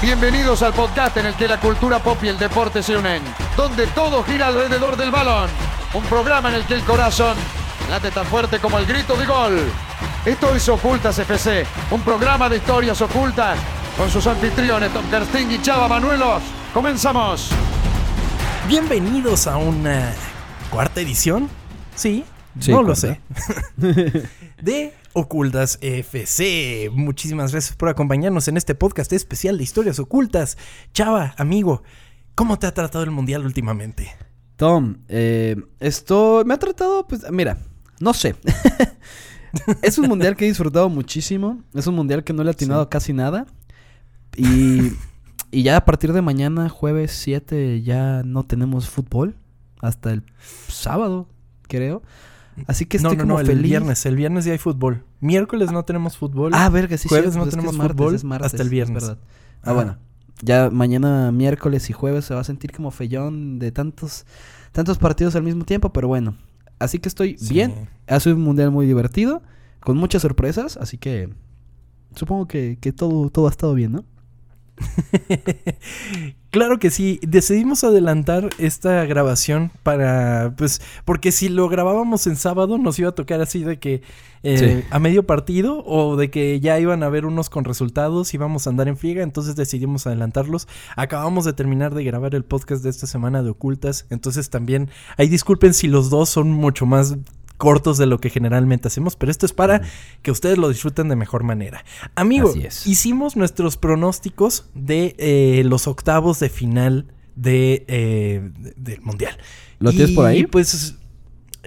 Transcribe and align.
Bienvenidos 0.00 0.62
al 0.62 0.72
podcast 0.74 1.16
en 1.16 1.26
el 1.26 1.34
que 1.34 1.48
la 1.48 1.58
cultura 1.58 1.98
pop 1.98 2.22
y 2.22 2.28
el 2.28 2.38
deporte 2.38 2.84
se 2.84 2.96
unen, 2.96 3.20
donde 3.56 3.84
todo 3.88 4.22
gira 4.22 4.46
alrededor 4.46 4.96
del 4.96 5.10
balón. 5.10 5.50
Un 5.92 6.04
programa 6.04 6.50
en 6.50 6.54
el 6.54 6.64
que 6.66 6.74
el 6.74 6.82
corazón 6.84 7.36
late 7.90 8.12
tan 8.12 8.24
fuerte 8.26 8.60
como 8.60 8.78
el 8.78 8.86
grito 8.86 9.16
de 9.16 9.26
gol. 9.26 9.58
Esto 10.24 10.54
es 10.54 10.68
Ocultas 10.68 11.18
FC, 11.18 11.66
un 11.90 12.00
programa 12.02 12.48
de 12.48 12.58
historias 12.58 13.00
ocultas 13.02 13.58
con 13.96 14.08
sus 14.08 14.24
anfitriones 14.28 14.92
Tom 14.92 15.04
Kersting 15.10 15.50
y 15.50 15.60
Chava 15.62 15.88
Manuelos. 15.88 16.42
¡Comenzamos! 16.72 17.50
Bienvenidos 18.68 19.48
a 19.48 19.56
una 19.56 20.12
cuarta 20.70 21.00
edición. 21.00 21.48
Sí, 21.96 22.24
Sí, 22.60 22.72
no 22.72 22.82
lo 22.82 22.94
sé. 22.94 23.20
de 24.60 24.94
Ocultas 25.12 25.78
FC. 25.80 26.90
Muchísimas 26.92 27.52
gracias 27.52 27.76
por 27.76 27.88
acompañarnos 27.88 28.48
en 28.48 28.56
este 28.56 28.74
podcast 28.74 29.12
especial 29.12 29.58
de 29.58 29.64
historias 29.64 29.98
ocultas. 29.98 30.58
Chava, 30.92 31.34
amigo, 31.38 31.82
¿cómo 32.34 32.58
te 32.58 32.66
ha 32.66 32.74
tratado 32.74 33.04
el 33.04 33.10
mundial 33.10 33.44
últimamente? 33.44 34.10
Tom, 34.56 34.98
eh, 35.08 35.56
esto 35.80 36.42
me 36.44 36.54
ha 36.54 36.58
tratado, 36.58 37.06
pues, 37.06 37.30
mira, 37.30 37.58
no 38.00 38.12
sé. 38.12 38.36
es 39.82 39.98
un 39.98 40.08
mundial 40.08 40.36
que 40.36 40.44
he 40.44 40.48
disfrutado 40.48 40.88
muchísimo. 40.88 41.62
Es 41.74 41.86
un 41.86 41.94
mundial 41.94 42.24
que 42.24 42.32
no 42.32 42.42
le 42.42 42.50
he 42.50 42.52
atinado 42.52 42.88
casi 42.90 43.12
nada. 43.12 43.46
Y, 44.36 44.92
y 45.50 45.62
ya 45.62 45.76
a 45.76 45.84
partir 45.84 46.12
de 46.12 46.22
mañana, 46.22 46.68
jueves 46.68 47.12
7, 47.12 47.82
ya 47.82 48.22
no 48.24 48.44
tenemos 48.44 48.88
fútbol. 48.88 49.36
Hasta 49.80 50.12
el 50.12 50.24
sábado, 50.68 51.28
creo. 51.62 52.02
Así 52.66 52.86
que 52.86 52.98
no, 52.98 53.08
estoy 53.10 53.16
no, 53.18 53.22
como 53.24 53.34
no, 53.34 53.40
el 53.40 53.46
feliz. 53.46 53.62
viernes. 53.62 54.06
El 54.06 54.16
viernes 54.16 54.44
ya 54.44 54.52
hay 54.52 54.58
fútbol. 54.58 55.04
Miércoles 55.20 55.70
no 55.72 55.84
tenemos 55.84 56.16
fútbol. 56.16 56.52
Ah, 56.54 56.68
verga, 56.68 56.96
sí, 56.98 57.08
Jueves 57.08 57.34
no 57.34 57.42
pues 57.42 57.48
es 57.48 57.54
que 57.54 57.60
tenemos 57.60 57.74
es 57.74 57.92
fútbol 57.92 58.24
martes, 58.24 58.46
hasta 58.46 58.62
el 58.62 58.66
es 58.68 58.70
viernes. 58.70 59.02
verdad. 59.02 59.18
Ah. 59.62 59.70
Ah, 59.70 59.72
bueno. 59.72 59.96
Ya 60.42 60.70
mañana 60.70 61.32
miércoles 61.32 61.90
y 61.90 61.92
jueves 61.92 62.24
se 62.26 62.34
va 62.34 62.40
a 62.40 62.44
sentir 62.44 62.70
como 62.72 62.90
fellón 62.92 63.58
de 63.58 63.72
tantos 63.72 64.24
tantos 64.72 64.98
partidos 64.98 65.34
al 65.34 65.42
mismo 65.42 65.64
tiempo, 65.64 65.92
pero 65.92 66.06
bueno. 66.08 66.36
Así 66.78 66.98
que 67.00 67.08
estoy 67.08 67.36
Sí. 67.38 67.54
bien. 67.54 67.88
Ha 68.06 68.20
sido 68.20 68.36
un 68.36 68.42
mundial 68.42 68.70
muy 68.70 68.86
divertido, 68.86 69.42
con 69.80 69.96
muchas 69.96 70.22
sorpresas, 70.22 70.76
así 70.76 70.96
que 70.96 71.30
supongo 72.14 72.46
que, 72.46 72.78
que 72.80 72.92
todo, 72.92 73.30
todo 73.30 73.48
ha 73.48 73.50
estado 73.50 73.74
bien, 73.74 73.92
¿no? 73.92 74.04
Claro 76.50 76.78
que 76.78 76.90
sí, 76.90 77.20
decidimos 77.22 77.84
adelantar 77.84 78.48
esta 78.56 79.04
grabación 79.04 79.70
para, 79.82 80.54
pues, 80.56 80.80
porque 81.04 81.30
si 81.30 81.50
lo 81.50 81.68
grabábamos 81.68 82.26
en 82.26 82.36
sábado 82.36 82.78
nos 82.78 82.98
iba 82.98 83.10
a 83.10 83.14
tocar 83.14 83.42
así 83.42 83.64
de 83.64 83.78
que 83.78 84.00
eh, 84.42 84.82
Sí. 84.82 84.88
a 84.90 84.98
medio 84.98 85.24
partido 85.26 85.84
o 85.84 86.16
de 86.16 86.30
que 86.30 86.58
ya 86.60 86.78
iban 86.80 87.02
a 87.02 87.06
haber 87.06 87.26
unos 87.26 87.50
con 87.50 87.64
resultados, 87.64 88.32
íbamos 88.32 88.66
a 88.66 88.70
andar 88.70 88.88
en 88.88 88.96
friega, 88.96 89.22
entonces 89.22 89.56
decidimos 89.56 90.06
adelantarlos. 90.06 90.68
Acabamos 90.96 91.44
de 91.44 91.52
terminar 91.52 91.92
de 91.94 92.04
grabar 92.04 92.34
el 92.34 92.44
podcast 92.44 92.82
de 92.82 92.88
esta 92.90 93.06
semana 93.06 93.42
de 93.42 93.50
Ocultas, 93.50 94.06
entonces 94.08 94.48
también, 94.48 94.88
ahí 95.18 95.28
disculpen 95.28 95.74
si 95.74 95.86
los 95.86 96.08
dos 96.08 96.30
son 96.30 96.50
mucho 96.50 96.86
más 96.86 97.16
cortos 97.58 97.98
de 97.98 98.06
lo 98.06 98.18
que 98.20 98.30
generalmente 98.30 98.88
hacemos, 98.88 99.14
pero 99.16 99.30
esto 99.30 99.44
es 99.44 99.52
para 99.52 99.82
que 100.22 100.30
ustedes 100.30 100.56
lo 100.56 100.68
disfruten 100.70 101.08
de 101.08 101.16
mejor 101.16 101.42
manera. 101.44 101.84
Amigo, 102.14 102.48
Así 102.48 102.62
es. 102.64 102.86
hicimos 102.86 103.36
nuestros 103.36 103.76
pronósticos 103.76 104.70
de 104.74 105.14
eh, 105.18 105.62
los 105.66 105.86
octavos 105.86 106.40
de 106.40 106.48
final 106.48 107.12
de, 107.36 107.84
eh, 107.88 108.50
de- 108.58 108.74
del 108.76 109.00
Mundial. 109.02 109.36
¿Lo 109.80 109.90
tienes 109.90 110.12
por 110.12 110.24
ahí? 110.26 110.46
Pues 110.46 110.94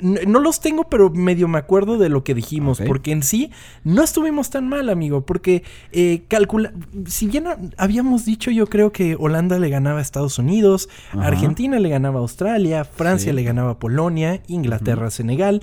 no 0.02 0.40
los 0.40 0.62
tengo, 0.62 0.86
pero 0.90 1.10
medio 1.10 1.48
me 1.48 1.58
acuerdo 1.58 1.98
de 1.98 2.10
lo 2.10 2.24
que 2.24 2.34
dijimos, 2.34 2.82
porque 2.88 3.12
en 3.12 3.24
sí 3.24 3.52
no 3.84 4.04
estuvimos 4.04 4.50
tan 4.50 4.70
mal, 4.70 4.90
amigo, 4.90 5.26
porque 5.26 5.64
eh, 5.92 6.24
calcula, 6.28 6.72
si 7.06 7.28
bien 7.28 7.46
habíamos 7.78 8.24
dicho, 8.26 8.52
yo 8.52 8.68
creo 8.68 8.92
que 8.92 9.16
Holanda 9.20 9.60
le 9.60 9.70
ganaba 9.70 10.00
a 10.00 10.02
Estados 10.02 10.40
Unidos, 10.40 10.88
Ajá. 11.12 11.28
Argentina 11.28 11.78
le 11.80 11.90
ganaba 11.90 12.20
a 12.20 12.22
Australia, 12.22 12.86
Francia 12.86 13.32
Sí. 13.32 13.36
le 13.36 13.44
ganaba 13.44 13.72
a 13.72 13.80
Polonia, 13.80 14.42
Inglaterra 14.48 15.08
a 15.08 15.12
Senegal. 15.12 15.62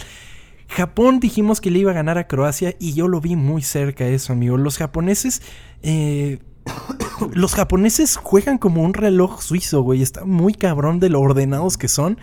Japón 0.68 1.18
dijimos 1.20 1.60
que 1.62 1.70
le 1.70 1.78
iba 1.78 1.92
a 1.92 1.94
ganar 1.94 2.18
a 2.18 2.26
Croacia 2.28 2.74
y 2.78 2.92
yo 2.92 3.08
lo 3.08 3.20
vi 3.22 3.34
muy 3.36 3.62
cerca 3.62 4.06
eso, 4.06 4.34
amigo. 4.34 4.58
Los 4.58 4.76
japoneses, 4.76 5.40
eh, 5.82 6.40
los 7.32 7.54
japoneses 7.54 8.16
juegan 8.16 8.58
como 8.58 8.82
un 8.82 8.92
reloj 8.92 9.40
suizo, 9.40 9.80
güey. 9.80 10.02
Está 10.02 10.26
muy 10.26 10.52
cabrón 10.52 11.00
de 11.00 11.08
lo 11.08 11.20
ordenados 11.22 11.78
que 11.78 11.88
son, 11.88 12.18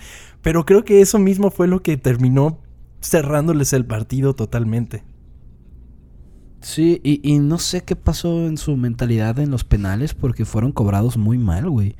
pero 0.45 0.63
creo 0.63 0.85
que 0.85 1.01
eso 1.01 1.17
mismo 1.17 1.49
fue 1.49 1.67
lo 1.67 1.81
que 1.81 1.97
terminó 1.97 2.59
cerrándoles 3.01 3.73
el 3.73 3.83
partido 3.83 4.35
totalmente. 4.35 5.03
Sí, 6.61 7.01
y, 7.03 7.19
y 7.27 7.39
no 7.39 7.57
sé 7.57 7.83
qué 7.83 7.95
pasó 7.95 8.45
en 8.45 8.57
su 8.57 8.77
mentalidad 8.77 9.39
en 9.39 9.49
los 9.49 9.63
penales 9.63 10.13
porque 10.13 10.45
fueron 10.45 10.71
cobrados 10.71 11.17
muy 11.17 11.39
mal, 11.39 11.67
güey. 11.67 11.95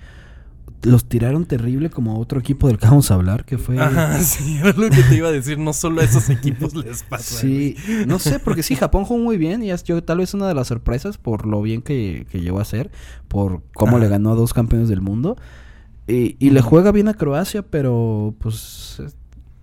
Los 0.84 1.06
tiraron 1.06 1.48
terrible 1.48 1.90
como 1.90 2.12
a 2.12 2.20
otro 2.20 2.40
equipo 2.40 2.68
del 2.68 2.78
que 2.78 2.86
vamos 2.86 3.10
a 3.10 3.16
hablar, 3.16 3.46
que 3.46 3.58
fue... 3.58 3.80
Ajá, 3.80 4.20
sí, 4.22 4.58
era 4.58 4.74
lo 4.74 4.92
que 4.92 5.02
te 5.02 5.16
iba 5.16 5.30
a 5.30 5.32
decir. 5.32 5.58
No 5.58 5.74
solo 5.74 6.02
a 6.02 6.04
esos 6.04 6.30
equipos 6.30 6.76
les 6.86 7.02
pasa. 7.02 7.40
Sí, 7.40 7.76
no 8.06 8.20
sé, 8.20 8.38
porque 8.38 8.62
sí, 8.62 8.76
Japón 8.76 9.06
jugó 9.06 9.24
muy 9.24 9.38
bien 9.38 9.64
y 9.64 9.72
es 9.72 9.84
yo 9.84 10.04
tal 10.04 10.20
vez 10.20 10.36
una 10.36 10.48
de 10.48 10.54
las 10.54 10.68
sorpresas 10.68 11.18
por 11.18 11.48
lo 11.48 11.64
bien 11.64 11.82
que, 11.82 12.28
que 12.30 12.42
llegó 12.42 12.60
a 12.60 12.66
ser, 12.66 12.92
por 13.28 13.64
cómo 13.74 13.98
Ajá. 13.98 14.06
le 14.06 14.10
ganó 14.10 14.34
a 14.34 14.36
dos 14.36 14.54
campeones 14.54 14.88
del 14.88 15.02
mundo. 15.02 15.36
Y, 16.08 16.36
y 16.40 16.52
le 16.52 16.62
juega 16.62 16.92
bien 16.92 17.08
a 17.08 17.14
Croacia, 17.16 17.64
pero 17.64 18.36
pues 18.40 19.00
es- 19.06 19.16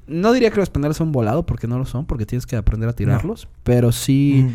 no 0.08 0.32
diría 0.32 0.50
que 0.50 0.58
los 0.60 0.70
penales 0.70 0.96
son 0.96 1.12
volado 1.12 1.46
porque 1.46 1.68
no 1.68 1.78
lo 1.78 1.86
son, 1.86 2.04
porque 2.06 2.26
tienes 2.26 2.46
que 2.46 2.56
aprender 2.56 2.88
a 2.88 2.92
tirarlos, 2.92 3.48
pero 3.62 3.92
sí, 3.92 4.46
Mm. 4.48 4.52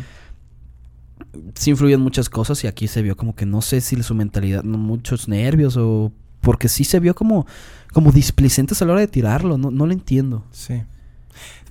sí 1.54 1.70
influyen 1.70 2.00
muchas 2.00 2.28
cosas 2.28 2.62
y 2.64 2.66
aquí 2.66 2.86
se 2.88 3.02
vio 3.02 3.16
como 3.16 3.34
que 3.34 3.46
no 3.46 3.62
sé 3.62 3.80
si 3.80 4.00
su 4.02 4.14
mentalidad, 4.14 4.62
no, 4.64 4.78
muchos 4.78 5.28
nervios 5.28 5.76
o 5.78 6.12
porque 6.40 6.68
sí 6.68 6.84
se 6.84 7.00
vio 7.00 7.14
como, 7.14 7.46
como 7.92 8.12
displicentes 8.12 8.80
a 8.80 8.84
la 8.84 8.92
hora 8.92 9.00
de 9.00 9.08
tirarlo, 9.08 9.58
no, 9.58 9.70
no 9.70 9.86
lo 9.86 9.92
entiendo. 9.92 10.44
Sí. 10.52 10.82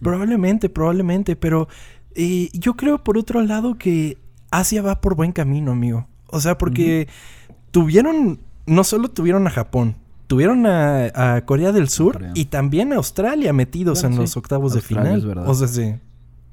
Probablemente, 0.01 0.69
probablemente, 0.69 1.35
pero 1.35 1.67
eh, 2.15 2.49
yo 2.53 2.73
creo 2.75 3.03
por 3.03 3.17
otro 3.17 3.41
lado 3.43 3.77
que 3.77 4.17
Asia 4.51 4.81
va 4.81 4.99
por 5.01 5.15
buen 5.15 5.31
camino, 5.31 5.71
amigo. 5.71 6.07
O 6.27 6.39
sea, 6.41 6.57
porque 6.57 7.07
tuvieron, 7.71 8.39
no 8.65 8.83
solo 8.83 9.09
tuvieron 9.09 9.47
a 9.47 9.51
Japón, 9.51 9.95
tuvieron 10.27 10.65
a, 10.65 11.35
a 11.35 11.41
Corea 11.45 11.71
del 11.71 11.89
Sur 11.89 12.13
Corea. 12.13 12.31
y 12.35 12.45
también 12.45 12.93
a 12.93 12.97
Australia 12.97 13.53
metidos 13.53 14.01
Bueno, 14.01 14.07
en 14.07 14.13
sí. 14.13 14.21
los 14.23 14.37
octavos 14.37 14.73
de 14.73 14.81
final. 14.81 15.17
es 15.17 15.25
verdad. 15.25 15.47
O 15.49 15.53
sea, 15.53 15.67
sí. 15.67 15.95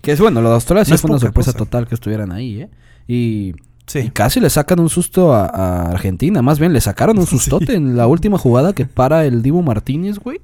Que 0.01 0.13
es 0.13 0.21
bueno, 0.21 0.41
lo 0.43 0.49
de 0.51 0.55
Australia 0.55 0.85
sí 0.85 0.93
No 0.93 0.99
fue 0.99 1.11
una 1.11 1.19
sorpresa 1.21 1.53
cosa. 1.53 1.59
total 1.65 1.87
que 1.89 1.95
estuvieran 1.95 2.31
ahí, 2.33 2.63
¿eh? 2.63 2.71
Y, 3.09 3.55
Sí. 3.87 3.99
y 3.99 4.09
casi 4.11 4.41
le 4.41 4.49
sacan 4.49 4.81
un 4.81 4.89
susto 4.89 5.35
a, 5.35 5.45
a 5.47 5.91
Argentina. 5.91 6.41
Más 6.41 6.59
bien, 6.59 6.73
le 6.73 6.81
sacaron 6.81 7.19
un 7.19 7.27
sustote 7.29 7.75
en 7.75 7.97
la 7.99 8.07
última 8.07 8.39
jugada 8.39 8.73
que 8.73 8.87
para 8.87 9.27
el 9.27 9.43
Dibu 9.43 9.63
Martínez, 9.63 10.19
güey. 10.19 10.41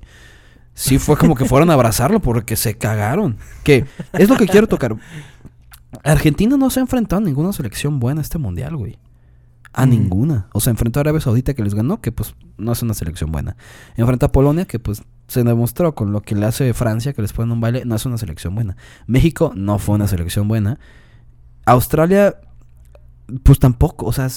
Sí 0.74 0.98
fue 0.98 1.16
como 1.16 1.34
que 1.34 1.44
fueron 1.46 1.70
a 1.70 1.74
abrazarlo 1.74 2.20
porque 2.20 2.56
se 2.56 2.76
cagaron. 2.78 3.36
Que 3.64 3.84
es 4.12 4.28
lo 4.28 4.36
que 4.36 4.46
quiero 4.46 4.66
tocar. 4.66 4.94
Argentina 6.04 6.56
no 6.56 6.70
se 6.70 6.80
ha 6.80 6.82
enfrentado 6.82 7.20
a 7.20 7.24
ninguna 7.24 7.52
selección 7.52 7.98
buena 7.98 8.20
este 8.20 8.38
mundial, 8.38 8.76
güey. 8.76 8.98
A 9.72 9.86
Mm. 9.86 9.90
ninguna. 9.90 10.48
O 10.52 10.60
sea, 10.60 10.70
enfrentó 10.72 11.00
a 11.00 11.02
Arabia 11.02 11.20
Saudita 11.20 11.54
que 11.54 11.62
les 11.62 11.74
ganó, 11.74 12.00
que 12.00 12.12
pues 12.12 12.34
no 12.58 12.72
es 12.72 12.82
una 12.82 12.94
selección 12.94 13.30
buena. 13.32 13.56
Enfrenta 13.96 14.26
a 14.26 14.32
Polonia, 14.32 14.64
que 14.64 14.78
pues 14.78 15.02
se 15.28 15.44
demostró 15.44 15.94
con 15.94 16.12
lo 16.12 16.22
que 16.22 16.34
le 16.34 16.46
hace 16.46 16.74
Francia, 16.74 17.12
que 17.12 17.22
les 17.22 17.32
ponen 17.32 17.52
un 17.52 17.60
baile, 17.60 17.84
no 17.84 17.94
es 17.94 18.04
una 18.04 18.18
selección 18.18 18.54
buena. 18.54 18.76
México 19.06 19.52
no 19.54 19.78
fue 19.78 19.94
una 19.94 20.08
selección 20.08 20.48
buena. 20.48 20.78
Australia, 21.66 22.36
pues 23.44 23.60
tampoco. 23.60 24.06
O 24.06 24.12
sea, 24.12 24.28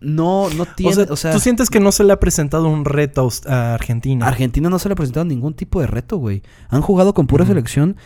no, 0.00 0.50
no 0.50 0.66
tiene. 0.66 1.02
o 1.08 1.16
sea, 1.16 1.32
tú 1.32 1.40
sientes 1.40 1.70
que 1.70 1.80
no 1.80 1.90
se 1.90 2.04
le 2.04 2.12
ha 2.12 2.20
presentado 2.20 2.68
un 2.68 2.84
reto 2.84 3.28
a 3.46 3.74
Argentina. 3.74 4.26
Argentina 4.26 4.68
no 4.68 4.78
se 4.78 4.88
le 4.88 4.92
ha 4.92 4.96
presentado 4.96 5.24
ningún 5.24 5.54
tipo 5.54 5.80
de 5.80 5.86
reto, 5.86 6.18
güey. 6.18 6.42
Han 6.68 6.82
jugado 6.82 7.14
con 7.14 7.26
pura 7.26 7.46
selección 7.46 7.96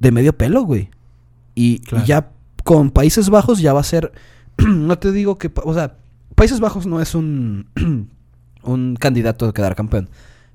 de 0.00 0.10
medio 0.12 0.36
pelo, 0.36 0.62
güey. 0.62 0.90
Y, 1.54 1.82
ya 2.06 2.30
con 2.64 2.90
Países 2.90 3.28
Bajos 3.28 3.60
ya 3.60 3.72
va 3.72 3.80
a 3.80 3.84
ser. 3.84 4.12
no 4.66 4.98
te 4.98 5.12
digo 5.12 5.38
que. 5.38 5.50
O 5.64 5.74
sea, 5.74 5.96
Países 6.34 6.60
Bajos 6.60 6.86
no 6.86 7.00
es 7.00 7.14
un. 7.14 7.66
un 8.62 8.96
candidato 8.96 9.46
a 9.46 9.54
quedar 9.54 9.74
campeón. 9.74 10.08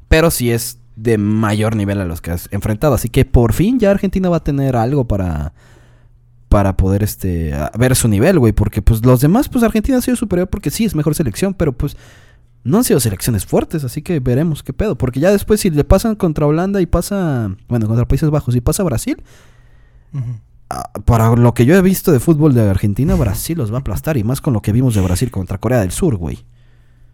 Pero 0.07 0.31
sí 0.31 0.51
es 0.51 0.79
de 0.95 1.17
mayor 1.17 1.75
nivel 1.75 2.01
a 2.01 2.05
los 2.05 2.21
que 2.21 2.31
has 2.31 2.49
enfrentado. 2.51 2.93
Así 2.95 3.09
que 3.09 3.25
por 3.25 3.53
fin 3.53 3.79
ya 3.79 3.91
Argentina 3.91 4.29
va 4.29 4.37
a 4.37 4.43
tener 4.43 4.75
algo 4.75 5.07
para. 5.07 5.53
Para 6.49 6.75
poder 6.77 7.03
este 7.03 7.53
ver 7.77 7.95
su 7.95 8.07
nivel, 8.07 8.39
güey. 8.39 8.53
Porque 8.53 8.81
pues 8.81 9.05
los 9.05 9.21
demás, 9.21 9.49
pues 9.49 9.63
Argentina 9.63 9.99
ha 9.99 10.01
sido 10.01 10.17
superior 10.17 10.47
porque 10.47 10.71
sí 10.71 10.83
es 10.83 10.95
mejor 10.95 11.13
selección. 11.13 11.53
Pero 11.53 11.73
pues 11.73 11.95
no 12.63 12.77
han 12.77 12.83
sido 12.83 12.99
selecciones 12.99 13.45
fuertes, 13.45 13.83
así 13.83 14.01
que 14.01 14.19
veremos 14.19 14.63
qué 14.63 14.73
pedo. 14.73 14.97
Porque 14.97 15.19
ya 15.19 15.31
después, 15.31 15.61
si 15.61 15.69
le 15.69 15.83
pasan 15.83 16.15
contra 16.15 16.45
Holanda 16.45 16.81
y 16.81 16.85
pasa, 16.85 17.55
bueno, 17.67 17.87
contra 17.87 18.07
Países 18.07 18.29
Bajos 18.29 18.55
y 18.55 18.61
pasa 18.61 18.83
Brasil, 18.83 19.21
para 21.05 21.35
lo 21.35 21.53
que 21.53 21.65
yo 21.65 21.75
he 21.75 21.81
visto 21.81 22.11
de 22.11 22.19
fútbol 22.19 22.53
de 22.53 22.69
Argentina, 22.69 23.15
Brasil 23.15 23.57
los 23.57 23.71
va 23.71 23.77
a 23.77 23.79
aplastar. 23.81 24.17
Y 24.17 24.23
más 24.23 24.41
con 24.41 24.53
lo 24.53 24.61
que 24.61 24.71
vimos 24.71 24.95
de 24.95 25.01
Brasil 25.01 25.31
contra 25.31 25.57
Corea 25.57 25.79
del 25.81 25.91
Sur, 25.91 26.15
güey. 26.17 26.45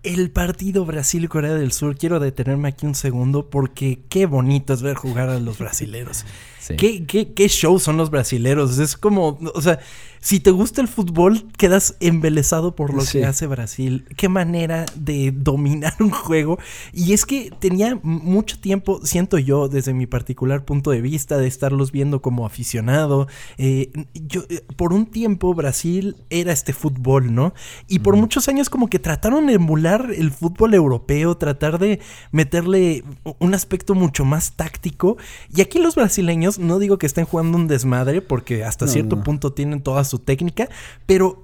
el 0.04 0.30
partido 0.30 0.86
Brasil-Corea 0.86 1.56
del 1.56 1.72
Sur, 1.72 1.98
quiero 1.98 2.20
detenerme 2.20 2.68
aquí 2.68 2.86
un 2.86 2.94
segundo 2.96 3.50
porque 3.50 4.04
qué 4.10 4.28
bonito 4.28 4.74
es 4.74 4.82
ver 4.84 4.96
jugar 4.96 5.30
a 5.30 5.40
los 5.40 5.58
brasileros. 5.58 6.26
Sí. 6.60 6.76
¿Qué, 6.76 7.06
qué, 7.06 7.34
qué 7.34 7.48
show 7.48 7.80
son 7.80 7.98
los 7.98 8.10
brasileros? 8.12 8.78
Es 8.78 8.98
como, 8.98 9.40
o 9.54 9.62
sea, 9.62 9.80
si 10.26 10.40
te 10.40 10.50
gusta 10.50 10.82
el 10.82 10.88
fútbol, 10.88 11.44
quedas 11.56 11.96
embelesado 12.00 12.76
por 12.76 12.92
lo 12.96 13.02
Sí. 13.02 13.20
que 13.20 13.26
hace 13.28 13.46
Brasil. 13.46 14.08
Qué 14.18 14.28
manera 14.28 14.88
de 14.96 15.32
dominar 15.32 15.94
un 16.00 16.10
juego. 16.10 16.58
Y 16.94 17.14
es 17.14 17.28
que 17.28 17.52
tenía 17.60 18.00
mucho 18.02 18.58
tiempo, 18.60 19.02
siento 19.04 19.38
yo, 19.38 19.68
desde 19.68 19.94
mi 19.94 20.08
particular 20.08 20.66
punto 20.66 20.90
de 20.90 21.02
vista, 21.02 21.38
de 21.38 21.46
estarlos 21.46 21.92
viendo 21.92 22.24
como 22.24 22.48
aficionado. 22.48 23.28
Eh, 23.60 23.92
yo, 24.16 24.46
eh, 24.50 24.64
por 24.76 24.94
un 24.94 25.06
tiempo, 25.06 25.54
Brasil 25.54 26.16
era 26.32 26.52
este 26.52 26.74
fútbol, 26.74 27.32
¿no? 27.36 27.54
Y 27.88 28.00
por 28.00 28.16
muchos 28.16 28.48
años 28.48 28.72
como 28.72 28.88
que 28.90 28.98
trataron 28.98 29.46
de 29.46 29.54
emular 29.54 30.10
el 30.12 30.32
fútbol 30.32 30.74
europeo, 30.74 31.38
tratar 31.38 31.78
de 31.78 32.00
meterle 32.32 33.04
un 33.38 33.54
aspecto 33.54 33.94
mucho 33.94 34.26
más 34.26 34.54
táctico. 34.54 35.18
Y 35.56 35.62
aquí 35.62 35.78
los 35.78 35.94
brasileños, 35.94 36.58
no 36.58 36.80
digo 36.80 36.98
que 36.98 37.06
estén 37.06 37.26
jugando 37.26 37.60
un 37.60 37.68
desmadre, 37.68 38.24
porque 38.24 38.64
hasta 38.64 38.86
No, 38.88 38.92
cierto 38.92 39.16
no. 39.18 39.24
punto 39.24 39.54
tienen 39.54 39.82
toda 39.84 40.04
su 40.16 40.20
técnica, 40.20 40.70
pero 41.06 41.44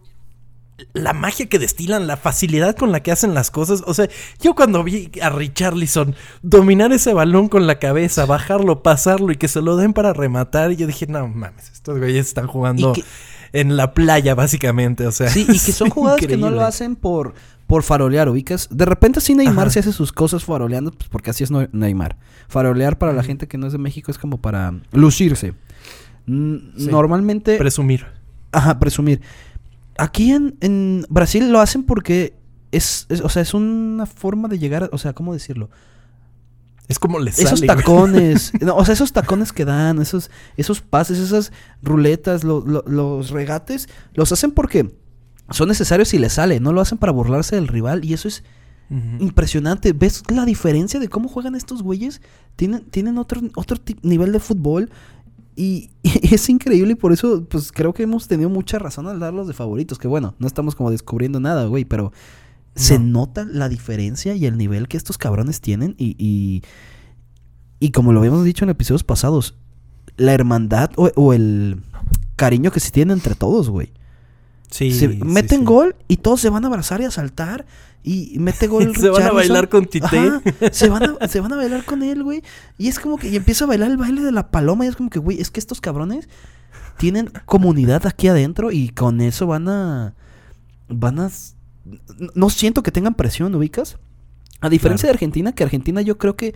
la 0.94 1.14
magia 1.14 1.48
que 1.48 1.60
destilan, 1.60 2.08
la 2.08 2.18
facilidad 2.18 2.76
con 2.76 2.92
la 2.92 3.02
que 3.02 3.12
hacen 3.12 3.34
las 3.36 3.52
cosas. 3.52 3.84
O 3.86 3.94
sea, 3.94 4.10
yo 4.42 4.56
cuando 4.56 4.84
vi 4.84 5.12
a 5.22 5.30
Richarlison 5.30 6.16
dominar 6.42 6.92
ese 6.92 7.14
balón 7.14 7.50
con 7.50 7.68
la 7.68 7.78
cabeza, 7.78 8.26
bajarlo, 8.26 8.82
pasarlo 8.82 9.32
y 9.32 9.36
que 9.36 9.48
se 9.48 9.62
lo 9.62 9.76
den 9.78 9.94
para 9.94 10.14
rematar, 10.14 10.72
yo 10.72 10.88
dije, 10.88 11.06
no 11.08 11.28
mames, 11.28 11.70
estos 11.72 12.00
güeyes 12.00 12.28
están 12.28 12.48
jugando 12.48 12.94
que- 12.94 13.04
en 13.54 13.76
la 13.78 13.94
playa, 13.94 14.34
básicamente. 14.34 15.06
O 15.06 15.12
sea, 15.12 15.30
Sí, 15.30 15.42
y 15.48 15.60
que 15.60 15.72
son 15.72 15.90
jugadas 15.90 16.20
que 16.22 16.38
no 16.38 16.50
lo 16.50 16.62
hacen 16.62 16.96
por, 16.96 17.36
por 17.68 17.84
farolear, 17.84 18.28
ubicas. 18.30 18.68
De 18.72 18.86
repente 18.86 19.22
sí 19.22 19.36
Neymar 19.36 19.68
Ajá. 19.68 19.70
se 19.74 19.80
hace 19.82 19.92
sus 19.94 20.12
cosas 20.12 20.46
faroleando, 20.46 20.92
pues 20.92 21.10
porque 21.10 21.30
así 21.30 21.44
es 21.44 21.52
Neymar. 21.52 22.18
Farolear 22.48 22.98
para 22.98 23.14
la 23.14 23.22
gente 23.24 23.48
que 23.48 23.58
no 23.60 23.68
es 23.68 23.74
de 23.74 23.78
México 23.80 24.10
es 24.10 24.18
como 24.18 24.38
para 24.42 24.74
lucirse. 24.94 25.54
Sí. 26.26 26.72
Normalmente... 26.90 27.58
Presumir. 27.58 28.06
Ajá, 28.52 28.80
presumir. 28.80 29.22
Aquí 29.98 30.32
en, 30.32 30.56
en 30.62 31.06
Brasil 31.10 31.52
lo 31.52 31.60
hacen 31.60 31.84
porque 31.84 32.34
es, 32.72 33.06
es- 33.10 33.22
o 33.22 33.30
sea, 33.30 33.42
es 33.42 33.54
una 33.54 34.06
forma 34.06 34.48
de 34.48 34.60
llegar, 34.60 34.90
o 34.94 34.98
sea, 34.98 35.14
¿cómo 35.14 35.34
decirlo? 35.34 35.70
Es 36.88 37.00
como 37.00 37.20
les 37.20 37.36
sale. 37.36 37.48
Esos 37.48 37.62
tacones, 37.66 38.52
no, 38.62 38.76
o 38.76 38.84
sea, 38.84 38.94
esos 38.94 39.14
tacones 39.14 39.54
que 39.54 39.64
dan, 39.66 40.02
esos, 40.02 40.30
esos 40.58 40.82
pases, 40.82 41.20
esas 41.20 41.52
ruletas, 41.82 42.44
lo- 42.44 42.66
lo- 42.66 42.84
los 42.88 43.30
regates, 43.30 43.88
los 44.14 44.32
hacen 44.32 44.52
porque 44.52 44.94
son 45.52 45.68
necesarios 45.70 46.14
y 46.14 46.18
les 46.20 46.34
sale, 46.34 46.60
no 46.60 46.72
lo 46.74 46.82
hacen 46.82 46.98
para 46.98 47.12
burlarse 47.12 47.56
del 47.56 47.68
rival 47.68 48.04
y 48.06 48.14
eso 48.14 48.28
es 48.28 48.44
impresionante. 49.20 49.94
¿Ves 49.94 50.24
la 50.30 50.44
diferencia 50.46 51.00
de 51.00 51.08
cómo 51.08 51.30
juegan 51.30 51.56
estos 51.56 51.82
güeyes? 51.82 52.22
Tienen, 52.58 52.84
tienen 52.90 53.18
otro, 53.18 53.40
otro 53.56 53.78
nivel 54.02 54.34
de 54.34 54.40
fútbol 54.40 54.90
y, 55.56 55.90
y 56.04 56.34
es 56.36 56.50
increíble 56.50 56.94
y 56.94 56.96
por 56.96 57.12
eso 57.14 57.46
pues 57.50 57.72
creo 57.72 57.94
que 57.94 58.04
hemos 58.04 58.28
tenido 58.28 58.50
mucha 58.50 58.80
razón 58.80 59.08
al 59.08 59.20
darlos 59.20 59.48
de 59.48 59.54
favoritos. 59.54 59.98
Que 59.98 60.08
bueno, 60.08 60.36
no 60.40 60.48
estamos 60.48 60.76
como 60.76 60.92
descubriendo 60.92 61.40
nada, 61.40 61.66
güey, 61.66 61.86
pero 61.86 62.12
se 62.76 63.00
No. 63.00 63.20
nota 63.22 63.46
la 63.46 63.68
diferencia 63.70 64.36
y 64.36 64.46
el 64.46 64.58
nivel 64.58 64.88
que 64.88 64.98
estos 64.98 65.18
cabrones 65.18 65.60
tienen 65.62 65.96
y, 65.98 66.16
y, 66.18 66.64
y 67.80 67.92
como 67.92 68.14
lo 68.14 68.20
habíamos 68.20 68.44
dicho 68.46 68.64
en 68.66 68.70
episodios 68.70 69.04
pasados, 69.04 69.56
la 70.18 70.34
hermandad 70.34 70.92
o, 70.96 71.12
o 71.16 71.34
el 71.34 71.82
cariño 72.36 72.72
que 72.72 72.80
se 72.80 72.92
tienen 72.92 73.18
entre 73.18 73.36
todos, 73.36 73.70
güey. 73.70 73.92
Sí, 74.70 74.92
Se 74.94 75.10
sí, 75.10 75.20
meten 75.24 75.60
sí. 75.60 75.66
gol 75.66 75.96
y 76.08 76.18
todos 76.18 76.40
se 76.40 76.50
van 76.50 76.64
a 76.64 76.68
abrazar 76.68 77.02
y 77.02 77.06
a 77.06 77.12
saltar. 77.12 77.66
Y 78.04 78.38
mete 78.40 78.68
gol. 78.68 78.96
Se 79.00 79.10
van 79.10 79.24
a 79.24 79.32
bailar 79.32 79.70
con 79.70 79.86
Tite. 79.86 80.06
Ajá, 80.06 80.42
se, 80.72 80.90
van 80.90 81.18
a, 81.22 81.28
se 81.28 81.40
van 81.40 81.54
a 81.54 81.56
bailar 81.56 81.86
con 81.86 82.02
él, 82.02 82.24
güey. 82.24 82.42
Y 82.78 82.88
es 82.88 83.00
como 83.00 83.18
que. 83.18 83.30
Y 83.30 83.36
empieza 83.36 83.66
a 83.66 83.68
bailar 83.68 83.92
el 83.92 83.98
baile 83.98 84.22
de 84.22 84.32
la 84.32 84.50
paloma. 84.50 84.86
Y 84.86 84.88
es 84.88 84.96
como 84.96 85.10
que, 85.10 85.20
güey, 85.20 85.40
es 85.40 85.52
que 85.52 85.60
estos 85.60 85.82
cabrones 85.82 86.28
tienen 86.98 87.32
comunidad 87.46 88.08
aquí 88.08 88.28
adentro. 88.28 88.72
Y 88.72 88.90
con 88.90 89.22
eso 89.22 89.46
van 89.48 89.70
a. 89.70 90.16
Van 90.90 91.20
a. 91.20 91.30
No 92.36 92.50
siento 92.50 92.82
que 92.84 92.92
tengan 92.92 93.14
presión, 93.14 93.54
¿ubicas? 93.54 93.98
A 94.62 94.70
diferencia 94.70 95.04
Claro. 95.08 95.14
de 95.14 95.18
Argentina, 95.18 95.52
que 95.54 95.64
Argentina 95.64 96.02
yo 96.02 96.18
creo 96.18 96.36
que. 96.36 96.56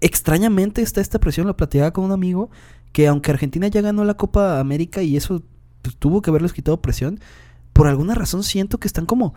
Extrañamente 0.00 0.82
está 0.82 1.00
esta 1.00 1.18
presión. 1.18 1.46
Lo 1.46 1.56
platicaba 1.56 1.92
con 1.92 2.04
un 2.04 2.12
amigo. 2.12 2.50
Que 2.92 3.08
aunque 3.08 3.30
Argentina 3.32 3.66
ya 3.68 3.80
ganó 3.80 4.04
la 4.04 4.14
Copa 4.14 4.60
América 4.60 5.02
y 5.02 5.16
eso 5.16 5.42
pues, 5.82 5.96
tuvo 5.96 6.22
que 6.22 6.30
haberles 6.30 6.52
quitado 6.52 6.80
presión. 6.80 7.18
Por 7.72 7.88
alguna 7.88 8.14
razón 8.14 8.42
siento 8.44 8.78
que 8.78 8.86
están 8.86 9.06
como. 9.06 9.34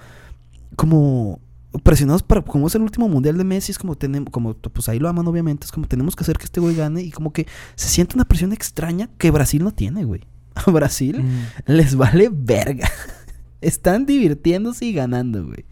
Como 0.80 1.40
presionados 1.84 2.24
para. 2.24 2.42
Como 2.42 2.68
es 2.68 2.76
el 2.76 2.82
último 2.84 3.10
mundial 3.10 3.38
de 3.38 3.44
Messi. 3.44 3.72
Es 3.74 3.78
como 3.78 3.96
tenemos. 3.96 4.30
Como 4.32 4.54
pues 4.54 4.88
ahí 4.88 4.98
lo 4.98 5.10
aman, 5.10 5.28
obviamente. 5.28 5.66
Es 5.66 5.72
como 5.74 5.88
tenemos 5.88 6.16
que 6.16 6.24
hacer 6.24 6.38
que 6.38 6.46
este 6.46 6.62
güey 6.62 6.74
gane. 6.76 7.02
Y 7.04 7.12
como 7.12 7.34
que 7.34 7.48
se 7.76 7.90
siente 7.90 8.16
una 8.16 8.24
presión 8.26 8.54
extraña 8.54 9.10
que 9.18 9.30
Brasil 9.30 9.62
no 9.64 9.72
tiene, 9.72 10.06
güey. 10.06 10.22
A 10.56 10.72
Brasil 10.72 11.22
Mm. 11.22 11.44
les 11.72 11.96
vale 11.96 12.30
verga. 12.32 12.90
Están 13.62 14.06
divirtiéndose 14.06 14.86
y 14.86 14.94
ganando, 14.94 15.46
güey. 15.46 15.66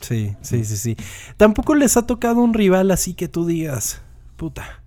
Sí, 0.00 0.34
sí, 0.42 0.64
sí, 0.64 0.76
sí. 0.76 0.96
Tampoco 1.36 1.74
les 1.76 1.96
ha 1.96 2.06
tocado 2.06 2.40
un 2.42 2.52
rival 2.52 2.90
así 2.90 3.14
que 3.14 3.28
tú 3.28 3.46
digas, 3.46 4.02
puta. 4.36 4.82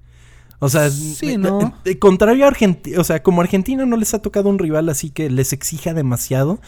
O 0.60 0.70
sea, 0.70 0.90
Sí, 0.92 1.32
eh, 1.32 1.38
¿no? 1.38 1.74
eh, 1.86 1.98
contrario 2.00 2.44
a 2.46 2.50
Argentina, 2.50 3.00
o 3.00 3.04
sea, 3.04 3.24
como 3.24 3.42
Argentina 3.42 3.86
no 3.86 3.96
les 3.96 4.14
ha 4.14 4.22
tocado 4.22 4.50
un 4.50 4.60
rival 4.60 4.90
así 4.90 5.10
que 5.10 5.30
les 5.30 5.54
exija 5.54 5.94
demasiado, 5.94 6.60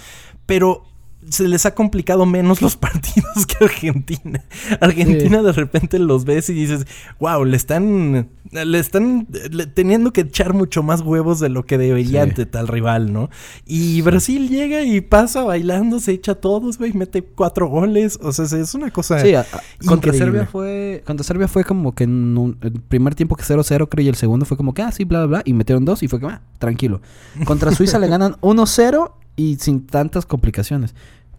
pero 0.46 0.84
se 1.28 1.48
les 1.48 1.66
ha 1.66 1.76
complicado 1.76 2.26
menos 2.26 2.62
los 2.62 2.76
partidos 2.78 3.46
que 3.46 3.66
Argentina. 3.66 4.44
Argentina 4.80 5.42
de 5.44 5.52
repente 5.52 6.00
los 6.00 6.26
ves 6.26 6.50
y 6.50 6.54
dices, 6.54 6.88
wow, 7.20 7.44
le 7.46 7.58
están, 7.58 8.30
le 8.52 8.80
están 8.80 9.28
le- 9.52 9.68
teniendo 9.68 10.12
que 10.14 10.22
echar 10.22 10.54
mucho 10.54 10.82
más 10.82 11.02
huevos 11.02 11.40
de 11.40 11.50
lo 11.50 11.66
que 11.66 11.78
debería 11.78 12.24
Sí. 12.24 12.30
ante 12.30 12.46
tal 12.46 12.68
rival, 12.68 13.12
¿no? 13.14 13.30
Y 13.66 14.02
Brasil 14.02 14.50
llega 14.50 14.82
y 14.84 15.02
pasa 15.02 15.44
bailando, 15.44 16.00
se 16.00 16.14
echa 16.14 16.32
a 16.32 16.36
todos, 16.36 16.78
güey, 16.78 16.94
mete 16.94 17.22
cuatro 17.24 17.68
goles, 17.68 18.18
o 18.22 18.32
sea, 18.32 18.46
es 18.60 18.74
una 18.74 18.90
cosa... 18.92 19.20
Sí, 19.20 19.34
a- 19.36 19.42
a- 19.42 19.86
contra. 19.86 20.14
Serbia 20.14 20.48
fue. 20.48 21.04
Contra 21.06 21.24
Serbia 21.24 21.48
fue 21.48 21.64
como 21.64 21.94
que 21.94 22.06
en 22.06 22.38
un- 22.38 22.58
el 22.62 22.74
primer 22.74 23.14
tiempo 23.16 23.36
que 23.36 23.44
0-0, 23.44 23.88
creo, 23.90 24.06
y 24.06 24.10
el 24.10 24.16
segundo 24.16 24.46
fue 24.46 24.58
como 24.58 24.74
que, 24.74 24.82
ah, 24.82 24.92
sí, 24.92 25.04
bla, 25.04 25.20
bla, 25.20 25.28
bla. 25.28 25.42
Y 25.46 25.54
metieron 25.54 25.86
dos 25.86 26.02
y 26.02 26.08
fue 26.08 26.20
como, 26.20 26.32
ah, 26.34 26.42
tranquilo. 26.58 27.02
Contra 27.46 27.72
Suiza 27.72 28.00
le 28.00 28.08
ganan 28.08 28.36
1-0 28.42 29.12
y 29.40 29.56
sin 29.56 29.86
tantas 29.88 30.26
complicaciones. 30.26 30.94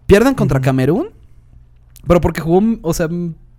Pierden 0.07 0.35
contra. 0.35 0.61
Camerún, 0.61 1.09
pero 2.07 2.21
porque 2.21 2.41
jugó, 2.41 2.63
o 2.83 2.95
sea, 2.95 3.09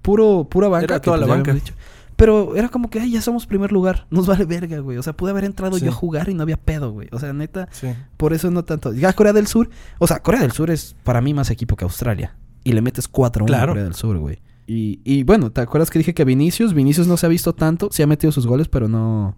puro, 0.02 0.48
pura 0.50 0.68
banca. 0.68 0.86
Era 0.86 0.96
que, 1.00 1.06
toda 1.06 1.18
pues, 1.18 1.28
la 1.30 1.36
banca. 1.36 1.54
dicho. 1.54 1.74
Pero 2.16 2.56
era 2.56 2.70
como 2.70 2.90
que, 2.90 3.00
ay, 3.00 3.12
ya 3.12 3.22
somos 3.22 3.46
primer 3.48 3.72
lugar. 3.72 4.06
Nos 4.12 4.28
vale 4.28 4.46
verga, 4.46 4.80
güey. 4.80 4.98
O 4.98 5.04
sea, 5.04 5.14
pude 5.14 5.32
haber 5.32 5.44
entrado 5.46 5.78
Sí. 5.78 5.86
yo 5.86 5.92
a 5.92 5.94
jugar 5.94 6.30
y 6.30 6.34
no 6.34 6.44
había 6.44 6.58
pedo, 6.58 6.92
güey. 6.92 7.08
O 7.12 7.20
sea, 7.20 7.34
neta, 7.34 7.68
Sí. 7.72 7.88
por 8.18 8.34
eso 8.34 8.52
no 8.52 8.64
tanto. 8.64 8.94
Ya 8.94 9.14
Corea 9.14 9.34
del 9.34 9.48
Sur, 9.48 9.70
o 10.00 10.08
sea, 10.08 10.22
Corea 10.22 10.42
del 10.42 10.52
Sur 10.52 10.70
es 10.72 10.96
para 11.04 11.22
mí 11.22 11.34
más 11.34 11.50
equipo 11.52 11.76
que 11.76 11.84
Australia. 11.86 12.36
Y 12.64 12.74
le 12.74 12.82
metes 12.82 13.08
4 13.08 13.46
a 13.46 13.48
Claro. 13.48 13.72
Corea 13.72 13.84
del 13.86 13.96
Sur, 13.96 14.18
güey. 14.18 14.40
Y, 14.68 15.00
y 15.04 15.24
bueno, 15.24 15.52
¿te 15.52 15.62
acuerdas 15.62 15.90
que 15.90 16.00
dije 16.00 16.14
que 16.14 16.24
Vinicius? 16.26 16.74
Vinicius 16.74 17.08
no 17.08 17.18
se 17.18 17.26
ha 17.26 17.30
visto 17.30 17.54
tanto. 17.54 17.90
Sí 17.92 18.04
ha 18.04 18.08
metido 18.08 18.32
sus 18.32 18.46
goles, 18.46 18.68
pero 18.68 18.88
no, 18.88 19.36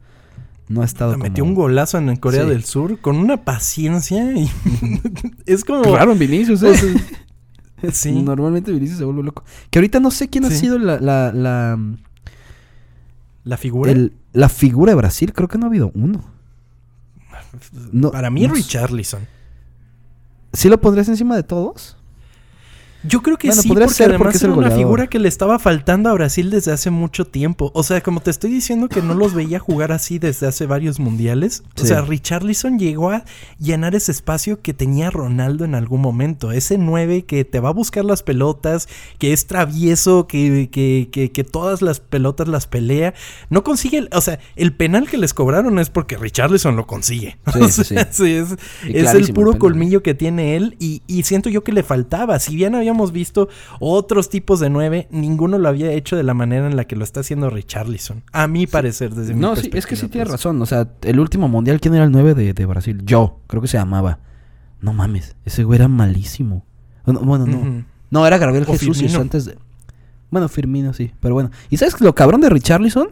no 0.69 0.81
ha 0.81 0.85
estado 0.85 1.13
como... 1.13 1.23
Metió 1.23 1.43
un 1.43 1.53
golazo 1.53 1.97
en 1.97 2.15
Corea 2.15 2.43
Sí. 2.43 2.49
del 2.49 2.63
Sur 2.63 2.99
con 2.99 3.17
una 3.17 3.43
paciencia 3.45 4.31
y 4.33 4.49
es 5.45 5.63
como... 5.65 5.81
Claro, 5.83 6.13
en 6.13 6.19
Vinicius, 6.19 6.63
¿eh? 6.63 6.73
Sí. 7.91 8.13
Normalmente 8.21 8.71
Vinicius 8.71 8.99
se 8.99 9.03
vuelve 9.03 9.23
loco. 9.23 9.43
Que 9.69 9.79
ahorita 9.79 9.99
no 9.99 10.09
sé 10.09 10.29
quién 10.29 10.45
ha 10.45 10.49
sido 10.51 10.79
la, 10.79 10.99
la, 11.01 11.33
la, 11.33 11.77
La 13.43 13.57
figura. 13.57 13.91
el- 13.91 14.13
la 14.31 14.47
figura 14.47 14.93
de 14.93 14.95
Brasil. 14.95 15.33
Creo 15.33 15.49
que 15.49 15.57
no 15.57 15.65
ha 15.65 15.67
habido 15.69 15.91
uno. 15.93 16.23
no- 17.91 18.11
Para 18.11 18.29
mí 18.29 18.43
es 18.43 18.49
no. 18.49 18.55
Richarlison. 18.55 19.27
¿Sí 20.53 20.69
lo 20.69 20.79
pondrías 20.79 21.09
encima 21.09 21.35
de 21.35 21.43
todos? 21.43 21.97
Yo 23.05 23.21
creo 23.21 23.37
que 23.37 23.47
Bueno, 23.47 23.61
sí, 23.61 23.67
porque 23.69 23.89
ser 23.89 24.09
además 24.09 24.19
porque 24.23 24.37
es 24.37 24.43
era 24.43 24.53
una 24.53 24.71
figura 24.71 25.07
que 25.07 25.19
le 25.19 25.27
estaba 25.27 25.59
faltando 25.59 26.09
a 26.09 26.13
Brasil 26.13 26.49
desde 26.49 26.71
hace 26.71 26.89
mucho 26.89 27.25
tiempo. 27.25 27.69
O 27.73 27.83
sea, 27.83 28.01
como 28.01 28.21
te 28.21 28.31
estoy 28.31 28.49
diciendo 28.51 28.87
que 28.87 29.01
no 29.01 29.13
los 29.13 29.33
veía 29.33 29.59
jugar 29.59 29.91
así 29.91 30.19
desde 30.19 30.47
hace 30.47 30.65
varios 30.65 30.99
mundiales. 30.99 31.63
O 31.81 31.85
sea, 31.85 32.01
Richarlison 32.01 32.79
llegó 32.79 33.11
a 33.11 33.25
llenar 33.59 33.93
ese 33.95 34.11
espacio 34.11 34.61
que 34.61 34.73
tenía 34.73 35.09
Ronaldo 35.11 35.65
en 35.65 35.75
algún 35.75 36.01
momento. 36.01 36.51
Ese 36.51 36.77
9 36.77 37.25
que 37.25 37.43
te 37.45 37.59
va 37.59 37.69
a 37.69 37.73
buscar 37.73 38.05
las 38.05 38.23
pelotas, 38.23 38.87
que 39.19 39.33
es 39.33 39.47
travieso, 39.47 40.27
que, 40.27 40.69
que, 40.71 41.09
que, 41.11 41.31
que 41.31 41.43
todas 41.43 41.81
las 41.81 41.99
pelotas 41.99 42.47
las 42.47 42.67
pelea. 42.67 43.13
No 43.49 43.63
consigue, 43.63 43.97
el- 43.97 44.09
o 44.13 44.21
sea, 44.21 44.39
el 44.55 44.73
penal 44.73 45.09
que 45.09 45.17
les 45.17 45.33
cobraron 45.33 45.77
es 45.79 45.89
porque 45.89 46.15
Richarlison 46.17 46.75
lo 46.75 46.87
consigue. 46.87 47.37
Sí, 47.53 47.59
O 47.61 47.67
sí, 47.69 47.83
sea, 47.83 48.07
sí. 48.11 48.31
es, 48.85 49.13
el 49.13 49.33
puro 49.33 49.51
el 49.53 49.57
colmillo 49.59 50.01
que 50.03 50.13
tiene 50.13 50.55
él 50.55 50.75
y, 50.79 51.01
y 51.07 51.23
siento 51.23 51.49
yo 51.49 51.63
que 51.63 51.71
le 51.71 51.83
faltaba. 51.83 52.39
Si 52.39 52.55
bien 52.55 52.75
habíamos 52.93 53.11
visto 53.11 53.49
otros 53.79 54.29
tipos 54.29 54.59
de 54.59 54.69
nueve, 54.69 55.07
ninguno 55.11 55.57
lo 55.57 55.67
había 55.67 55.91
hecho 55.91 56.15
de 56.15 56.23
la 56.23 56.33
manera 56.33 56.67
en 56.67 56.75
la 56.75 56.85
que 56.85 56.95
lo 56.95 57.03
está 57.03 57.21
haciendo 57.21 57.49
Richarlison. 57.49 58.23
A 58.31 58.47
mi 58.47 58.67
parecer, 58.67 59.13
desde 59.13 59.33
mi 59.33 59.39
No, 59.41 59.55
sí, 59.55 59.69
es 59.73 59.85
que 59.85 59.95
sí 59.95 60.07
tienes 60.07 60.27
pues. 60.29 60.39
razón. 60.39 60.61
O 60.61 60.65
sea, 60.65 60.87
el 61.01 61.19
último 61.19 61.47
mundial, 61.47 61.81
¿quién 61.81 61.95
era 61.95 62.05
el 62.05 62.11
9 62.11 62.35
de, 62.35 62.53
de 62.53 62.65
Brasil? 62.65 63.01
Yo, 63.03 63.39
creo 63.47 63.61
que 63.61 63.67
se 63.67 63.77
llamaba. 63.77 64.19
No 64.79 64.93
mames, 64.93 65.35
ese 65.45 65.63
güey 65.63 65.77
era 65.77 65.87
malísimo. 65.87 66.65
Bueno, 67.05 67.45
no. 67.47 67.83
No, 68.11 68.27
era 68.27 68.37
Gabriel 68.37 68.65
O 68.67 68.73
Jesús 68.73 68.99
Firmino. 68.99 69.21
antes 69.21 69.45
de... 69.45 69.57
Bueno, 70.29 70.47
Firmino 70.47 70.93
sí, 70.93 71.11
pero 71.19 71.33
bueno. 71.33 71.49
¿Y 71.69 71.77
sabes 71.77 71.99
lo 71.99 72.13
cabrón 72.13 72.41
de 72.41 72.49
Richarlison? 72.49 73.09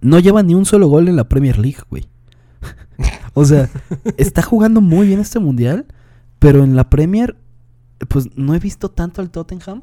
No 0.00 0.18
lleva 0.18 0.42
ni 0.42 0.54
un 0.54 0.64
solo 0.64 0.88
gol 0.88 1.08
en 1.08 1.16
la 1.16 1.28
Premier 1.28 1.58
League, 1.58 1.80
güey. 1.90 2.06
o 3.34 3.44
sea, 3.44 3.68
está 4.16 4.42
jugando 4.42 4.80
muy 4.80 5.06
bien 5.06 5.20
este 5.20 5.38
mundial, 5.38 5.86
pero 6.38 6.64
en 6.64 6.76
la 6.76 6.88
Premier, 6.88 7.36
pues 8.08 8.28
no 8.36 8.54
he 8.54 8.58
visto 8.58 8.90
tanto 8.90 9.20
al 9.20 9.30
Tottenham, 9.30 9.82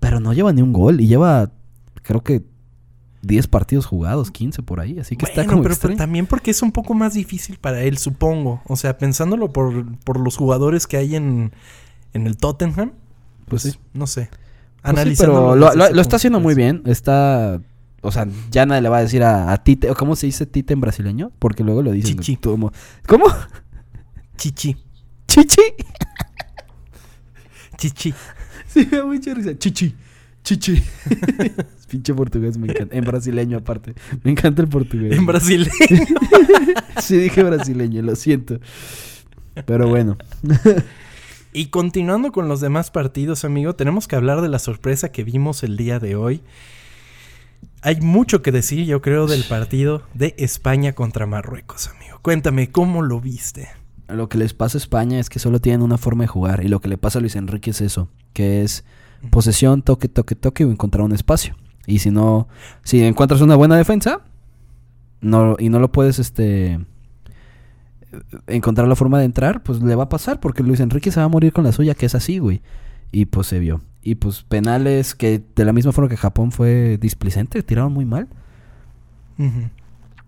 pero 0.00 0.20
no 0.20 0.32
lleva 0.32 0.52
ni 0.52 0.62
un 0.62 0.72
gol 0.72 1.00
y 1.00 1.06
lleva, 1.06 1.50
creo 2.02 2.22
que 2.22 2.44
10 3.22 3.48
partidos 3.48 3.86
jugados, 3.86 4.30
15 4.30 4.62
por 4.62 4.78
ahí, 4.80 4.98
así 4.98 5.16
que 5.16 5.24
está 5.26 5.44
como 5.46 5.62
pero 5.62 5.72
extraño. 5.74 5.96
también 5.96 6.26
porque 6.26 6.50
es 6.52 6.62
un 6.62 6.70
poco 6.72 6.94
más 6.94 7.14
difícil 7.14 7.58
para 7.58 7.82
él, 7.82 7.98
supongo. 7.98 8.62
O 8.66 8.76
sea, 8.76 8.98
pensándolo 8.98 9.52
por, 9.52 9.96
por 10.00 10.20
los 10.20 10.36
jugadores 10.36 10.86
que 10.86 10.96
hay 10.96 11.16
en, 11.16 11.52
en 12.12 12.26
el 12.26 12.36
Tottenham, 12.36 12.92
pues, 13.48 13.62
Pues 13.62 13.74
sí. 13.74 13.80
no 13.94 14.06
sé. 14.06 14.30
Pues 14.82 15.00
sí, 15.02 15.14
pero 15.18 15.56
lo, 15.56 15.72
está 16.00 16.16
haciendo 16.16 16.38
muy 16.38 16.54
vista. 16.54 16.72
bien. 16.72 16.82
Está. 16.86 17.60
O 18.02 18.12
sea, 18.12 18.28
ya 18.52 18.66
nadie 18.66 18.82
le 18.82 18.88
va 18.88 18.98
a 18.98 19.02
decir 19.02 19.24
a, 19.24 19.50
a 19.52 19.64
Tite. 19.64 19.88
¿Cómo 19.94 20.14
se 20.14 20.26
dice 20.26 20.46
Tite 20.46 20.74
en 20.74 20.80
brasileño? 20.80 21.32
Porque 21.40 21.64
luego 21.64 21.82
lo 21.82 21.90
dicen. 21.90 22.18
Chichi. 22.18 22.36
como- 22.36 22.70
¿Cómo? 23.08 23.24
Chichi. 24.36 24.76
Chichi. 25.26 25.60
Chichi. 27.76 28.14
Sí, 28.66 28.86
me 28.90 28.98
da 28.98 29.04
mucha 29.04 29.32
risa. 29.32 29.56
Chichi. 29.56 29.94
Chichi. 30.42 30.82
Pinche 31.88 32.12
portugués 32.14 32.58
me 32.58 32.66
encanta. 32.68 32.96
En 32.96 33.04
brasileño, 33.04 33.58
aparte. 33.58 33.94
Me 34.22 34.32
encanta 34.32 34.60
el 34.60 34.68
portugués. 34.68 35.16
En 35.16 35.24
Brasil. 35.24 35.70
sí, 37.00 37.16
dije 37.16 37.42
brasileño, 37.42 38.02
lo 38.02 38.16
siento. 38.16 38.58
Pero 39.64 39.88
bueno. 39.88 40.18
Y 41.52 41.66
continuando 41.66 42.32
con 42.32 42.48
los 42.48 42.60
demás 42.60 42.90
partidos, 42.90 43.44
amigo, 43.44 43.76
tenemos 43.76 44.08
que 44.08 44.16
hablar 44.16 44.42
de 44.42 44.48
la 44.48 44.58
sorpresa 44.58 45.10
que 45.10 45.24
vimos 45.24 45.62
el 45.62 45.76
día 45.76 45.98
de 45.98 46.16
hoy. 46.16 46.42
Hay 47.82 48.00
mucho 48.00 48.42
que 48.42 48.52
decir, 48.52 48.84
yo 48.84 49.00
creo, 49.00 49.26
del 49.26 49.44
partido 49.44 50.02
de 50.12 50.34
España 50.38 50.92
contra 50.92 51.26
Marruecos, 51.26 51.88
amigo. 51.88 52.18
Cuéntame, 52.20 52.70
¿cómo 52.70 53.02
lo 53.02 53.20
viste? 53.20 53.68
Lo 54.08 54.28
que 54.28 54.38
les 54.38 54.54
pasa 54.54 54.78
a 54.78 54.80
España 54.80 55.18
es 55.18 55.28
que 55.28 55.38
solo 55.38 55.60
tienen 55.60 55.82
una 55.82 55.98
forma 55.98 56.24
de 56.24 56.28
jugar. 56.28 56.64
Y 56.64 56.68
lo 56.68 56.80
que 56.80 56.88
le 56.88 56.98
pasa 56.98 57.18
a 57.18 57.22
Luis 57.22 57.36
Enrique 57.36 57.70
es 57.70 57.80
eso. 57.80 58.08
Que 58.32 58.62
es 58.62 58.84
posesión, 59.30 59.82
toque, 59.82 60.08
toque, 60.08 60.34
toque 60.34 60.64
o 60.64 60.70
encontrar 60.70 61.04
un 61.04 61.12
espacio. 61.12 61.56
Y 61.86 62.00
si 62.00 62.10
no, 62.10 62.48
si 62.82 63.02
encuentras 63.02 63.40
una 63.40 63.56
buena 63.56 63.76
defensa 63.76 64.20
no, 65.20 65.56
y 65.58 65.68
no 65.68 65.78
lo 65.78 65.90
puedes 65.92 66.18
este 66.18 66.80
encontrar 68.46 68.88
la 68.88 68.96
forma 68.96 69.18
de 69.18 69.24
entrar, 69.24 69.62
pues 69.62 69.82
le 69.82 69.94
va 69.94 70.04
a 70.04 70.08
pasar 70.08 70.40
porque 70.40 70.62
Luis 70.62 70.80
Enrique 70.80 71.10
se 71.10 71.20
va 71.20 71.26
a 71.26 71.28
morir 71.28 71.52
con 71.52 71.64
la 71.64 71.72
suya, 71.72 71.94
que 71.94 72.06
es 72.06 72.14
así, 72.14 72.38
güey. 72.38 72.62
Y 73.12 73.26
pues 73.26 73.46
se 73.46 73.58
vio. 73.58 73.82
Y 74.02 74.16
pues 74.16 74.42
penales 74.42 75.14
que 75.14 75.42
de 75.54 75.64
la 75.64 75.72
misma 75.72 75.92
forma 75.92 76.08
que 76.08 76.16
Japón 76.16 76.52
fue 76.52 76.98
displicente, 76.98 77.62
tiraron 77.62 77.92
muy 77.92 78.04
mal. 78.04 78.28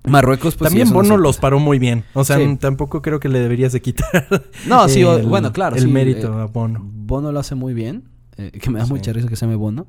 Marruecos 0.05 0.55
pues 0.57 0.71
También 0.71 0.91
Bono 0.93 1.17
los 1.17 1.37
paró 1.39 1.59
muy 1.59 1.79
bien. 1.79 2.05
O 2.15 2.25
sea, 2.25 2.37
Sí. 2.39 2.57
tampoco 2.61 3.03
creo 3.03 3.21
que 3.21 3.29
le 3.29 3.41
deberías 3.41 3.73
de 3.73 3.83
quitar. 3.83 4.27
No, 4.67 4.89
sí, 4.89 5.01
el- 5.03 5.27
bueno, 5.27 5.53
claro, 5.53 5.77
El 5.77 5.83
sí, 5.83 5.89
mérito 5.89 6.39
eh, 6.39 6.43
a 6.43 6.47
Bono. 6.47 6.81
Bono 6.83 7.33
lo 7.33 7.41
hace 7.41 7.55
muy 7.55 7.75
bien. 7.75 8.09
eh, 8.37 8.53
que 8.53 8.71
me 8.71 8.79
da 8.79 8.87
mucha 8.87 9.13
risa 9.13 9.29
que 9.29 9.37
se 9.37 9.45
llame 9.47 9.57
Bono. 9.57 9.87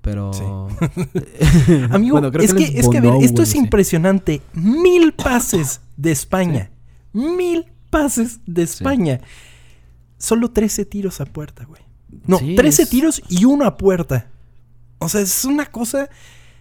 Pero. 0.00 0.32
Amigo, 1.90 2.14
Bueno, 2.14 2.32
creo 2.32 2.44
es 2.44 2.54
que, 2.54 2.64
es 2.64 2.88
que 2.88 2.98
a 2.98 3.00
ver, 3.00 3.14
esto 3.20 3.32
bueno, 3.34 3.42
es 3.42 3.54
impresionante. 3.54 4.42
Mil 4.54 5.12
pases 5.12 5.80
de 5.96 6.10
España. 6.12 6.70
Mil 7.12 7.66
pases 7.90 8.40
de 8.46 8.62
España. 8.62 9.20
Solo 10.18 10.50
13 10.50 10.84
tiros 10.86 11.20
a 11.20 11.26
puerta, 11.26 11.64
güey. 11.64 11.82
No, 12.26 12.38
Sí, 12.38 12.54
13 12.56 12.82
es- 12.84 12.88
tiros 12.90 13.22
y 13.28 13.44
uno 13.44 13.64
a 13.66 13.76
puerta. 13.76 14.28
O 14.98 15.08
sea, 15.08 15.20
es 15.20 15.44
una 15.44 15.66
cosa 15.66 16.08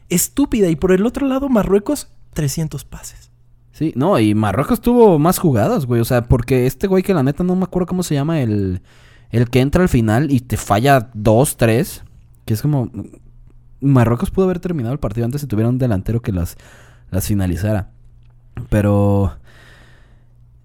estúpida. 0.10 0.70
Y 0.70 0.76
por 0.76 0.92
el 0.92 1.06
otro 1.06 1.28
lado, 1.28 1.48
Marruecos, 1.50 2.10
300 2.34 2.86
pases. 2.86 3.32
Sí, 3.72 3.94
no, 3.96 4.20
y 4.20 4.36
Marruecos 4.36 4.82
tuvo 4.82 5.18
más 5.18 5.40
jugadas, 5.40 5.86
güey. 5.86 6.02
O 6.02 6.06
sea, 6.06 6.24
porque 6.24 6.68
este 6.68 6.88
güey 6.88 7.04
que 7.04 7.14
la 7.14 7.24
neta 7.24 7.44
no 7.44 7.56
me 7.56 7.64
acuerdo 7.64 7.88
cómo 7.88 8.04
se 8.04 8.16
llama, 8.16 8.42
el, 8.42 8.82
el 9.30 9.50
que 9.50 9.62
entra 9.62 9.82
al 9.82 9.90
final 9.90 10.32
y 10.32 10.42
te 10.42 10.58
falla 10.58 11.10
dos, 11.14 11.58
tres. 11.58 12.04
Que 12.46 12.54
es 12.54 12.62
como. 12.62 12.92
Marruecos 13.80 14.30
pudo 14.30 14.46
haber 14.46 14.60
terminado 14.60 14.94
el 14.94 15.00
partido 15.00 15.26
antes 15.26 15.42
si 15.42 15.48
tuviera 15.48 15.70
un 15.70 15.80
delantero 15.80 16.22
que 16.22 16.32
las, 16.32 16.58
las 17.10 17.28
finalizara. 17.28 17.92
Pero. 18.70 19.38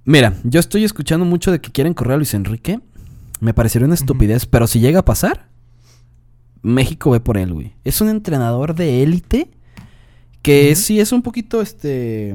Mira, 0.04 0.34
yo 0.44 0.60
estoy 0.60 0.84
escuchando 0.84 1.24
mucho 1.24 1.50
de 1.50 1.60
que 1.60 1.72
quieren 1.72 1.94
correr 1.94 2.14
a 2.14 2.16
Luis 2.16 2.34
Enrique. 2.34 2.80
Me 3.40 3.54
parecería 3.54 3.86
una 3.86 3.94
estupidez, 3.94 4.46
pero 4.46 4.66
si 4.66 4.80
llega 4.80 5.00
a 5.00 5.04
pasar, 5.04 5.48
México 6.62 7.10
ve 7.10 7.20
por 7.20 7.36
él, 7.38 7.52
güey. 7.52 7.74
Es 7.84 8.00
un 8.00 8.08
entrenador 8.08 8.74
de 8.74 9.02
élite 9.02 9.50
que 10.46 10.76
sí 10.76 11.00
es 11.00 11.10
un 11.12 11.22
poquito 11.22 11.60
este. 11.60 12.34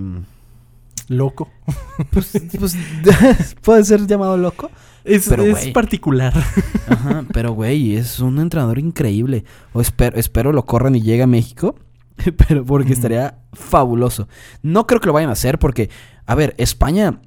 Loco. 1.08 1.50
Pues, 2.12 2.34
pues 2.60 2.76
puede 3.62 3.84
ser 3.86 4.06
llamado 4.06 4.36
loco. 4.38 4.70
Es, 5.04 5.28
Pero, 5.30 5.44
es 5.44 5.52
güey. 5.52 5.74
particular. 5.74 6.34
Ajá, 6.88 7.26
pero 7.34 7.54
güey, 7.54 7.96
es 7.96 8.20
un 8.20 8.40
entrenador 8.40 8.78
increíble. 8.80 9.46
O 9.74 9.82
espero, 9.82 10.18
espero 10.18 10.52
lo 10.52 10.66
corran 10.66 10.96
y 10.96 11.02
llegue 11.02 11.24
a 11.24 11.28
México. 11.28 11.76
Pero 12.48 12.66
porque 12.66 12.94
estaría 12.94 13.40
fabuloso. 13.54 14.28
No 14.62 14.86
creo 14.86 15.00
que 15.00 15.08
lo 15.08 15.14
vayan 15.14 15.30
a 15.30 15.34
hacer 15.34 15.58
porque, 15.58 15.90
a 16.28 16.36
ver, 16.36 16.54
España, 16.60 17.20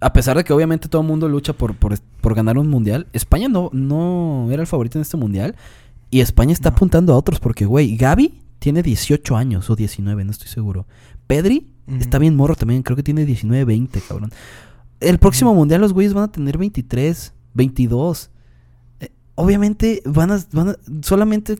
a 0.00 0.12
pesar 0.12 0.36
de 0.36 0.42
que 0.44 0.52
obviamente 0.52 0.88
todo 0.88 1.02
el 1.02 1.08
mundo 1.08 1.28
lucha 1.28 1.52
por, 1.52 1.76
por, 1.76 1.96
por 2.20 2.34
ganar 2.34 2.58
un 2.58 2.68
mundial, 2.68 3.06
España 3.12 3.48
no, 3.48 3.70
no 3.72 4.48
era 4.50 4.62
el 4.62 4.66
favorito 4.66 4.98
en 4.98 5.02
este 5.02 5.16
mundial. 5.16 5.54
Y 6.10 6.20
España 6.20 6.52
está 6.52 6.70
No. 6.70 6.76
apuntando 6.76 7.12
a 7.12 7.16
otros 7.16 7.38
porque, 7.38 7.66
güey, 7.66 7.96
Gaby 7.96 8.34
tiene 8.60 8.82
18 8.84 9.36
años 9.36 9.68
o 9.70 9.74
19, 9.74 10.24
no 10.24 10.30
estoy 10.30 10.46
seguro. 10.48 10.86
Pedri 11.26 11.72
está 11.98 12.18
bien 12.18 12.36
morro 12.36 12.54
también, 12.54 12.82
creo 12.84 12.94
que 12.96 13.02
tiene 13.02 13.24
19, 13.26 13.64
20, 13.64 14.00
cabrón. 14.02 14.30
El 15.00 15.18
próximo 15.18 15.52
mundial 15.54 15.80
los 15.80 15.92
güeyes 15.92 16.14
van 16.14 16.24
a 16.24 16.32
tener 16.32 16.56
23, 16.58 17.32
22. 17.54 18.30
Eh, 19.00 19.08
obviamente 19.34 20.02
van 20.04 20.30
a, 20.30 20.38
van 20.52 20.68
a- 20.70 20.76
solamente 21.02 21.58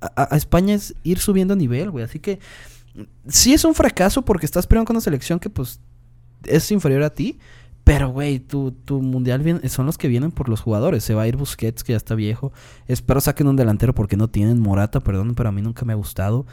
a, 0.00 0.34
a 0.34 0.36
España 0.36 0.74
es 0.74 0.94
ir 1.04 1.18
subiendo 1.20 1.54
nivel, 1.54 1.90
güey. 1.90 2.04
Así 2.04 2.18
que 2.18 2.40
sí 3.28 3.52
es 3.52 3.64
un 3.64 3.74
fracaso 3.74 4.24
porque 4.24 4.46
estás 4.46 4.66
peleando 4.66 4.86
con 4.88 4.96
una 4.96 5.00
selección 5.02 5.38
que 5.38 5.50
pues 5.50 5.80
es 6.44 6.70
inferior 6.72 7.02
a 7.02 7.10
ti. 7.10 7.38
Pero, 7.88 8.10
güey, 8.10 8.38
tu, 8.38 8.72
tu 8.72 9.00
mundial 9.02 9.40
viene- 9.42 9.68
son 9.68 9.86
los 9.86 9.96
que 9.98 10.08
vienen 10.08 10.30
por 10.30 10.48
los 10.48 10.60
jugadores. 10.60 11.02
Se 11.04 11.14
va 11.14 11.22
a 11.22 11.26
ir 11.28 11.36
Busquets, 11.36 11.82
que 11.84 11.92
ya 11.92 11.96
está 11.96 12.14
viejo. 12.14 12.52
Espero 12.86 13.20
saquen 13.20 13.48
un 13.48 13.56
delantero 13.56 13.94
porque 13.94 14.16
no 14.16 14.28
tienen 14.28 14.60
Morata, 14.60 15.00
perdón, 15.00 15.34
pero 15.34 15.48
a 15.48 15.52
mí 15.52 15.62
nunca 15.62 15.84
me 15.84 15.92
ha 15.92 15.96
gustado. 15.96 16.46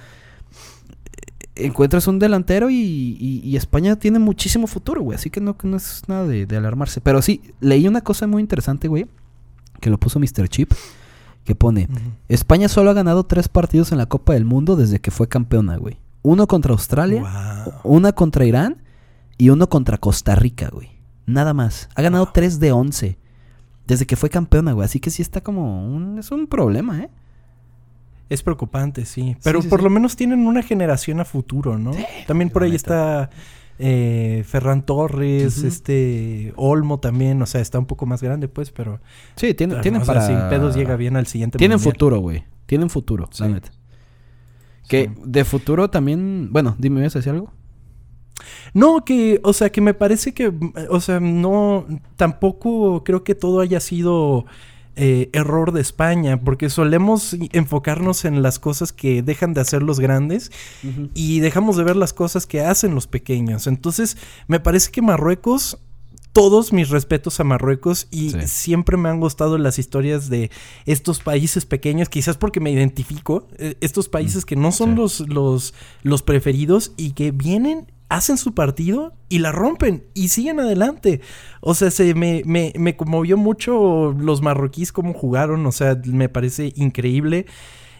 Eh, 1.56 1.66
Encuentras 1.68 2.08
un 2.08 2.20
delantero 2.20 2.70
y, 2.70 2.76
y- 2.76 3.42
y 3.44 3.56
España 3.56 3.96
tiene 3.98 4.20
muchísimo 4.20 4.68
futuro, 4.68 5.02
güey. 5.02 5.16
Así 5.16 5.30
que 5.30 5.40
no, 5.42 5.56
no 5.64 5.78
es 5.78 6.04
nada 6.08 6.26
de, 6.28 6.46
de 6.46 6.58
alarmarse. 6.58 7.02
Pero 7.02 7.22
sí, 7.22 7.42
leí 7.60 7.88
una 7.88 8.02
cosa 8.02 8.28
muy 8.28 8.42
interesante, 8.42 8.88
güey. 8.88 9.08
Que 9.82 9.90
lo 9.90 9.98
puso 10.00 10.20
Mr. 10.20 10.48
Chip. 10.50 10.72
Que 11.44 11.54
pone... 11.54 11.88
España 12.28 12.68
solo 12.68 12.90
ha 12.90 12.94
ganado 12.94 13.24
tres 13.26 13.50
partidos 13.50 13.92
en 13.92 14.00
la 14.00 14.08
Copa 14.08 14.34
del 14.34 14.46
Mundo 14.46 14.76
desde 14.76 15.00
que 15.00 15.12
fue 15.12 15.28
campeona, 15.30 15.78
güey. 15.78 16.00
Uno 16.24 16.48
contra 16.48 16.72
Australia, 16.72 17.22
Wow. 17.22 17.74
una 17.84 18.12
contra 18.14 18.46
Irán 18.46 18.82
y 19.38 19.50
uno 19.50 19.70
contra 19.70 20.00
Costa 20.00 20.34
Rica, 20.34 20.70
güey. 20.74 20.90
Nada 21.26 21.54
más. 21.54 21.90
Ha 21.96 22.02
ganado 22.02 22.26
Wow. 22.26 22.34
3 22.34 22.60
de 22.60 22.72
11 22.72 23.18
desde 23.88 24.06
que 24.06 24.16
fue 24.16 24.30
campeona, 24.30 24.74
güey. 24.74 24.86
Así 24.86 25.00
que 25.00 25.10
sí 25.10 25.22
está 25.22 25.42
como 25.42 25.88
un... 25.88 26.18
Es 26.20 26.32
un 26.32 26.48
problema, 26.48 27.00
¿eh? 27.04 27.10
Es 28.30 28.42
preocupante, 28.42 29.06
sí. 29.06 29.38
Pero 29.44 29.62
sí, 29.62 29.68
por 29.68 29.80
sí. 29.80 29.84
lo 29.84 29.90
menos 29.92 30.16
tienen 30.16 30.48
una 30.48 30.64
generación 30.64 31.20
a 31.20 31.26
futuro, 31.26 31.78
¿no? 31.78 31.92
también 32.26 32.50
por 32.50 32.64
ahí 32.64 32.72
neta. 32.72 32.78
está 32.78 33.30
eh, 33.78 34.44
Ferran 34.48 34.84
Torres, 34.84 35.64
este 35.64 36.52
Olmo 36.56 37.00
también, 37.00 37.40
o 37.42 37.46
sea, 37.46 37.62
está 37.62 37.78
un 37.78 37.86
poco 37.86 38.06
más 38.08 38.24
grande, 38.24 38.48
pues, 38.48 38.72
pero 38.72 39.00
Sí, 39.36 39.54
tienen, 39.54 39.78
o 39.78 39.82
tienen 39.82 40.04
sea, 40.04 40.16
para... 40.16 40.26
sin 40.26 40.38
pedos 40.50 40.76
llega 40.76 40.96
bien 40.96 41.18
al 41.18 41.28
siguiente 41.28 41.58
Tienen 41.60 41.76
mundial. 41.78 41.94
futuro, 41.94 42.20
güey. 42.20 42.44
Tienen 42.66 42.90
futuro, 42.90 43.30
la 43.40 43.48
neta. 43.48 43.70
Que 44.88 45.12
de 45.24 45.46
futuro 45.46 45.90
también... 45.90 46.50
Bueno, 46.52 46.76
dime, 46.80 46.98
¿me 46.98 47.04
vas 47.04 47.16
a 47.16 47.20
decir 47.20 47.32
algo? 47.34 47.52
No, 48.74 49.06
que, 49.06 49.40
o 49.44 49.54
sea, 49.54 49.72
que 49.72 49.82
me 49.82 49.94
parece 49.94 50.34
que, 50.34 50.52
mm, 50.52 50.74
o 50.90 51.00
sea, 51.00 51.20
no, 51.20 51.86
tampoco 52.18 53.04
creo 53.04 53.24
que 53.24 53.36
todo 53.36 53.60
haya 53.62 53.80
sido 53.80 54.46
eh, 54.98 55.30
error 55.34 55.74
de 55.74 55.82
España, 55.82 56.40
porque 56.42 56.70
solemos 56.70 57.36
enfocarnos 57.52 58.24
en 58.24 58.42
las 58.42 58.60
cosas 58.60 58.94
que 58.94 59.22
dejan 59.22 59.54
de 59.54 59.60
hacer 59.60 59.84
los 59.84 60.00
grandes 60.00 60.52
y 61.14 61.40
dejamos 61.42 61.76
de 61.76 61.84
ver 61.84 61.98
las 61.98 62.14
cosas 62.14 62.46
que 62.46 62.62
hacen 62.62 62.96
los 62.96 63.06
pequeños. 63.06 63.68
Entonces, 63.68 64.16
me 64.48 64.62
parece 64.62 64.92
que 64.92 65.02
Marruecos, 65.02 65.80
todos 66.32 66.72
mis 66.72 66.90
respetos 66.92 67.42
a 67.42 67.44
Marruecos 67.44 68.08
y 68.10 68.30
Sí. 68.32 68.38
siempre 68.46 68.96
me 68.96 69.10
han 69.10 69.20
gustado 69.20 69.58
las 69.58 69.80
historias 69.80 70.30
de 70.30 70.50
estos 70.86 71.20
países 71.20 71.66
pequeños, 71.66 72.08
quizás 72.08 72.38
porque 72.38 72.62
me 72.62 72.72
identifico, 72.72 73.48
eh, 73.58 73.76
estos 73.82 74.08
países 74.08 74.46
que 74.46 74.56
no 74.56 74.72
son 74.72 74.92
sí. 74.92 74.96
los, 74.96 75.20
los, 75.30 75.74
los 76.04 76.24
preferidos 76.24 76.94
y 76.96 77.12
que 77.12 77.32
vienen 77.32 77.92
hacen 78.10 78.38
su 78.38 78.54
partido 78.54 79.14
y 79.30 79.40
la 79.40 79.52
rompen 79.52 80.06
y 80.14 80.30
siguen 80.30 80.60
adelante. 80.60 81.22
O 81.62 81.74
sea, 81.74 81.92
se 81.92 82.14
me, 82.14 82.44
me, 82.46 82.74
me 82.78 82.96
conmovió 82.96 83.38
mucho 83.38 84.16
los 84.18 84.42
marroquíes 84.42 84.92
cómo 84.92 85.14
jugaron, 85.14 85.66
o 85.66 85.72
sea, 85.72 86.00
me 86.06 86.30
parece 86.30 86.74
increíble. 86.76 87.46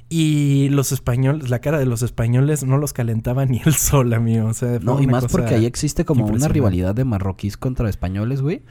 Y 0.08 0.70
los 0.70 0.92
españoles, 0.92 1.50
la 1.50 1.60
cara 1.60 1.80
de 1.80 1.88
los 1.88 2.04
españoles 2.04 2.64
no 2.64 2.78
los 2.78 2.94
calentaba 2.94 3.46
ni 3.48 3.62
el 3.66 3.74
sol, 3.74 4.14
amigo. 4.14 4.48
O 4.48 4.54
sea, 4.54 4.80
No, 4.80 5.02
y 5.02 5.08
más 5.08 5.26
porque 5.26 5.56
ahí 5.56 5.66
existe 5.66 6.06
como 6.06 6.26
una 6.26 6.48
rivalidad 6.48 6.94
de 6.94 7.06
marroquíes 7.06 7.58
contra 7.58 7.90
españoles, 7.90 8.42
güey. 8.42 8.62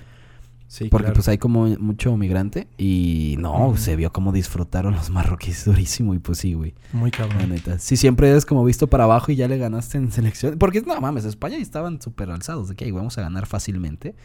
Sí, 0.74 0.88
Porque 0.88 1.04
claro. 1.04 1.14
pues 1.14 1.28
hay 1.28 1.38
como 1.38 1.66
mucho 1.78 2.16
migrante. 2.16 2.66
Y 2.76 3.36
no, 3.38 3.76
se 3.76 3.94
vio 3.94 4.12
como 4.12 4.32
disfrutaron 4.32 4.94
los 4.94 5.08
marroquíes 5.08 5.64
durísimo. 5.66 6.14
Y 6.14 6.18
pues 6.18 6.38
sí, 6.38 6.54
güey. 6.54 6.74
Muy 6.92 7.12
La 7.12 7.16
cabrón. 7.18 7.50
neta. 7.50 7.78
Si 7.78 7.96
siempre 7.96 8.28
eres 8.28 8.44
como 8.44 8.64
visto 8.64 8.88
para 8.88 9.04
abajo 9.04 9.30
y 9.30 9.36
ya 9.36 9.46
le 9.46 9.56
ganaste 9.56 9.98
en 9.98 10.10
selección. 10.10 10.58
Porque 10.58 10.80
no 10.82 11.00
mames, 11.00 11.24
España 11.26 11.58
estaban 11.58 12.02
súper 12.02 12.28
alzados 12.30 12.68
de 12.68 12.74
que 12.74 12.86
"Ay, 12.86 12.90
vamos 12.90 13.16
a 13.18 13.20
ganar 13.22 13.46
fácilmente. 13.46 14.16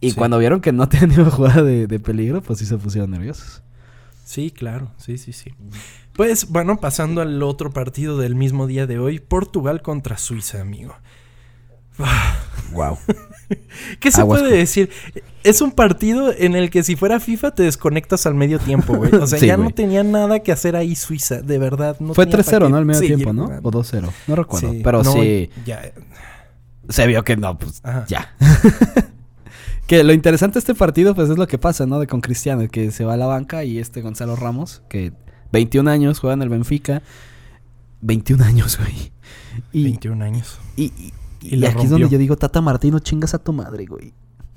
Y 0.00 0.12
Sí. 0.12 0.16
cuando 0.16 0.38
vieron 0.38 0.62
que 0.62 0.72
no 0.72 0.88
tenían 0.88 1.20
una 1.20 1.30
jugada 1.30 1.62
de, 1.62 1.86
de 1.86 2.00
peligro, 2.00 2.40
pues 2.40 2.60
sí 2.60 2.64
se 2.64 2.78
pusieron 2.78 3.10
nerviosos. 3.10 3.62
Sí, 4.24 4.50
claro, 4.50 4.90
sí, 4.96 5.18
sí, 5.18 5.34
sí. 5.34 5.52
Pues 6.14 6.48
bueno, 6.48 6.80
pasando 6.80 7.20
al 7.20 7.42
otro 7.42 7.72
partido 7.74 8.16
del 8.16 8.36
mismo 8.36 8.66
día 8.66 8.86
de 8.86 8.98
hoy, 8.98 9.18
Portugal 9.18 9.82
contra 9.82 10.16
Suiza, 10.16 10.62
amigo. 10.62 10.94
Wow. 12.72 12.96
¿Qué 14.00 14.10
se 14.10 14.20
Aguas 14.20 14.40
puede 14.42 14.56
decir? 14.56 14.90
Es 15.42 15.60
un 15.60 15.72
partido 15.72 16.32
en 16.36 16.54
el 16.56 16.70
que 16.70 16.82
si 16.82 16.96
fuera 16.96 17.20
FIFA 17.20 17.50
te 17.54 17.62
desconectas 17.64 18.26
al 18.26 18.34
medio 18.34 18.58
tiempo, 18.58 18.94
güey. 18.96 19.14
O 19.14 19.26
sea, 19.26 19.38
Sí, 19.38 19.46
ya 19.46 19.56
no 19.56 19.70
tenía 19.70 20.02
nada 20.02 20.40
que 20.40 20.52
hacer 20.52 20.74
ahí 20.76 20.94
Suiza, 20.96 21.42
de 21.42 21.58
verdad. 21.58 21.96
No 22.00 22.14
Fue 22.14 22.26
tenía 22.26 22.42
pa' 22.44 22.50
3-0, 22.52 22.64
qué 22.64 22.70
¿no? 22.70 22.76
Al 22.76 22.84
medio 22.86 23.00
tiempo, 23.00 23.32
¿no? 23.32 23.44
O 23.62 23.70
2-0. 23.70 24.10
No 24.26 24.36
recuerdo. 24.36 24.70
Sí, 24.72 24.80
Pero 24.82 25.02
no, 25.02 25.12
sí, 25.12 25.50
Ya, 25.66 25.82
se 26.88 27.06
vio 27.06 27.22
que 27.24 27.36
no, 27.36 27.58
pues 27.58 27.80
Ajá. 27.82 28.04
ya. 28.08 28.34
que 29.86 30.02
lo 30.02 30.12
interesante 30.12 30.54
de 30.54 30.58
este 30.60 30.74
partido, 30.74 31.14
pues 31.14 31.28
es 31.30 31.36
lo 31.36 31.46
que 31.46 31.58
pasa, 31.58 31.84
¿no? 31.86 31.98
De 32.00 32.06
con 32.06 32.20
Cristiano, 32.20 32.66
que 32.68 32.90
se 32.90 33.04
va 33.04 33.14
a 33.14 33.16
la 33.16 33.26
banca 33.26 33.64
y 33.64 33.78
este 33.78 34.00
Gonzalo 34.00 34.36
Ramos, 34.36 34.82
que 34.88 35.12
21 35.52 35.90
años, 35.90 36.18
juega 36.20 36.34
en 36.34 36.42
el 36.42 36.48
Benfica. 36.48 37.02
21 38.00 38.44
años, 38.44 38.78
güey. 38.78 39.12
Y, 39.72 39.84
21 39.84 40.24
años. 40.24 40.58
y, 40.76 40.84
y- 40.84 41.12
Y 41.44 41.64
aquí 41.66 41.84
es 41.84 41.90
donde 41.90 42.08
yo 42.08 42.18
digo, 42.18 42.36
Tata 42.36 42.60
Martino, 42.60 42.98
chingas 42.98 43.34
a 43.34 43.38
tu 43.38 43.52
madre, 43.52 43.86
güey. 43.86 44.12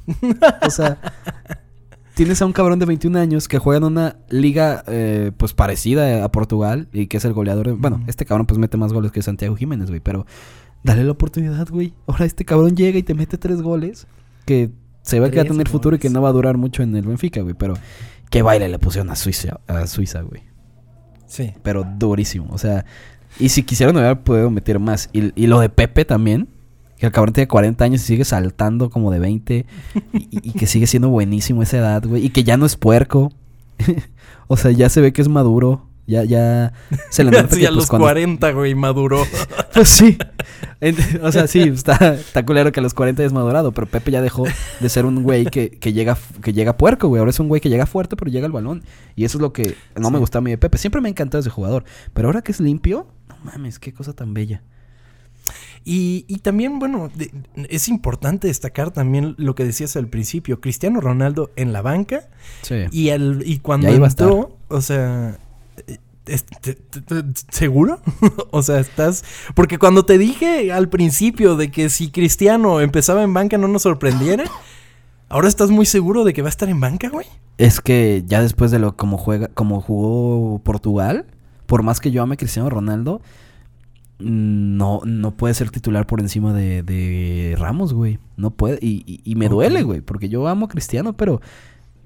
o 0.66 0.70
sea, 0.70 0.98
tienes 2.16 2.42
a 2.42 2.46
un 2.46 2.54
cabrón 2.54 2.80
de 2.80 2.86
21 2.86 3.20
años 3.20 3.48
que 3.48 3.60
juega 3.60 3.78
en 3.80 3.84
una 3.84 4.16
liga, 4.30 4.84
eh, 4.88 5.32
pues 5.38 5.54
parecida 5.54 6.24
a 6.24 6.32
Portugal 6.32 6.88
y 6.94 7.08
que 7.08 7.18
es 7.18 7.26
el 7.26 7.34
goleador. 7.34 7.68
de- 7.68 7.74
Bueno, 7.74 8.02
este 8.08 8.26
cabrón 8.26 8.48
pues 8.48 8.58
mete 8.58 8.78
más 8.78 8.94
goles 8.94 9.12
que 9.12 9.22
Santiago 9.22 9.56
Jiménez, 9.56 9.90
güey, 9.90 10.00
pero 10.00 10.26
dale 10.84 11.04
la 11.04 11.12
oportunidad, 11.12 11.68
güey. 11.70 11.94
Ahora 12.08 12.26
este 12.26 12.46
cabrón 12.46 12.76
llega 12.76 12.98
y 12.98 13.04
te 13.04 13.14
mete 13.14 13.38
tres 13.38 13.62
goles 13.62 14.08
que 14.46 14.72
se 15.02 15.20
ve 15.20 15.30
que 15.30 15.38
va 15.38 15.44
a 15.44 15.46
tener 15.46 15.68
futuro 15.70 15.96
y 15.96 16.00
que 16.00 16.10
no 16.10 16.22
va 16.22 16.30
a 16.30 16.34
durar 16.34 16.58
mucho 16.58 16.84
en 16.84 16.96
el 16.96 17.06
Benfica, 17.06 17.42
güey, 17.42 17.54
pero 17.54 17.76
qué 18.30 18.42
baile 18.42 18.68
le 18.70 18.80
pusieron 18.80 19.10
a 19.10 19.16
Suiza, 19.16 19.60
a 19.68 19.88
Suiza, 19.88 20.22
güey. 20.22 20.44
Sí. 21.28 21.54
Pero 21.64 21.86
durísimo, 21.98 22.48
o 22.52 22.58
sea, 22.58 22.86
y 23.40 23.50
si 23.50 23.64
quisieran 23.64 23.98
haber 23.98 24.22
podido 24.24 24.50
meter 24.50 24.80
más. 24.80 25.10
Y, 25.14 25.32
y 25.42 25.48
lo 25.48 25.60
de 25.60 25.70
Pepe 25.70 26.06
también, 26.06 26.48
que 26.98 27.06
el 27.06 27.12
cabrón 27.12 27.34
tiene 27.34 27.48
40 27.48 27.84
años 27.84 28.02
y 28.02 28.06
sigue 28.06 28.26
saltando 28.26 28.90
como 28.90 29.12
de 29.12 29.20
20, 29.20 29.66
y, 30.14 30.52
que 30.54 30.68
sigue 30.68 30.88
siendo 30.88 31.10
buenísimo 31.10 31.62
a 31.62 31.64
esa 31.64 31.78
edad, 31.78 32.04
güey, 32.06 32.26
y 32.26 32.30
que 32.30 32.44
ya 32.44 32.58
no 32.58 32.66
es 32.66 32.76
puerco. 32.76 33.32
o 34.48 34.58
sea, 34.58 34.72
ya 34.72 34.90
se 34.90 35.02
ve 35.02 35.14
que 35.14 35.22
es 35.22 35.28
maduro. 35.28 35.86
Ya, 36.08 36.24
ya 36.24 36.72
se 37.10 37.26
le 37.26 37.32
nota 37.42 37.54
Sí, 37.54 37.60
que, 37.60 37.68
a 37.68 37.70
pues, 37.70 37.76
los 37.76 37.88
cuando- 37.88 38.06
40, 38.06 38.52
güey, 38.52 38.76
maduró. 38.76 39.24
Pues 39.74 39.90
sí. 39.90 40.18
O 41.22 41.32
sea, 41.32 41.46
sí, 41.46 41.60
está, 41.60 42.16
está 42.16 42.44
culero 42.44 42.72
que 42.72 42.80
a 42.80 42.84
los 42.84 42.96
40 42.96 43.24
es 43.24 43.32
madurado, 43.32 43.74
pero 43.74 43.86
Pepe 43.86 44.10
ya 44.10 44.24
dejó 44.24 44.46
de 44.80 44.90
ser 44.90 45.06
un 45.06 45.22
güey 45.22 45.46
que, 45.46 45.70
que 45.70 45.94
llega 45.94 46.18
que 46.42 46.52
llega 46.52 46.78
puerco, 46.78 47.10
güey. 47.10 47.20
Ahora 47.20 47.30
es 47.30 47.40
un 47.40 47.48
güey 47.48 47.62
que 47.62 47.70
llega 47.70 47.86
fuerte, 47.86 48.16
pero 48.16 48.32
llega 48.32 48.48
al 48.48 48.52
balón. 48.52 48.82
Y 49.16 49.26
eso 49.26 49.38
es 49.38 49.42
lo 49.44 49.54
que 49.54 49.76
no 49.96 50.10
me 50.10 50.18
gusta 50.18 50.40
a 50.40 50.42
mí 50.42 50.50
de 50.50 50.58
Pepe. 50.58 50.80
Siempre 50.80 51.00
me 51.00 51.10
ha 51.10 51.12
encantado 51.12 51.42
ese 51.42 51.52
jugador. 51.52 51.84
Pero 52.14 52.30
ahora 52.30 52.42
que 52.42 52.52
es 52.54 52.60
limpio, 52.60 53.06
no 53.30 53.36
mames, 53.44 53.78
qué 53.78 53.94
cosa 53.94 54.14
tan 54.14 54.34
bella. 54.34 54.64
Y, 55.86 56.26
y 56.28 56.40
también, 56.40 56.80
bueno, 56.80 57.10
de- 57.16 57.32
es 57.70 57.88
importante 57.88 58.48
destacar 58.48 58.92
también 58.92 59.36
lo 59.38 59.56
que 59.56 59.64
decías 59.64 59.96
al 59.96 60.08
principio. 60.08 60.60
Cristiano 60.60 61.00
Ronaldo 61.02 61.52
en 61.56 61.74
la 61.74 61.82
banca 61.82 62.28
Sí. 62.62 62.76
y, 62.92 63.10
al, 63.10 63.44
y 63.46 63.60
cuando 63.60 63.88
entró, 63.90 64.58
o 64.68 64.82
sea, 64.82 65.40
¿seguro? 67.52 68.00
o 68.52 68.62
sea, 68.62 68.80
estás... 68.80 69.24
Porque 69.56 69.78
cuando 69.78 70.06
te 70.06 70.18
dije 70.18 70.72
al 70.72 70.90
principio 70.90 71.56
de 71.56 71.72
que 71.72 71.90
si 71.90 72.10
Cristiano 72.12 72.82
empezaba 72.82 73.24
en 73.24 73.34
banca 73.34 73.58
no 73.58 73.68
nos 73.68 73.84
sorprendiera, 73.84 74.44
ahora 75.30 75.48
estás 75.48 75.70
muy 75.70 75.86
seguro 75.86 76.24
de 76.24 76.34
que 76.34 76.42
va 76.42 76.48
a 76.48 76.50
estar 76.50 76.70
en 76.70 76.80
banca, 76.80 77.10
güey. 77.10 77.28
Es 77.58 77.82
que 77.82 78.24
ya 78.28 78.42
después 78.42 78.72
de 78.72 78.80
lo 78.80 78.96
como 78.96 79.18
juega, 79.18 79.48
como 79.54 79.82
jugó 79.82 80.60
Portugal, 80.60 81.26
por 81.66 81.84
más 81.84 82.00
que 82.00 82.12
yo 82.12 82.22
ame 82.22 82.34
a 82.36 82.38
Cristiano 82.38 82.70
Ronaldo, 82.70 83.22
no, 84.20 85.02
no 85.06 85.32
puede 85.32 85.54
ser 85.54 85.70
titular 85.70 86.08
por 86.08 86.20
encima 86.22 86.54
de, 86.54 86.84
de 86.84 87.56
Ramos, 87.58 87.94
güey. 87.94 88.20
No 88.36 88.52
puede. 88.52 88.80
Y, 88.82 89.04
y- 89.06 89.22
y 89.24 89.36
me 89.36 89.50
duele, 89.50 89.84
güey, 89.84 90.02
porque 90.02 90.30
yo 90.30 90.48
amo 90.48 90.66
a 90.66 90.70
Cristiano, 90.70 91.14
pero 91.14 91.42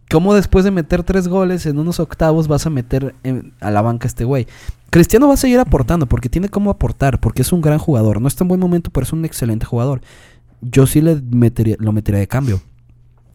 ¿cómo 0.09 0.33
después 0.33 0.65
de 0.65 0.71
meter 0.71 1.03
tres 1.03 1.27
goles 1.27 1.65
en 1.65 1.79
unos 1.79 1.99
octavos 1.99 2.47
vas 2.47 2.65
a 2.65 2.69
meter 2.69 3.15
en- 3.23 3.53
a 3.61 3.71
la 3.71 3.81
banca 3.81 4.05
a 4.05 4.09
este 4.09 4.25
güey? 4.25 4.47
Cristiano 4.89 5.27
va 5.29 5.35
a 5.35 5.37
seguir 5.37 5.59
aportando 5.59 6.05
porque 6.05 6.27
tiene 6.27 6.49
cómo 6.49 6.69
aportar, 6.69 7.19
porque 7.21 7.43
es 7.43 7.53
un 7.53 7.61
gran 7.61 7.79
jugador. 7.79 8.19
No 8.21 8.27
está 8.27 8.43
en 8.43 8.49
buen 8.49 8.59
momento, 8.59 8.91
pero 8.91 9.05
es 9.05 9.13
un 9.13 9.23
excelente 9.23 9.65
jugador. 9.65 10.01
Yo 10.61 10.85
sí 10.85 10.99
le 11.01 11.15
metería, 11.21 11.77
lo 11.79 11.93
metería 11.93 12.19
de 12.19 12.27
cambio. 12.27 12.61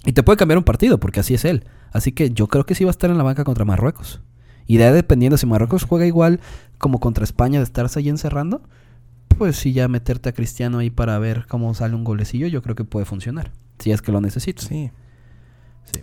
Y 0.05 0.13
te 0.13 0.23
puede 0.23 0.37
cambiar 0.37 0.59
un 0.59 0.65
partido, 0.65 1.01
porque 1.01 1.21
así 1.21 1.33
es 1.35 1.45
él. 1.47 1.65
Así 1.93 2.13
que 2.13 2.31
yo 2.31 2.47
creo 2.47 2.67
que 2.67 2.75
sí 2.75 2.85
va 2.85 2.91
a 2.91 2.93
estar 2.93 3.11
en 3.11 3.17
la 3.17 3.25
banca 3.25 3.43
contra 3.43 3.65
Marruecos. 3.65 4.21
Y 4.67 4.77
de 4.79 4.93
dependiendo 4.93 5.37
si 5.37 5.47
Marruecos 5.47 5.85
juega 5.85 6.07
igual 6.07 6.41
como 6.79 7.01
contra 7.01 7.25
España 7.25 7.59
de 7.59 7.65
estarse 7.65 7.99
ahí 7.99 8.09
encerrando, 8.09 8.63
pues 9.39 9.57
sí 9.57 9.73
ya 9.73 9.89
meterte 9.89 10.29
a 10.29 10.33
Cristiano 10.33 10.79
ahí 10.79 10.91
para 10.91 11.19
ver 11.19 11.47
cómo 11.49 11.73
sale 11.75 11.95
un 11.95 12.05
golecillo, 12.05 12.47
yo 12.47 12.63
creo 12.63 12.75
que 12.75 12.85
puede 12.85 13.07
funcionar. 13.07 13.53
Si 13.79 13.91
es 13.93 14.03
que 14.03 14.13
lo 14.13 14.21
necesito. 14.21 14.63
Sí. 14.63 14.91
Sí. 15.93 16.01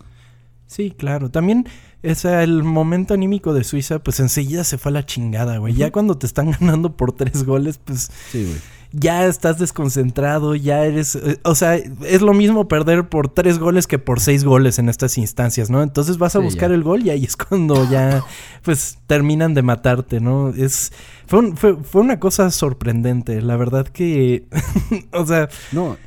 Sí, 0.68 0.92
claro. 0.92 1.30
También 1.30 1.68
sea, 2.14 2.44
el 2.44 2.64
momento 2.64 3.14
anímico 3.14 3.54
de 3.54 3.64
Suiza, 3.64 4.00
pues 4.00 4.20
enseguida 4.20 4.64
se 4.64 4.78
fue 4.78 4.92
a 4.92 4.94
la 4.94 5.06
chingada, 5.06 5.58
güey. 5.58 5.74
Ya 5.74 5.92
cuando 5.92 6.18
te 6.18 6.26
están 6.26 6.52
ganando 6.60 6.96
por 6.96 7.14
tres 7.14 7.44
goles, 7.44 7.80
pues 7.84 8.12
Sí, 8.32 8.44
güey. 8.44 8.58
Ya 8.96 9.26
estás 9.26 9.58
desconcentrado, 9.58 10.54
ya 10.54 10.86
eres... 10.86 11.16
eh, 11.16 11.40
o 11.44 11.56
sea, 11.56 11.76
es 11.76 12.22
lo 12.22 12.34
mismo 12.34 12.68
perder 12.68 13.10
por 13.10 13.28
tres 13.28 13.58
goles 13.58 13.88
que 13.88 13.98
por 13.98 14.20
seis 14.20 14.44
goles 14.44 14.78
en 14.78 14.88
estas 14.88 15.18
instancias, 15.18 15.70
¿no? 15.72 15.82
Entonces 15.82 16.20
vas 16.20 16.36
a 16.36 16.40
Sí, 16.40 16.46
buscar 16.46 16.70
ya. 16.70 16.76
el 16.76 16.84
gol 16.84 17.04
y 17.04 17.10
ahí 17.10 17.24
es 17.26 17.36
cuando 17.36 17.90
ya, 17.90 18.24
pues, 18.62 19.00
terminan 19.08 19.56
de 19.56 19.64
matarte, 19.64 20.20
¿no? 20.20 20.50
Es... 20.50 20.94
Fue, 21.26 21.40
un- 21.40 21.58
fue, 21.58 21.76
fue 21.84 22.02
una 22.02 22.20
cosa 22.20 22.52
sorprendente, 22.52 23.42
la 23.42 23.58
verdad 23.58 23.88
que... 23.88 24.46
o 25.12 25.26
sea... 25.26 25.50
No. 25.72 25.98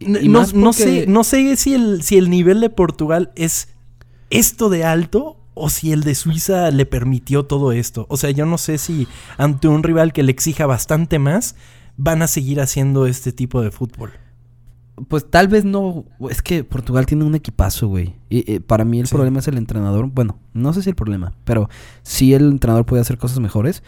No, 0.00 0.46
no 0.54 0.72
sé, 0.72 1.04
no 1.08 1.24
sé 1.24 1.56
si 1.56 1.74
el, 1.74 2.02
si 2.02 2.16
el 2.16 2.30
nivel 2.30 2.60
de 2.60 2.70
Portugal 2.70 3.32
es 3.34 3.68
esto 4.30 4.70
de 4.70 4.84
alto 4.84 5.36
o 5.52 5.68
si 5.68 5.92
el 5.92 6.04
de 6.04 6.14
Suiza 6.14 6.70
le 6.70 6.86
permitió 6.86 7.44
todo 7.44 7.72
esto. 7.72 8.06
O 8.08 8.16
sea, 8.16 8.30
yo 8.30 8.46
no 8.46 8.56
sé 8.56 8.78
si 8.78 9.08
ante 9.36 9.68
un 9.68 9.82
rival 9.82 10.14
que 10.14 10.22
le 10.22 10.32
exija 10.32 10.64
bastante 10.64 11.18
más, 11.18 11.54
van 12.02 12.22
a 12.22 12.26
seguir 12.26 12.60
haciendo 12.62 13.06
este 13.06 13.30
tipo 13.32 13.60
de 13.60 13.70
fútbol. 13.70 14.10
Pues 15.08 15.28
tal 15.30 15.48
vez 15.48 15.64
no. 15.66 16.04
Es 16.30 16.40
que 16.42 16.64
Portugal 16.64 17.04
tiene 17.06 17.24
un 17.24 17.34
equipazo, 17.34 17.88
güey. 17.88 18.14
Y, 18.30 18.50
eh, 18.50 18.60
para 18.60 18.84
mí 18.86 19.00
el 19.00 19.06
Sí. 19.06 19.14
problema 19.14 19.38
es 19.40 19.48
el 19.48 19.58
entrenador. 19.58 20.06
Bueno, 20.06 20.38
no 20.54 20.72
sé 20.72 20.82
si 20.82 20.88
el 20.90 20.96
problema, 20.96 21.32
pero 21.44 21.68
sí 22.02 22.32
el 22.34 22.48
entrenador 22.50 22.86
puede 22.86 23.02
hacer 23.02 23.18
cosas 23.18 23.38
mejores. 23.40 23.82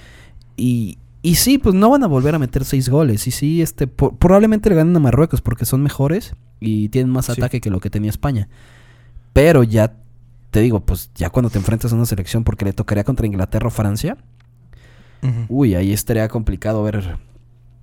Y, 0.56 0.98
y 1.22 1.36
sí, 1.36 1.56
pues 1.58 1.74
no 1.74 1.88
van 1.90 2.02
a 2.04 2.06
volver 2.06 2.34
a 2.34 2.38
meter 2.38 2.64
seis 2.66 2.88
goles. 2.90 3.26
Y 3.26 3.30
sí, 3.30 3.62
este, 3.62 3.86
probablemente 3.86 4.68
le 4.68 4.76
ganen 4.76 4.94
a 4.96 5.00
Marruecos 5.00 5.40
porque 5.40 5.64
son 5.64 5.82
mejores 5.82 6.34
y 6.60 6.88
tienen 6.90 7.10
más 7.10 7.26
Sí. 7.26 7.32
ataque 7.32 7.60
que 7.62 7.70
lo 7.70 7.80
que 7.80 7.88
tenía 7.90 8.10
España. 8.10 8.48
Pero 9.32 9.62
ya 9.62 9.94
te 10.50 10.60
digo, 10.60 10.80
pues 10.80 11.10
ya 11.14 11.30
cuando 11.30 11.48
te 11.48 11.58
enfrentas 11.58 11.92
a 11.92 11.96
una 11.96 12.04
selección 12.06 12.44
porque 12.44 12.64
le 12.66 12.72
tocaría 12.74 13.04
contra 13.04 13.26
Inglaterra 13.26 13.68
o 13.68 13.70
Francia, 13.70 14.18
uy, 15.48 15.74
ahí 15.74 15.92
estaría 15.92 16.28
complicado 16.28 16.82
ver 16.82 17.16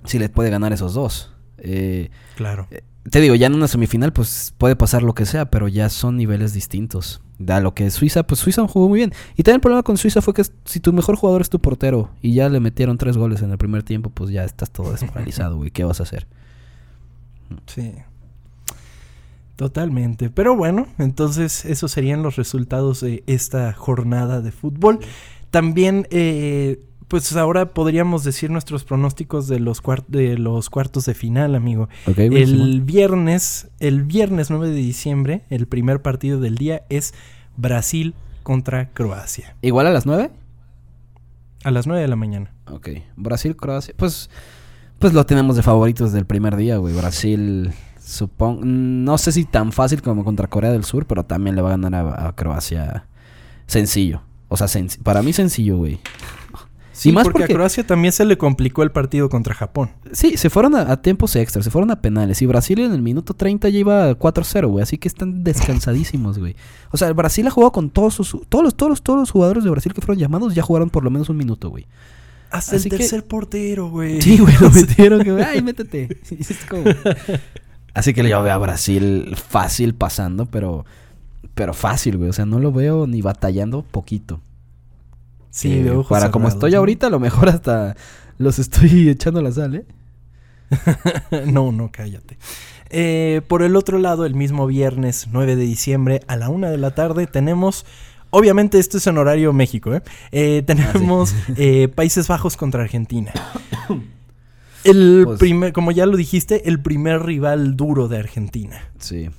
si 0.05 0.19
le 0.19 0.29
puede 0.29 0.49
ganar 0.49 0.73
esos 0.73 0.93
dos. 0.93 1.33
Eh, 1.57 2.09
Claro. 2.35 2.67
te 3.09 3.21
digo, 3.21 3.35
ya 3.35 3.47
en 3.47 3.55
una 3.55 3.67
semifinal, 3.67 4.13
pues 4.13 4.53
puede 4.57 4.75
pasar 4.75 5.03
lo 5.03 5.13
que 5.13 5.25
sea, 5.25 5.49
pero 5.49 5.67
ya 5.67 5.89
son 5.89 6.15
niveles 6.17 6.53
distintos. 6.53 7.21
Da 7.38 7.62
lo 7.62 7.73
que 7.73 7.85
es 7.85 7.93
Suiza, 7.93 8.23
pues 8.23 8.41
Suiza 8.41 8.67
jugó 8.67 8.89
muy 8.89 8.97
bien. 8.99 9.13
Y 9.35 9.43
también 9.43 9.55
el 9.55 9.62
problema 9.62 9.83
con 9.83 9.97
Suiza 9.97 10.21
fue 10.21 10.33
que 10.33 10.43
si 10.65 10.79
tu 10.81 10.91
mejor 10.93 11.15
jugador 11.15 11.41
es 11.41 11.49
tu 11.49 11.59
portero 11.59 12.09
y 12.21 12.33
ya 12.33 12.49
le 12.49 12.59
metieron 12.59 12.97
tres 12.97 13.15
goles 13.17 13.41
en 13.41 13.51
el 13.51 13.57
primer 13.57 13.83
tiempo, 13.83 14.09
pues 14.09 14.29
ya 14.29 14.43
estás 14.43 14.71
todo 14.71 14.91
desmoralizado, 14.91 15.55
güey. 15.57 15.71
¿Qué 15.71 15.83
vas 15.85 15.99
a 16.01 16.03
hacer? 16.03 16.27
Sí. 17.67 17.93
Totalmente. 19.55 20.29
Pero 20.29 20.55
bueno, 20.55 20.88
entonces 20.97 21.65
esos 21.65 21.91
serían 21.91 22.23
los 22.23 22.35
resultados 22.38 23.01
de 23.01 23.23
esta 23.27 23.73
jornada 23.73 24.41
de 24.41 24.51
fútbol. 24.51 24.99
También, 25.51 26.07
eh, 26.12 26.79
pues 27.09 27.35
ahora 27.35 27.73
podríamos 27.73 28.23
decir 28.23 28.51
nuestros 28.51 28.85
pronósticos 28.85 29.47
de 29.47 29.59
los, 29.59 29.81
de 30.07 30.37
los 30.37 30.69
cuartos 30.69 31.05
de 31.05 31.15
final, 31.15 31.55
amigo. 31.55 31.89
Ok, 32.05 32.17
güey, 32.29 32.43
el 32.43 32.81
viernes, 32.81 33.67
el 33.79 34.03
viernes 34.03 34.51
9 34.51 34.69
de 34.69 34.75
diciembre, 34.75 35.41
el 35.49 35.67
primer 35.67 36.01
partido 36.01 36.39
del 36.39 36.55
día 36.55 36.83
es 36.89 37.15
Brasil 37.57 38.13
contra 38.43 38.89
Croacia. 38.89 39.55
¿Igual 39.61 39.87
a 39.87 39.91
las 39.91 40.05
9? 40.05 40.29
A 41.63 41.71
las 41.71 41.87
9 41.87 42.01
de 42.01 42.07
la 42.07 42.15
mañana. 42.15 42.53
Ok. 42.67 42.89
Brasil, 43.17 43.55
Croacia. 43.55 43.95
Pues, 43.97 44.29
pues 44.99 45.13
lo 45.13 45.25
tenemos 45.25 45.55
de 45.55 45.63
favoritos 45.63 46.13
del 46.13 46.27
primer 46.27 46.55
día, 46.55 46.77
güey. 46.77 46.95
Brasil, 46.95 47.71
supongo. 47.99 48.61
No 48.63 49.17
sé 49.17 49.31
si 49.31 49.45
tan 49.45 49.71
fácil 49.71 50.03
como 50.03 50.23
contra 50.23 50.47
Corea 50.47 50.71
del 50.71 50.85
Sur, 50.85 51.07
pero 51.07 51.25
también 51.25 51.55
le 51.55 51.63
va 51.63 51.73
a 51.73 51.77
ganar 51.77 51.95
a, 51.95 52.27
a 52.27 52.35
Croacia 52.35 53.07
sencillo. 53.65 54.21
O 54.47 54.57
sea, 54.57 54.67
para 55.03 55.23
mí 55.23 55.33
sencillo, 55.33 55.77
güey. 55.77 55.99
Sí, 56.99 57.09
Y 57.09 57.12
más 57.13 57.23
porque, 57.23 57.39
porque- 57.39 57.53
a 57.53 57.55
Croacia 57.55 57.88
también 57.88 58.12
se 58.12 58.25
le 58.25 58.38
complicó 58.38 58.83
el 58.83 58.91
partido 58.91 59.29
contra 59.29 59.53
Japón. 59.55 59.91
Sí, 60.12 60.35
se 60.35 60.49
fueron 60.49 60.75
a, 60.75 60.91
a 60.91 61.01
tiempos 61.01 61.33
extras, 61.38 61.63
se 61.63 61.71
fueron 61.71 61.91
a 61.91 62.01
penales. 62.01 62.41
Y 62.41 62.45
Brasil 62.45 62.77
en 62.79 62.91
el 62.91 63.01
minuto 63.01 63.33
30 63.33 63.69
ya 63.69 63.79
iba 63.79 64.12
4-0, 64.19 64.67
güey. 64.67 64.83
Así 64.83 64.97
que 64.97 65.07
están 65.07 65.43
descansadísimos, 65.45 66.38
güey. 66.39 66.57
O 66.91 66.97
sea, 66.97 67.13
Brasil 67.13 67.47
ha 67.47 67.51
jugado 67.51 67.71
con 67.71 67.89
todos 67.89 68.15
sus. 68.15 68.35
Todos 68.49 68.65
los, 68.65 68.75
todos 68.75 68.89
los, 68.89 69.01
todos 69.01 69.17
los 69.19 69.31
jugadores 69.31 69.63
de 69.63 69.69
Brasil 69.69 69.93
que 69.93 70.01
fueron 70.01 70.19
llamados 70.19 70.53
ya 70.53 70.62
jugaron 70.62 70.89
por 70.89 71.05
lo 71.05 71.09
menos 71.09 71.29
un 71.29 71.38
minuto, 71.38 71.69
güey. 71.69 71.88
Hasta 72.51 72.75
Así 72.75 72.88
el 72.89 72.91
que- 72.91 72.97
tercer 72.97 73.25
portero, 73.25 73.89
güey. 73.89 74.21
Sí, 74.21 74.38
güey, 74.38 74.55
lo 74.59 74.69
metieron. 74.71 75.23
que, 75.23 75.31
Ay, 75.41 75.62
métete. 75.62 76.17
Es 76.38 76.57
como- 76.69 76.83
Así 77.93 78.13
que 78.13 78.27
yo 78.27 78.41
veo 78.43 78.53
a 78.53 78.57
Brasil 78.57 79.35
fácil 79.35 79.95
pasando, 79.95 80.47
pero. 80.47 80.85
Pero 81.55 81.73
fácil, 81.73 82.17
güey. 82.17 82.29
O 82.29 82.33
sea, 82.33 82.45
no 82.45 82.59
lo 82.59 82.71
veo 82.71 83.07
ni 83.07 83.21
batallando 83.21 83.83
poquito. 83.83 84.41
Sí, 85.49 85.69
Que 85.69 85.83
de 85.83 85.91
ojos 85.91 86.07
Para 86.09 86.31
como 86.31 86.47
estoy 86.47 86.75
ahorita, 86.75 87.07
a 87.07 87.09
lo 87.09 87.19
mejor 87.19 87.49
hasta 87.49 87.95
los 88.38 88.59
estoy 88.59 89.09
echando 89.09 89.41
la 89.41 89.51
sal, 89.51 89.75
¿eh? 89.75 89.85
no, 91.47 91.71
no, 91.71 91.89
cállate. 91.91 92.38
Eh, 92.91 93.41
por 93.47 93.62
el 93.63 93.75
otro 93.75 93.97
lado, 93.99 94.25
el 94.25 94.35
mismo 94.35 94.67
viernes 94.67 95.27
9 95.31 95.55
de 95.55 95.63
diciembre 95.63 96.21
a 96.27 96.35
la 96.38 96.49
una 96.49 96.69
de 96.69 96.77
la 96.77 96.91
tarde 96.95 97.27
tenemos... 97.27 97.85
Obviamente 98.31 98.77
esto 98.77 98.97
es 98.99 99.07
en 99.07 99.17
horario 99.17 99.53
México, 99.53 99.95
¿eh? 99.95 100.03
Eh, 100.31 100.62
tenemos 100.65 101.33
eh, 101.55 101.88
Países 101.88 102.27
Bajos 102.27 102.57
contra 102.57 102.83
Argentina. 102.83 103.31
El 104.83 105.23
Pues- 105.25 105.39
primer, 105.39 105.73
como 105.73 105.91
ya 105.91 106.05
lo 106.05 106.15
dijiste, 106.15 106.69
el 106.69 106.79
primer 106.81 107.23
rival 107.23 107.75
duro 107.75 108.07
de 108.07 108.17
Argentina. 108.17 108.79
Sí. 108.99 109.29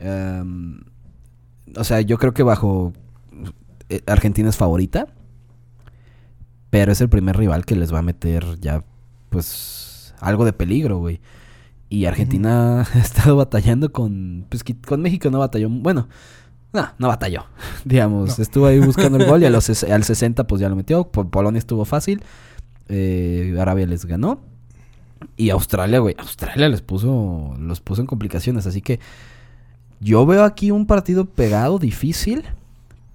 Em, 0.00 0.80
o 1.76 1.82
sea, 1.84 2.02
yo 2.02 2.18
creo 2.18 2.34
que 2.34 2.42
bajo 2.42 2.92
Argentina 4.06 4.50
es 4.50 4.56
favorita. 4.56 5.06
Pero 6.70 6.92
es 6.92 7.00
el 7.00 7.08
primer 7.08 7.36
rival 7.36 7.64
que 7.64 7.76
les 7.76 7.92
va 7.92 8.00
a 8.00 8.02
meter 8.02 8.58
ya, 8.60 8.82
pues, 9.30 10.14
algo 10.20 10.44
de 10.44 10.52
peligro, 10.52 10.98
güey. 10.98 11.20
Y 11.88 12.06
Argentina 12.06 12.80
ha 12.94 12.98
estado 12.98 13.36
batallando 13.36 13.92
con... 13.92 14.44
Pues 14.48 14.64
con 14.86 15.02
México 15.02 15.30
no 15.30 15.38
batalló. 15.38 15.68
Bueno, 15.70 16.08
no, 16.72 16.88
no 16.98 17.08
batalló. 17.08 17.44
Digamos, 17.84 18.38
No. 18.38 18.42
estuvo 18.42 18.66
ahí 18.66 18.80
buscando 18.80 19.18
el 19.18 19.26
gol 19.26 19.42
y 19.42 19.46
a 19.46 19.50
los, 19.50 19.84
al 19.84 20.04
60 20.04 20.46
pues 20.46 20.60
ya 20.60 20.68
lo 20.68 20.76
metió. 20.76 21.04
Por 21.04 21.30
Polonia 21.30 21.58
estuvo 21.58 21.84
fácil. 21.84 22.22
Eh, 22.88 23.56
Arabia 23.58 23.86
les 23.86 24.04
ganó. 24.04 24.40
Y 25.36 25.50
Australia, 25.50 26.00
güey. 26.00 26.14
Australia 26.18 26.68
les 26.68 26.82
puso, 26.82 27.54
los 27.58 27.80
puso 27.80 28.00
en 28.00 28.06
complicaciones. 28.06 28.66
Así 28.66 28.82
que 28.82 28.98
yo 30.00 30.26
veo 30.26 30.44
aquí 30.44 30.70
un 30.72 30.86
partido 30.86 31.24
pegado, 31.24 31.78
difícil. 31.78 32.42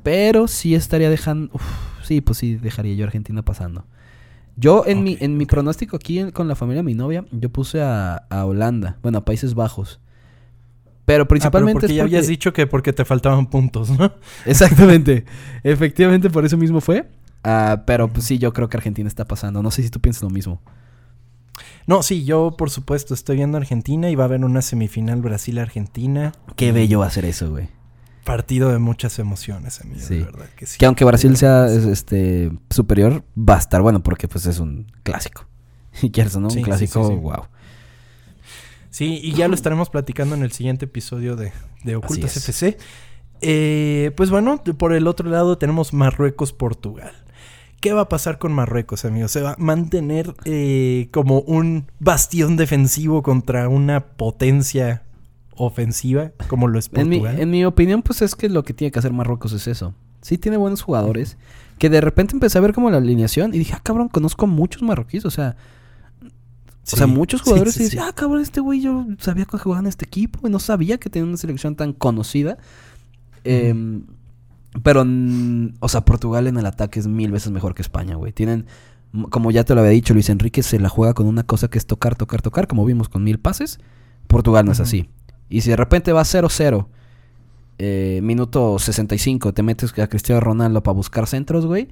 Pero 0.02 0.48
sí 0.48 0.74
estaría 0.74 1.10
dejando. 1.10 1.52
uf, 1.54 1.62
sí, 2.16 2.20
pues 2.22 2.40
sí, 2.40 2.56
dejaría 2.56 2.94
yo 2.94 3.06
a 3.06 3.08
Argentina 3.08 3.42
pasando. 3.42 3.86
Yo 4.58 4.84
en 4.86 5.02
mi, 5.02 5.18
en 5.22 5.38
mi 5.38 5.46
pronóstico 5.46 5.96
aquí 5.96 6.20
en- 6.20 6.32
con 6.32 6.50
la 6.50 6.56
familia 6.56 6.82
de 6.82 6.86
mi 6.86 6.94
novia, 6.94 7.24
yo 7.32 7.50
puse 7.50 7.82
a, 7.82 8.16
a 8.30 8.44
Holanda. 8.46 8.98
Bueno, 9.02 9.20
a 9.20 9.24
Países 9.26 9.54
Bajos. 9.56 10.02
Pero 11.06 11.24
Ah, 11.24 11.26
pero 11.26 11.28
principalmente 11.28 11.74
porque 11.80 11.86
es 11.94 11.96
ya 11.96 12.04
habías 12.04 12.28
dicho 12.28 12.52
que 12.52 12.68
porque 12.68 12.92
te 12.92 13.06
faltaban 13.06 13.46
puntos, 13.50 13.90
¿no? 13.92 14.12
Exactamente. 14.46 15.24
Efectivamente, 15.64 16.30
por 16.30 16.44
eso 16.46 16.58
mismo 16.58 16.82
fue. 16.82 17.08
Ah, 17.46 17.84
pero 17.88 18.10
pues 18.10 18.26
sí, 18.26 18.38
yo 18.40 18.52
creo 18.52 18.68
que 18.68 18.76
Argentina 18.76 19.08
está 19.08 19.26
pasando. 19.26 19.64
No 19.64 19.72
sé 19.72 19.84
si 19.84 19.90
tú 19.90 20.02
piensas 20.02 20.24
lo 20.24 20.30
mismo. 20.30 20.62
No, 21.88 22.04
sí, 22.04 22.26
yo 22.26 22.56
por 22.58 22.70
supuesto 22.70 23.14
estoy 23.14 23.38
viendo 23.38 23.58
Argentina 23.58 24.10
y 24.10 24.16
va 24.16 24.26
a 24.26 24.28
haber 24.28 24.44
una 24.44 24.62
semifinal 24.62 25.22
Brasil-Argentina. 25.22 26.34
Qué 26.58 26.74
bello 26.74 27.00
va 27.00 27.08
a 27.08 27.12
ser 27.12 27.24
eso, 27.24 27.50
güey. 27.52 27.70
Partido 28.24 28.70
de 28.72 28.78
muchas 28.80 29.18
emociones, 29.20 29.82
amigo, 29.82 30.00
Sí. 30.00 30.18
de 30.20 30.24
verdad 30.26 30.46
que 30.56 30.66
sí. 30.66 30.78
Que 30.78 30.86
aunque 30.86 31.04
Brasil 31.06 31.36
sea 31.38 31.66
es- 31.68 31.86
este 31.86 32.52
superior, 32.70 33.24
va 33.38 33.56
a 33.56 33.60
estar 33.60 33.82
bueno 33.82 34.04
porque 34.04 34.28
pues 34.28 34.46
es 34.46 34.60
un 34.60 34.92
clásico. 35.04 35.46
Y 36.02 36.12
quieres 36.12 36.38
no, 36.38 36.50
Sí, 36.50 36.60
un 36.60 36.64
clásico, 36.64 37.08
sí, 37.08 37.16
wow. 37.16 37.44
Sí, 38.90 39.20
y 39.24 39.34
ya 39.34 39.48
lo 39.48 39.56
estaremos 39.56 39.90
platicando 39.90 40.36
en 40.36 40.44
el 40.44 40.52
siguiente 40.52 40.86
episodio 40.86 41.36
de, 41.36 41.52
de 41.84 41.96
Ocultas. 41.96 42.36
FC. 42.38 42.78
Eh, 43.42 44.12
pues 44.18 44.30
bueno, 44.30 44.62
por 44.78 44.94
el 44.94 45.08
otro 45.08 45.30
lado 45.30 45.58
tenemos 45.58 45.94
Marruecos-Portugal. 45.94 47.12
¿Qué 47.80 47.94
va 47.94 48.02
a 48.02 48.10
pasar 48.10 48.38
con 48.38 48.52
Marruecos, 48.54 49.06
amigos? 49.06 49.32
¿Se 49.32 49.42
va 49.42 49.52
a 49.54 49.56
mantener 49.58 50.36
eh, 50.46 51.08
como 51.12 51.40
un 51.40 51.88
bastión 52.00 52.56
defensivo 52.58 53.24
contra 53.24 53.68
una 53.70 54.02
potencia 54.06 55.04
ofensiva 55.66 56.32
como 56.48 56.68
lo 56.68 56.80
es 56.80 56.90
En 56.94 57.10
mi, 57.10 57.18
Portugal? 57.18 57.42
en 57.42 57.52
mi 57.52 57.66
opinión, 57.66 58.02
pues 58.02 58.22
es 58.22 58.36
que 58.36 58.50
lo 58.50 58.64
que 58.64 58.74
tiene 58.74 58.92
que 58.92 59.00
hacer 59.00 59.14
Marruecos 59.14 59.54
es 59.54 59.68
eso. 59.68 59.94
Sí 60.22 60.38
tiene 60.38 60.58
buenos 60.58 60.82
jugadores. 60.82 61.38
Que 61.78 61.90
de 61.90 62.02
repente 62.02 62.34
empecé 62.36 62.58
a 62.58 62.62
ver 62.62 62.74
como 62.74 62.92
la 62.92 62.98
alineación 62.98 63.54
y 63.54 63.58
dije, 63.58 63.74
ah, 63.76 63.82
cabrón, 63.82 64.08
conozco 64.08 64.46
muchos 64.46 64.84
marroquíes. 64.84 65.26
O 65.26 65.32
sea, 65.32 65.56
o 66.84 66.96
sea 66.96 67.08
muchos 67.08 67.42
jugadores 67.42 67.74
sí, 67.74 67.82
y 67.82 67.84
decía, 67.86 68.06
ah, 68.08 68.14
cabrón, 68.14 68.42
este 68.42 68.60
güey 68.60 68.82
yo 68.82 69.06
sabía 69.18 69.46
que 69.46 69.58
jugaba 69.58 69.82
en 69.82 69.88
este 69.88 70.06
equipo 70.06 70.48
y 70.48 70.52
no 70.52 70.60
sabía 70.60 71.00
que 71.00 71.10
tenía 71.10 71.28
una 71.28 71.38
selección 71.38 71.76
tan 71.76 71.94
conocida. 71.94 72.58
Em, 73.44 74.04
pero, 74.84 75.06
o 75.80 75.90
sea, 75.90 76.06
Portugal 76.06 76.48
en 76.48 76.58
el 76.58 76.66
ataque 76.66 77.00
es 77.00 77.08
mil 77.08 77.32
veces 77.32 77.52
mejor 77.52 77.74
que 77.74 77.82
España, 77.82 78.16
güey. 78.16 78.32
Tienen, 78.32 78.68
como 79.30 79.52
ya 79.52 79.64
te 79.64 79.74
lo 79.74 79.82
había 79.82 79.92
dicho, 79.92 80.14
Luis 80.14 80.30
Enrique 80.30 80.64
se 80.64 80.80
la 80.80 80.90
juega 80.90 81.14
con 81.14 81.28
una 81.28 81.44
cosa 81.44 81.68
que 81.68 81.78
es 81.78 81.86
tocar, 81.86 82.16
tocar, 82.16 82.42
tocar, 82.42 82.68
como 82.68 82.86
vimos 82.86 83.10
con 83.10 83.24
mil 83.24 83.40
pases. 83.40 83.80
Portugal 84.28 84.66
no 84.66 84.72
es 84.72 84.80
así. 84.80 85.10
Y 85.52 85.62
si 85.62 85.70
de 85.70 85.76
repente 85.76 86.12
va 86.14 86.22
0-0, 86.24 86.88
eh, 87.78 88.20
minuto 88.24 88.80
65, 88.80 89.54
te 89.54 89.64
metes 89.64 89.98
a 90.00 90.08
Cristiano 90.08 90.40
Ronaldo 90.42 90.82
para 90.82 90.96
buscar 90.96 91.28
centros, 91.28 91.66
güey. 91.66 91.90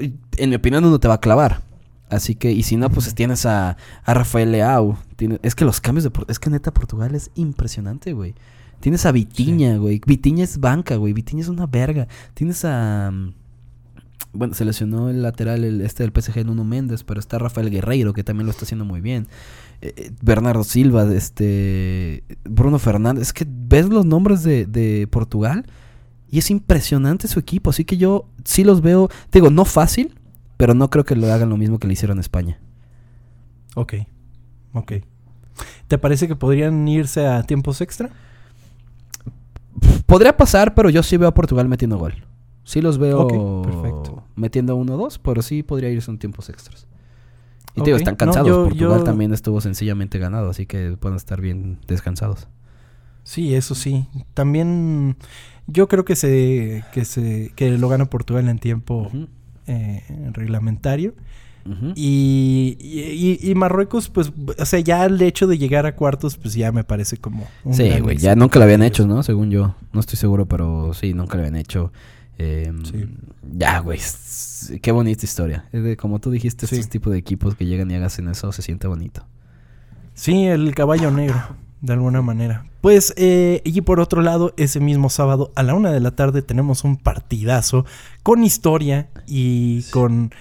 eh, 0.00 0.12
En 0.38 0.50
mi 0.50 0.56
opinión, 0.56 0.84
uno 0.84 0.98
te 0.98 1.08
va 1.08 1.14
a 1.14 1.20
clavar. 1.20 1.60
Así 2.08 2.34
que, 2.34 2.52
y 2.52 2.62
si 2.62 2.76
no, 2.76 2.90
pues 2.90 3.14
tienes 3.14 3.46
a, 3.46 3.76
a 4.04 4.14
Rafael 4.14 4.52
Leao. 4.52 4.98
Tiene- 5.16 5.38
es 5.42 5.54
que 5.54 5.64
los 5.64 5.80
cambios 5.80 6.04
de... 6.04 6.10
Es 6.28 6.38
que 6.38 6.50
neta, 6.50 6.72
Portugal 6.72 7.14
es 7.14 7.30
impresionante, 7.36 8.12
güey. 8.12 8.34
Tienes 8.80 9.06
a 9.06 9.12
Vitiña, 9.12 9.76
güey. 9.78 10.00
Vitiña 10.06 10.44
es 10.44 10.58
banca, 10.58 10.96
güey. 10.96 11.12
Vitiña 11.12 11.42
es 11.42 11.48
una 11.48 11.66
verga. 11.66 12.08
Tienes 12.34 12.64
a... 12.64 13.10
mm, 13.12 13.32
Bueno, 14.32 14.54
se 14.54 14.64
lesionó 14.64 15.10
el 15.10 15.22
lateral 15.22 15.62
el, 15.64 15.82
este 15.82 16.02
del 16.02 16.12
PSG, 16.12 16.46
Nuno 16.46 16.64
Méndez, 16.64 17.04
pero 17.04 17.20
está 17.20 17.38
Rafael 17.38 17.70
Guerreiro, 17.70 18.14
que 18.14 18.24
también 18.24 18.46
lo 18.46 18.50
está 18.50 18.64
haciendo 18.64 18.84
muy 18.84 19.00
bien. 19.00 19.28
Eh, 19.82 19.92
eh, 19.96 20.10
Bernardo 20.22 20.64
Silva, 20.64 21.04
este... 21.12 22.24
Bruno 22.44 22.78
Fernández. 22.78 23.22
Es 23.22 23.32
que 23.32 23.46
ves 23.46 23.88
los 23.88 24.06
nombres 24.06 24.42
de, 24.42 24.64
de 24.64 25.06
Portugal 25.10 25.66
y 26.30 26.38
es 26.38 26.50
impresionante 26.50 27.28
su 27.28 27.38
equipo. 27.38 27.70
Así 27.70 27.84
que 27.84 27.98
yo 27.98 28.26
sí 28.44 28.64
los 28.64 28.80
veo... 28.80 29.08
Te 29.28 29.38
digo, 29.38 29.50
no 29.50 29.66
fácil, 29.66 30.14
pero 30.56 30.72
no 30.72 30.88
creo 30.88 31.04
que 31.04 31.14
lo 31.14 31.30
hagan 31.30 31.50
lo 31.50 31.58
mismo 31.58 31.78
que 31.78 31.86
le 31.86 31.92
hicieron 31.92 32.16
a 32.18 32.22
España. 32.22 32.58
Ok, 33.74 33.94
ok. 34.72 34.92
¿Te 35.88 35.98
parece 35.98 36.28
que 36.28 36.36
podrían 36.36 36.86
irse 36.88 37.26
a 37.26 37.42
tiempos 37.42 37.80
extra? 37.80 38.10
Podría 40.06 40.36
pasar, 40.36 40.74
pero 40.74 40.88
yo 40.88 41.02
sí 41.02 41.16
veo 41.16 41.28
a 41.28 41.34
Portugal 41.34 41.68
metiendo 41.68 41.98
gol. 41.98 42.14
Sí 42.64 42.80
los 42.80 42.98
veo 42.98 43.20
Ok, 43.20 43.66
perfecto. 43.66 44.21
Metiendo 44.36 44.76
uno 44.76 44.94
o 44.94 44.96
dos, 44.96 45.18
pero 45.18 45.42
sí 45.42 45.62
podría 45.62 45.90
irse 45.90 46.10
en 46.10 46.18
tiempos 46.18 46.48
extras. 46.48 46.86
Y 47.72 47.76
te 47.76 47.80
Ok, 47.80 47.86
digo, 47.86 47.96
están 47.98 48.14
no, 48.14 48.18
cansados. 48.18 48.48
yo- 48.48 48.64
Portugal 48.64 48.98
yo- 48.98 49.04
también 49.04 49.32
estuvo 49.32 49.60
sencillamente 49.60 50.18
ganado, 50.18 50.50
así 50.50 50.66
que 50.66 50.96
pueden 50.98 51.16
estar 51.16 51.40
bien 51.40 51.78
descansados. 51.86 52.48
Sí, 53.24 53.54
eso 53.54 53.74
sí. 53.74 54.06
También 54.34 55.16
yo 55.66 55.88
creo 55.88 56.04
que 56.04 56.16
se 56.16 56.84
que 56.92 57.04
se 57.04 57.52
que 57.54 57.70
lo 57.78 57.88
gana 57.88 58.06
Portugal 58.06 58.48
en 58.48 58.58
tiempo 58.58 59.10
eh, 59.68 60.02
reglamentario 60.32 61.14
ujú. 61.64 61.92
y, 61.94 62.76
y, 62.80 63.38
y- 63.46 63.50
y 63.50 63.54
Marruecos 63.54 64.08
pues 64.08 64.32
o 64.58 64.64
sea 64.66 64.80
ya 64.80 65.04
el 65.06 65.22
hecho 65.22 65.46
de 65.46 65.56
llegar 65.56 65.86
a 65.86 65.94
cuartos 65.94 66.36
pues 66.36 66.54
ya 66.54 66.72
me 66.72 66.82
parece 66.82 67.16
como 67.16 67.46
un 67.64 67.74
Sí, 67.74 67.88
güey, 68.00 68.16
ya 68.18 68.34
nunca 68.34 68.58
lo 68.58 68.64
habían 68.64 68.82
hecho. 68.82 69.06
¿no? 69.06 69.22
Según 69.22 69.50
yo. 69.52 69.76
No 69.92 70.00
estoy 70.00 70.16
seguro, 70.16 70.46
pero 70.46 70.92
sí, 70.92 71.14
nunca 71.14 71.36
lo 71.36 71.42
habían 71.44 71.56
hecho. 71.56 71.92
Eh, 72.38 72.72
Sí. 72.84 73.06
Ya, 73.52 73.78
güey. 73.80 74.00
Qué 74.80 74.92
bonita 74.92 75.24
historia. 75.24 75.64
Como 75.98 76.18
tú 76.20 76.30
dijiste, 76.30 76.66
Sí. 76.66 76.76
estos 76.76 76.88
tipos 76.90 77.12
de 77.12 77.18
equipos 77.18 77.54
que 77.56 77.66
llegan 77.66 77.90
y 77.90 77.96
hacen 77.96 78.28
eso, 78.28 78.52
se 78.52 78.62
siente 78.62 78.86
bonito. 78.86 79.26
Sí, 80.14 80.46
el 80.46 80.74
caballo 80.74 81.10
negro, 81.10 81.40
de 81.80 81.92
alguna 81.92 82.22
manera. 82.22 82.64
Pues, 82.80 83.12
eh, 83.16 83.60
y 83.64 83.80
por 83.82 84.00
otro 84.00 84.22
lado, 84.22 84.54
ese 84.56 84.80
mismo 84.80 85.08
sábado 85.10 85.52
a 85.54 85.62
la 85.62 85.74
una 85.74 85.90
de 85.92 86.00
la 86.00 86.10
tarde 86.12 86.42
tenemos 86.42 86.84
un 86.84 86.96
partidazo 86.96 87.84
con 88.22 88.42
historia 88.44 89.08
y 89.26 89.82
con 89.90 90.32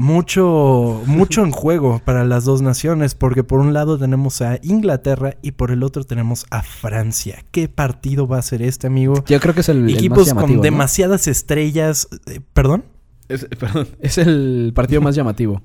mucho, 0.00 1.02
mucho 1.06 1.44
en 1.44 1.50
juego 1.50 2.00
para 2.04 2.24
las 2.24 2.44
dos 2.44 2.62
naciones, 2.62 3.14
porque 3.14 3.44
por 3.44 3.60
un 3.60 3.72
lado 3.74 3.98
tenemos 3.98 4.40
a 4.42 4.58
Inglaterra 4.62 5.36
y 5.42 5.52
por 5.52 5.70
el 5.70 5.82
otro 5.82 6.04
tenemos 6.04 6.46
a 6.50 6.62
Francia. 6.62 7.44
¿Qué 7.50 7.68
partido 7.68 8.26
va 8.26 8.38
a 8.38 8.42
ser 8.42 8.62
este, 8.62 8.86
amigo? 8.86 9.22
Yo 9.26 9.38
creo 9.40 9.54
que 9.54 9.60
es 9.60 9.68
el, 9.68 9.76
el 9.78 9.84
más 9.84 9.94
Equipos 9.94 10.34
con 10.34 10.56
¿no? 10.56 10.62
demasiadas 10.62 11.28
estrellas. 11.28 12.08
eh, 12.26 12.40
¿Perdón? 12.52 12.84
Es, 13.28 13.44
perdón, 13.58 13.88
es 14.00 14.18
el 14.18 14.72
partido 14.74 15.00
más 15.00 15.14
llamativo. 15.14 15.62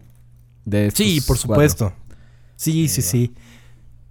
De 0.65 0.91
Sí, 0.91 1.21
por 1.21 1.37
cuatro. 1.37 1.41
supuesto. 1.53 1.93
Sí, 2.57 2.87
sí, 2.89 3.01
sí. 3.01 3.33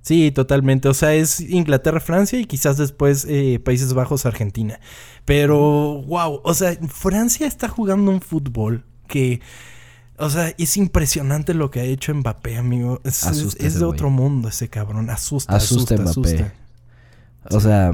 Sí, 0.00 0.30
totalmente. 0.32 0.88
O 0.88 0.94
sea, 0.94 1.14
es 1.14 1.40
Inglaterra, 1.40 1.98
Francia 2.00 2.38
y 2.38 2.44
quizás 2.44 2.76
después 2.76 3.26
eh, 3.28 3.58
Países 3.64 3.94
Bajos, 3.94 4.26
Argentina. 4.26 4.78
Pero, 5.24 6.02
wow, 6.06 6.40
o 6.44 6.54
sea, 6.54 6.76
Francia 6.88 7.46
está 7.46 7.68
jugando 7.68 8.10
un 8.10 8.20
fútbol 8.20 8.84
que, 9.08 9.40
o 10.16 10.30
sea, 10.30 10.54
es 10.56 10.76
impresionante 10.76 11.54
lo 11.54 11.70
que 11.70 11.80
ha 11.80 11.84
hecho 11.84 12.14
Mbappé, 12.14 12.56
amigo. 12.56 13.00
Es, 13.04 13.78
de 13.78 13.84
otro 13.84 14.10
mundo 14.10 14.48
ese 14.48 14.68
cabrón. 14.68 15.10
Asusta, 15.10 15.54
Asusta 15.54 15.94
asusta, 15.94 16.20
Mbappé. 16.20 16.42
asusta. 16.42 17.56
O 17.56 17.60
sea, 17.60 17.92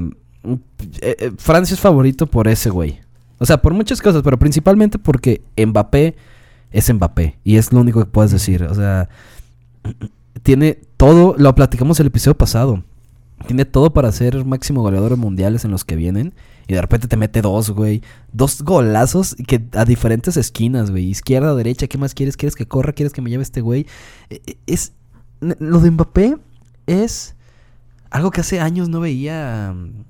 eh, 1.01 1.15
eh, 1.19 1.31
Francia 1.37 1.73
es 1.73 1.79
favorito 1.79 2.27
por 2.27 2.47
ese 2.47 2.69
güey. 2.69 2.99
O 3.39 3.45
sea, 3.45 3.61
por 3.61 3.73
muchas 3.73 4.01
cosas, 4.01 4.21
pero 4.23 4.37
principalmente 4.37 4.99
porque 4.99 5.41
Mbappé 5.57 6.15
es 6.71 6.93
Mbappé. 6.93 7.37
Y 7.43 7.57
es 7.57 7.73
lo 7.73 7.79
único 7.79 7.99
que 7.99 8.05
puedes 8.05 8.31
decir. 8.31 8.63
O 8.63 8.75
sea, 8.75 9.09
tiene 10.43 10.79
todo, 10.97 11.35
lo 11.37 11.53
platicamos 11.55 11.99
el 11.99 12.07
episodio 12.07 12.37
pasado. 12.37 12.83
Tiene 13.47 13.65
todo 13.65 13.91
para 13.93 14.11
ser 14.11 14.45
máximo 14.45 14.83
goleador 14.83 15.09
de 15.09 15.15
mundiales 15.15 15.65
en 15.65 15.71
los 15.71 15.83
que 15.83 15.95
vienen. 15.95 16.33
Y 16.71 16.73
de 16.73 16.81
repente 16.81 17.09
te 17.09 17.17
mete 17.17 17.41
dos, 17.41 17.71
güey. 17.71 18.01
Dos 18.31 18.61
golazos 18.61 19.35
que 19.45 19.61
a 19.73 19.83
diferentes 19.83 20.37
esquinas, 20.37 20.89
güey. 20.89 21.09
Izquierda, 21.09 21.53
derecha, 21.53 21.87
¿qué 21.87 21.97
más 21.97 22.13
quieres? 22.13 22.37
¿Quieres 22.37 22.55
que 22.55 22.65
corra? 22.65 22.93
¿Quieres 22.93 23.11
que 23.11 23.21
me 23.21 23.29
lleve 23.29 23.43
este 23.43 23.59
güey? 23.59 23.85
Eh, 24.29 24.39
eh, 24.47 24.55
Es. 24.67 24.93
Lo 25.41 25.81
de 25.81 25.91
Mbappé 25.91 26.37
es 26.87 27.35
algo 28.09 28.31
que 28.31 28.39
hace 28.39 28.61
años 28.61 28.87
no 28.87 29.01
veía. 29.01 29.73
mm, 29.75 30.05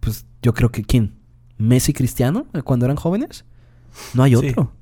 Pues 0.00 0.24
yo 0.40 0.54
creo 0.54 0.70
que. 0.70 0.84
¿Quién? 0.84 1.16
¿Messi 1.58 1.92
Cristiano? 1.92 2.46
eh, 2.54 2.62
Cuando 2.62 2.86
eran 2.86 2.96
jóvenes. 2.96 3.44
No 4.14 4.22
hay 4.22 4.30
Sí. 4.30 4.36
otro. 4.48 4.72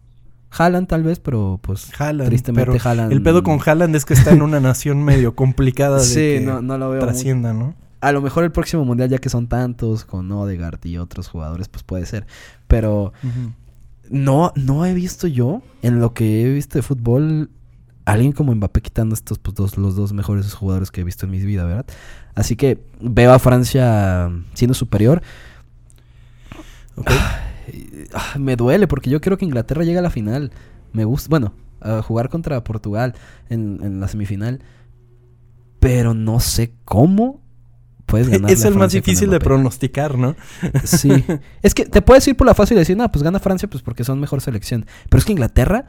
Haaland 0.56 0.86
tal 0.86 1.02
vez, 1.02 1.18
pero 1.18 1.58
pues. 1.60 1.90
Haaland, 1.98 2.28
Tristemente, 2.28 2.70
pero 2.70 2.84
Haaland- 2.84 3.10
El 3.10 3.22
pedo 3.22 3.42
con 3.42 3.58
Haaland 3.66 3.96
es 3.96 4.04
que 4.04 4.14
está 4.14 4.30
en 4.30 4.42
una 4.42 4.60
nación 4.60 5.02
medio 5.02 5.34
complicada 5.34 5.98
de 5.98 6.04
Sí, 6.04 6.14
que 6.14 6.42
no, 6.46 6.62
no 6.62 6.78
lo 6.78 6.90
veo. 6.90 7.00
muy- 7.00 7.08
trascienda, 7.08 7.52
¿no? 7.52 7.74
A 8.00 8.12
lo 8.12 8.20
mejor 8.22 8.44
el 8.44 8.52
próximo 8.52 8.84
mundial, 8.84 9.08
ya 9.08 9.18
que 9.18 9.28
son 9.28 9.48
tantos, 9.48 10.04
con 10.04 10.30
Odegaard 10.30 10.84
y 10.84 10.98
otros 10.98 11.28
jugadores, 11.28 11.68
pues 11.68 11.82
puede 11.82 12.06
ser. 12.06 12.26
Pero 12.68 13.12
no, 14.10 14.52
no 14.54 14.86
he 14.86 14.94
visto 14.94 15.26
yo, 15.26 15.62
en 15.82 16.00
lo 16.00 16.14
que 16.14 16.42
he 16.42 16.52
visto 16.52 16.78
de 16.78 16.82
fútbol, 16.82 17.50
alguien 18.04 18.32
como 18.32 18.54
Mbappé 18.54 18.80
quitando 18.80 19.14
estos 19.14 19.38
pues, 19.38 19.54
dos, 19.54 19.76
los 19.76 19.96
dos 19.96 20.12
mejores 20.12 20.52
jugadores 20.54 20.90
que 20.90 21.02
he 21.02 21.04
visto 21.04 21.26
en 21.26 21.32
mi 21.32 21.38
vida, 21.40 21.64
¿verdad? 21.64 21.86
Así 22.34 22.56
que 22.56 22.82
veo 23.00 23.32
a 23.32 23.38
Francia 23.38 24.30
siendo 24.54 24.74
superior. 24.74 25.22
Ok. 26.96 27.10
Ah, 28.14 28.38
Me 28.38 28.56
duele 28.56 28.86
porque 28.86 29.10
yo 29.10 29.20
quiero 29.20 29.36
que 29.36 29.44
Inglaterra 29.44 29.84
llegue 29.84 29.98
a 29.98 30.02
la 30.02 30.10
final. 30.10 30.52
Me 30.92 31.04
gusta, 31.04 31.28
bueno, 31.28 31.52
a 31.80 32.00
jugar 32.00 32.28
contra 32.30 32.62
Portugal 32.64 33.14
en, 33.50 33.80
en 33.82 34.00
la 34.00 34.08
semifinal. 34.08 34.60
Pero 35.80 36.14
no 36.14 36.40
sé 36.40 36.72
cómo 36.84 37.40
puedes 38.08 38.28
ganar. 38.28 38.50
Es 38.50 38.64
el 38.64 38.74
más 38.74 38.90
difícil 38.92 39.30
de 39.30 39.38
pronosticar, 39.38 40.18
¿no? 40.18 40.34
Sí. 40.84 41.10
Es 41.62 41.74
que 41.74 41.84
te 41.84 42.02
puedes 42.02 42.26
ir 42.26 42.36
por 42.36 42.46
la 42.48 42.54
fácil 42.54 42.76
y 42.76 42.80
decir, 42.80 42.96
no, 42.96 43.08
pues 43.12 43.22
gana 43.22 43.38
Francia 43.38 43.68
pues 43.70 43.82
porque 43.84 44.02
son 44.02 44.18
mejor 44.18 44.40
selección. 44.40 44.86
Pero 45.08 45.18
es 45.20 45.24
que 45.24 45.32
Inglaterra, 45.32 45.86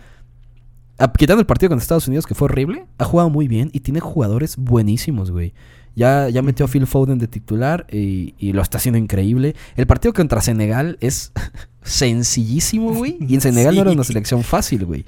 a- 0.99 1.11
quitando 1.11 1.39
el 1.41 1.47
partido 1.47 1.69
contra 1.69 1.81
Estados 1.81 2.07
Unidos 2.07 2.27
que 2.27 2.35
fue 2.35 2.45
horrible, 2.45 2.85
ha 2.99 3.05
jugado 3.05 3.29
muy 3.31 3.47
bien 3.47 3.71
y 3.73 3.79
tiene 3.79 3.99
jugadores 4.01 4.57
buenísimos, 4.57 5.31
güey. 5.31 5.53
Ya, 5.95 6.29
ya 6.29 6.41
metió 6.43 6.65
a 6.65 6.69
Phil 6.69 6.85
Foden 6.87 7.17
de 7.17 7.27
titular 7.27 7.85
y, 7.91 8.35
y 8.37 8.53
lo 8.53 8.61
está 8.61 8.77
haciendo 8.77 8.97
increíble. 8.99 9.55
El 9.75 9.87
partido 9.87 10.13
contra 10.13 10.39
Senegal 10.39 10.97
es 11.01 11.31
sencillísimo, 11.81 12.93
güey. 12.93 13.17
Y 13.27 13.35
en 13.35 13.41
Senegal 13.41 13.75
no 13.75 13.81
era 13.81 13.91
una 13.91 14.03
selección 14.03 14.43
fácil, 14.43 14.85
güey. 14.85 15.05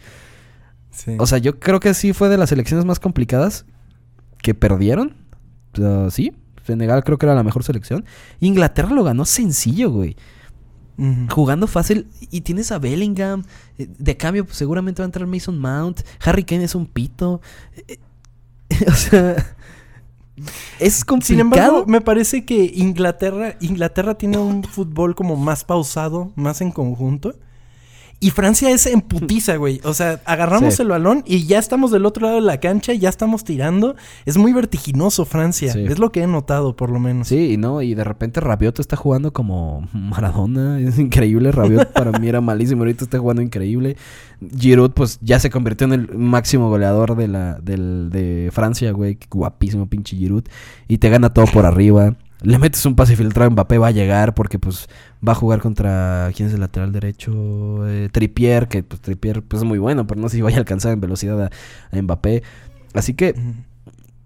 Sí. 0.92 1.16
O 1.20 1.26
sea, 1.26 1.38
yo 1.38 1.60
creo 1.60 1.80
que 1.80 1.94
sí 1.94 2.12
fue 2.14 2.28
de 2.30 2.38
las 2.38 2.50
selecciones 2.50 2.86
más 2.86 3.00
complicadas 3.00 3.66
que 4.42 4.54
perdieron. 4.54 5.16
Uh, 5.78 6.10
sí, 6.12 6.34
Senegal 6.72 7.04
creo 7.04 7.18
que 7.18 7.26
era 7.26 7.36
la 7.36 7.44
mejor 7.44 7.64
selección. 7.64 8.06
Inglaterra 8.40 8.90
lo 8.92 9.04
ganó 9.04 9.26
sencillo, 9.26 9.92
güey. 9.92 10.16
Jugando 11.30 11.66
fácil. 11.68 12.08
Y 12.30 12.42
tienes 12.42 12.72
a 12.72 12.78
Bellingham. 12.78 13.44
eh, 13.80 13.88
De 13.98 14.18
cambio, 14.18 14.46
pues, 14.46 14.58
seguramente 14.58 15.02
va 15.02 15.06
a 15.06 15.08
entrar 15.08 15.26
Mason 15.26 15.58
Mount. 15.58 16.02
Harry 16.24 16.44
Kane 16.44 16.66
es 16.66 16.76
un 16.76 16.86
pito. 16.86 17.42
Eh, 17.88 17.98
eh, 18.70 18.86
o 18.88 18.92
sea. 18.94 19.56
Es 20.80 21.04
complicado. 21.04 21.28
Sin 21.28 21.40
embargo, 21.40 21.86
me 21.88 22.02
parece 22.02 22.46
que 22.46 22.72
Inglaterra, 22.76 23.56
Inglaterra 23.62 24.16
tiene 24.16 24.38
un 24.38 24.64
fútbol 24.64 25.16
como 25.16 25.36
más 25.36 25.64
pausado, 25.64 26.32
más 26.36 26.62
en 26.62 26.72
conjunto. 26.72 27.36
Y 28.24 28.30
Francia 28.30 28.70
es 28.70 28.86
en 28.86 29.02
putiza, 29.02 29.56
güey. 29.56 29.82
O 29.84 29.96
sea, 29.96 30.22
agarramos 30.26 30.76
Sí. 30.76 30.84
el 30.84 30.90
balón 30.90 31.24
y 31.26 31.48
ya 31.48 31.58
estamos 31.58 31.90
del 31.90 32.06
otro 32.06 32.28
lado 32.28 32.36
de 32.40 32.46
la 32.46 32.60
cancha, 32.60 32.94
ya 32.94 33.10
estamos 33.10 33.44
tirando. 33.44 33.96
Es 34.28 34.38
muy 34.38 34.54
vertiginoso 34.54 35.26
Francia. 35.26 35.74
Sí. 35.74 35.86
Es 35.90 35.98
lo 35.98 36.12
que 36.12 36.22
he 36.22 36.28
notado, 36.28 36.76
por 36.76 36.92
lo 36.92 37.00
menos. 37.00 37.30
Sí, 37.30 37.54
y 37.54 37.58
no, 37.58 37.82
y 37.82 37.96
de 37.96 38.04
repente 38.04 38.40
Rabiot 38.40 38.80
está 38.80 38.96
jugando 38.96 39.34
como 39.34 39.90
Maradona, 39.92 40.80
es 40.80 41.00
increíble, 41.00 41.52
Rabiot 41.52 41.92
para 41.94 42.12
mí 42.20 42.28
era 42.30 42.42
malísimo, 42.42 42.84
ahorita 42.84 43.06
está 43.06 43.18
jugando 43.18 43.42
increíble. 43.42 43.98
Giroud 44.56 44.92
pues 44.92 45.18
ya 45.22 45.40
se 45.40 45.50
convirtió 45.50 45.86
en 45.88 45.94
el 45.94 46.16
máximo 46.16 46.70
goleador 46.70 47.16
de 47.16 47.28
la 47.28 47.56
del, 47.60 48.10
de 48.12 48.50
Francia, 48.54 48.92
güey, 48.92 49.16
qué 49.16 49.28
guapísimo 49.32 49.88
pinche 49.88 50.16
Giroud 50.16 50.44
y 50.88 51.00
te 51.00 51.10
gana 51.10 51.34
todo 51.34 51.46
por 51.48 51.66
arriba. 51.66 52.16
Le 52.42 52.58
metes 52.58 52.86
un 52.86 52.96
pase 52.96 53.16
filtrado 53.16 53.48
a 53.50 53.52
Mbappé, 53.52 53.78
va 53.78 53.88
a 53.88 53.92
llegar 53.92 54.34
porque 54.34 54.58
pues 54.58 54.88
va 55.26 55.34
a 55.34 55.36
jugar 55.36 55.60
contra 55.60 56.32
quién 56.36 56.48
es 56.48 56.54
el 56.56 56.60
lateral 56.62 56.92
derecho, 56.92 57.88
Eh, 57.88 58.10
Trippier, 58.12 58.68
que 58.68 58.82
pues 58.84 59.00
Trippier 59.02 59.44
pues 59.44 59.62
es 59.62 59.68
muy 59.68 59.78
bueno, 59.80 60.08
pero 60.08 60.20
no 60.20 60.28
sé 60.30 60.38
si 60.38 60.42
vaya 60.42 60.58
a 60.58 60.60
alcanzar 60.60 60.92
en 60.94 61.02
velocidad 61.02 61.40
a, 61.44 61.50
a 61.98 62.02
Mbappé. 62.02 62.44
Así 62.94 63.14
que. 63.14 63.36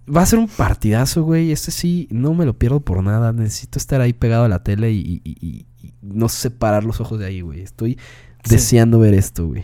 Va 0.07 0.21
a 0.21 0.25
ser 0.27 0.37
un 0.37 0.47
partidazo, 0.47 1.23
güey. 1.23 1.51
Este 1.51 1.71
sí, 1.71 2.07
no 2.11 2.35
me 2.35 2.45
lo 2.45 2.57
pierdo 2.59 2.79
por 2.79 3.01
nada. 3.03 3.33
Necesito 3.33 3.79
estar 3.79 4.01
ahí 4.01 4.13
pegado 4.13 4.43
a 4.45 4.47
la 4.47 4.63
tele 4.63 4.91
y, 4.91 5.19
y- 5.23 5.35
y- 5.41 5.65
y 5.81 5.93
no 6.03 6.29
separar 6.29 6.83
los 6.83 7.01
ojos 7.01 7.17
de 7.19 7.25
ahí, 7.25 7.41
güey. 7.41 7.61
Estoy 7.61 7.97
Sí. 8.43 8.51
deseando 8.51 8.99
ver 8.99 9.15
esto, 9.15 9.47
güey. 9.47 9.63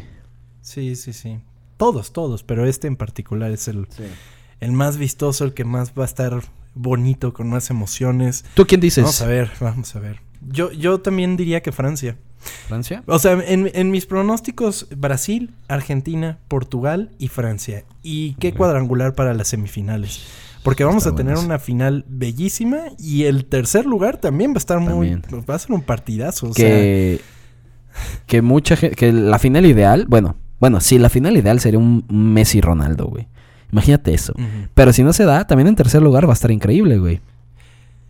Sí, 0.62 0.96
sí, 0.96 1.14
sí. 1.14 1.40
Todos, 1.78 2.12
todos, 2.12 2.42
pero 2.44 2.66
este 2.66 2.88
en 2.88 2.96
particular 2.96 3.52
es 3.52 3.68
el, 3.68 3.88
el 4.60 4.72
más 4.72 4.98
vistoso, 4.98 5.46
el 5.46 5.54
que 5.54 5.64
más 5.64 5.94
va 5.98 6.04
a 6.04 6.06
estar 6.08 6.42
bonito, 6.74 7.34
con 7.34 7.50
más 7.50 7.70
emociones. 7.70 8.46
¿Tú 8.54 8.66
quién 8.66 8.82
dices? 8.82 9.04
Vamos 9.04 9.22
a 9.22 9.28
ver, 9.28 9.52
vamos 9.60 9.96
a 9.96 10.00
ver. 10.00 10.22
Yo, 10.48 10.72
yo 10.72 11.00
también 11.00 11.38
diría 11.38 11.62
que 11.62 11.72
Francia. 11.72 12.18
¿Francia? 12.68 13.04
O 13.06 13.20
sea, 13.20 13.34
en, 13.34 13.70
en 13.74 13.92
mis 13.92 14.06
pronósticos, 14.08 14.88
Brasil, 14.96 15.54
Argentina, 15.68 16.40
Portugal 16.48 17.12
y 17.20 17.28
Francia. 17.28 17.84
¿Y 18.02 18.34
qué 18.36 18.54
cuadrangular 18.54 19.14
para 19.14 19.34
las 19.34 19.50
semifinales? 19.50 20.22
Porque 20.64 20.84
vamos 20.84 21.06
Está 21.06 21.14
a 21.14 21.18
tener 21.18 21.38
una 21.38 21.60
final 21.60 22.06
bellísima 22.08 22.80
y 23.00 23.24
el 23.24 23.46
tercer 23.46 23.86
lugar 23.86 24.18
también 24.18 24.52
va 24.52 24.56
a 24.56 24.58
estar 24.58 24.80
muy... 24.80 25.12
También. 25.12 25.46
Va 25.50 25.56
a 25.56 25.60
ser 25.60 25.72
un 25.72 25.82
partidazo. 25.82 26.50
O 26.50 26.54
sea, 26.54 26.68
que, 26.68 27.22
que 28.28 28.42
mucha 28.42 28.76
gente... 28.76 28.96
Que 28.96 29.12
la 29.12 29.40
final 29.40 29.66
ideal... 29.66 30.06
Bueno, 30.08 30.36
bueno, 30.60 30.80
sí, 30.80 31.00
la 31.00 31.10
final 31.10 31.36
ideal 31.38 31.60
sería 31.60 31.80
un 31.80 32.06
Messi-Ronaldo, 32.10 33.06
güey. 33.08 33.28
Imagínate 33.72 34.14
eso. 34.14 34.34
Pero 34.74 34.94
si 34.94 35.04
no 35.04 35.14
se 35.14 35.24
da, 35.26 35.46
también 35.48 35.68
en 35.68 35.76
tercer 35.76 36.02
lugar 36.02 36.26
va 36.28 36.32
a 36.32 36.34
estar 36.34 36.52
increíble, 36.52 36.98
güey. 37.00 37.22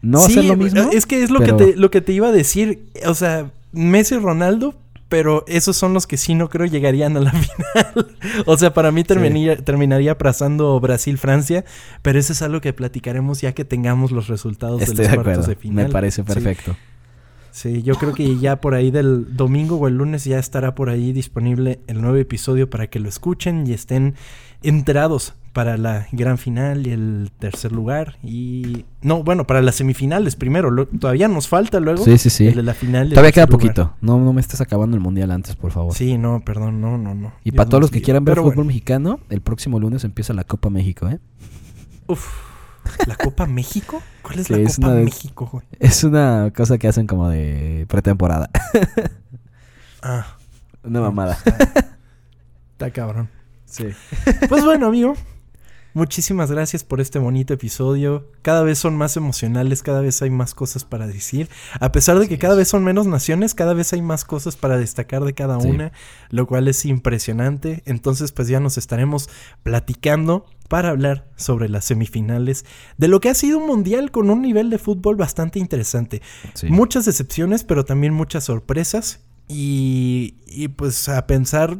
No 0.02 0.20
va 0.20 0.26
a 0.26 0.28
Sí, 0.28 0.34
ser 0.36 0.46
lo 0.46 0.56
mismo. 0.58 0.90
Es 0.92 1.06
que 1.06 1.22
es 1.24 1.30
lo, 1.30 1.40
pero- 1.40 1.58
que 1.58 1.66
te, 1.66 1.76
lo 1.78 1.92
que 1.92 2.02
te 2.02 2.12
iba 2.14 2.28
a 2.28 2.32
decir. 2.32 2.84
O 3.06 3.14
sea, 3.14 3.52
Messi 3.72 4.16
y 4.16 4.18
Ronaldo, 4.18 4.74
pero 5.10 5.44
esos 5.48 5.76
son 5.78 5.94
los 5.94 6.08
que 6.08 6.18
sí 6.18 6.34
no 6.34 6.50
creo 6.50 6.66
llegarían 6.66 7.16
a 7.18 7.20
la 7.20 7.32
final. 7.32 8.08
o 8.48 8.58
sea, 8.58 8.74
para 8.74 8.92
mí 8.92 9.04
terminaría, 9.04 9.58
terminaría 9.58 10.14
aplazando 10.14 10.80
Brasil-Francia, 10.80 11.66
pero 12.02 12.18
eso 12.18 12.34
es 12.34 12.42
algo 12.42 12.62
que 12.62 12.74
platicaremos 12.74 13.42
ya 13.42 13.52
que 13.54 13.64
tengamos 13.66 14.12
los 14.12 14.28
resultados 14.28 14.82
Estoy 14.82 14.96
de 14.98 15.04
de 15.04 15.08
los 15.10 15.16
cuartos 15.24 15.34
acuerdo. 15.44 15.50
de 15.50 15.56
final. 15.56 15.86
Me 15.88 15.92
parece 15.92 16.24
Sí. 16.24 16.28
perfecto. 16.34 16.72
Sí, 16.72 16.78
yo 17.84 17.96
creo 17.96 18.14
que 18.14 18.38
ya 18.40 18.62
por 18.62 18.74
ahí 18.76 18.92
del 18.92 19.36
domingo 19.36 19.76
o 19.78 19.88
el 19.88 19.98
lunes 19.98 20.24
ya 20.26 20.40
estará 20.40 20.74
por 20.76 20.90
ahí 20.90 21.12
disponible 21.14 21.80
el 21.88 22.02
nuevo 22.02 22.18
episodio 22.18 22.70
para 22.70 22.88
que 22.88 23.00
lo 23.00 23.10
escuchen 23.10 23.68
y 23.68 23.74
estén 23.74 24.16
enterados 24.64 25.34
para 25.54 25.76
la 25.76 26.08
gran 26.14 26.38
final 26.38 26.88
y 26.88 26.92
el 26.92 27.30
tercer 27.38 27.74
lugar. 27.74 28.18
Y 28.24 28.86
no, 29.02 29.22
bueno, 29.24 29.46
para 29.46 29.62
las 29.62 29.76
semifinales 29.76 30.38
primero. 30.38 30.72
lo- 30.72 30.86
todavía 30.88 31.28
nos 31.28 31.50
falta 31.50 31.82
luego 31.82 32.06
Sí, 32.06 32.18
sí, 32.18 32.30
sí. 32.30 32.48
el 32.48 32.56
de 32.56 32.64
la 32.64 32.74
final. 32.74 33.10
Todavía 33.10 33.34
queda 33.34 33.48
lugar. 33.48 33.60
poquito. 33.60 33.94
No, 34.00 34.18
no 34.18 34.32
me 34.32 34.40
estés 34.40 34.62
acabando 34.62 34.96
el 34.96 35.04
mundial 35.04 35.30
antes, 35.32 35.58
por 35.58 35.72
favor. 35.72 35.94
Sí, 35.94 36.18
no, 36.18 36.40
perdón, 36.46 36.80
no, 36.80 36.98
no, 36.98 37.14
no. 37.16 37.34
Y 37.44 37.52
Dios 37.52 37.58
para 37.58 37.70
todos 37.70 37.82
los 37.82 37.92
que 37.92 38.02
quieran 38.02 38.24
ver 38.24 38.38
fútbol 38.38 38.54
bueno, 38.56 38.68
mexicano, 38.68 39.20
el 39.30 39.42
próximo 39.42 39.78
lunes 39.78 40.06
empieza 40.06 40.34
la 40.34 40.46
Copa 40.46 40.70
México, 40.70 41.10
¿eh? 41.10 41.20
uf, 42.08 42.28
¿La 43.08 43.16
Copa 43.16 43.46
México? 43.46 44.02
¿Cuál 44.22 44.40
es 44.40 44.50
la 44.50 44.58
es 44.58 44.76
Copa 44.76 44.88
una 44.90 45.02
México, 45.02 45.50
güey? 45.52 45.66
Es 45.80 46.04
una 46.04 46.52
cosa 46.56 46.78
que 46.78 46.88
hacen 46.88 47.08
como 47.08 47.30
de 47.30 47.86
pretemporada. 47.90 48.50
Ah, 50.04 50.36
una 50.84 51.00
mamada. 51.00 51.38
está 52.72 52.90
cabrón. 52.90 53.30
Sí. 53.66 53.86
Pues 54.50 54.66
bueno, 54.66 54.88
amigo. 54.88 55.14
Muchísimas 55.94 56.50
gracias 56.50 56.84
por 56.86 57.02
este 57.02 57.20
bonito 57.20 57.54
episodio. 57.54 58.30
Cada 58.42 58.64
vez 58.64 58.80
son 58.80 58.96
más 58.96 59.18
emocionales, 59.18 59.84
cada 59.84 60.00
vez 60.02 60.22
hay 60.22 60.30
más 60.30 60.54
cosas 60.54 60.86
para 60.86 61.06
decir. 61.06 61.50
A 61.82 61.92
pesar 61.92 62.18
de 62.18 62.30
que 62.30 62.38
cada 62.38 62.56
vez 62.56 62.70
son 62.70 62.84
menos 62.86 63.08
naciones, 63.08 63.54
cada 63.54 63.74
vez 63.74 63.92
hay 63.92 64.02
más 64.02 64.24
cosas 64.24 64.56
para 64.56 64.78
destacar 64.78 65.24
de 65.26 65.34
cada 65.34 65.60
Sí. 65.60 65.68
una, 65.68 65.92
lo 66.30 66.48
cual 66.48 66.70
es 66.70 66.86
impresionante. 66.86 67.84
Entonces, 67.86 68.32
pues 68.32 68.48
ya 68.48 68.62
nos 68.62 68.78
estaremos 68.78 69.30
platicando 69.64 70.46
para 70.70 70.90
hablar 70.90 71.28
sobre 71.36 71.68
las 71.68 71.84
semifinales 71.84 72.64
de 72.98 73.10
lo 73.10 73.20
que 73.20 73.30
ha 73.30 73.34
sido 73.36 73.58
un 73.58 73.68
mundial 73.68 74.12
con 74.12 74.30
un 74.30 74.42
nivel 74.42 74.70
de 74.70 74.78
fútbol 74.78 75.18
bastante 75.18 75.60
interesante. 75.60 76.22
Sí. 76.54 76.68
Muchas 76.70 77.04
decepciones, 77.04 77.66
pero 77.66 77.84
también 77.84 78.14
muchas 78.14 78.46
sorpresas. 78.46 79.20
Y, 79.50 80.36
y 80.48 80.70
pues 80.70 81.10
a 81.10 81.28
pensar, 81.28 81.78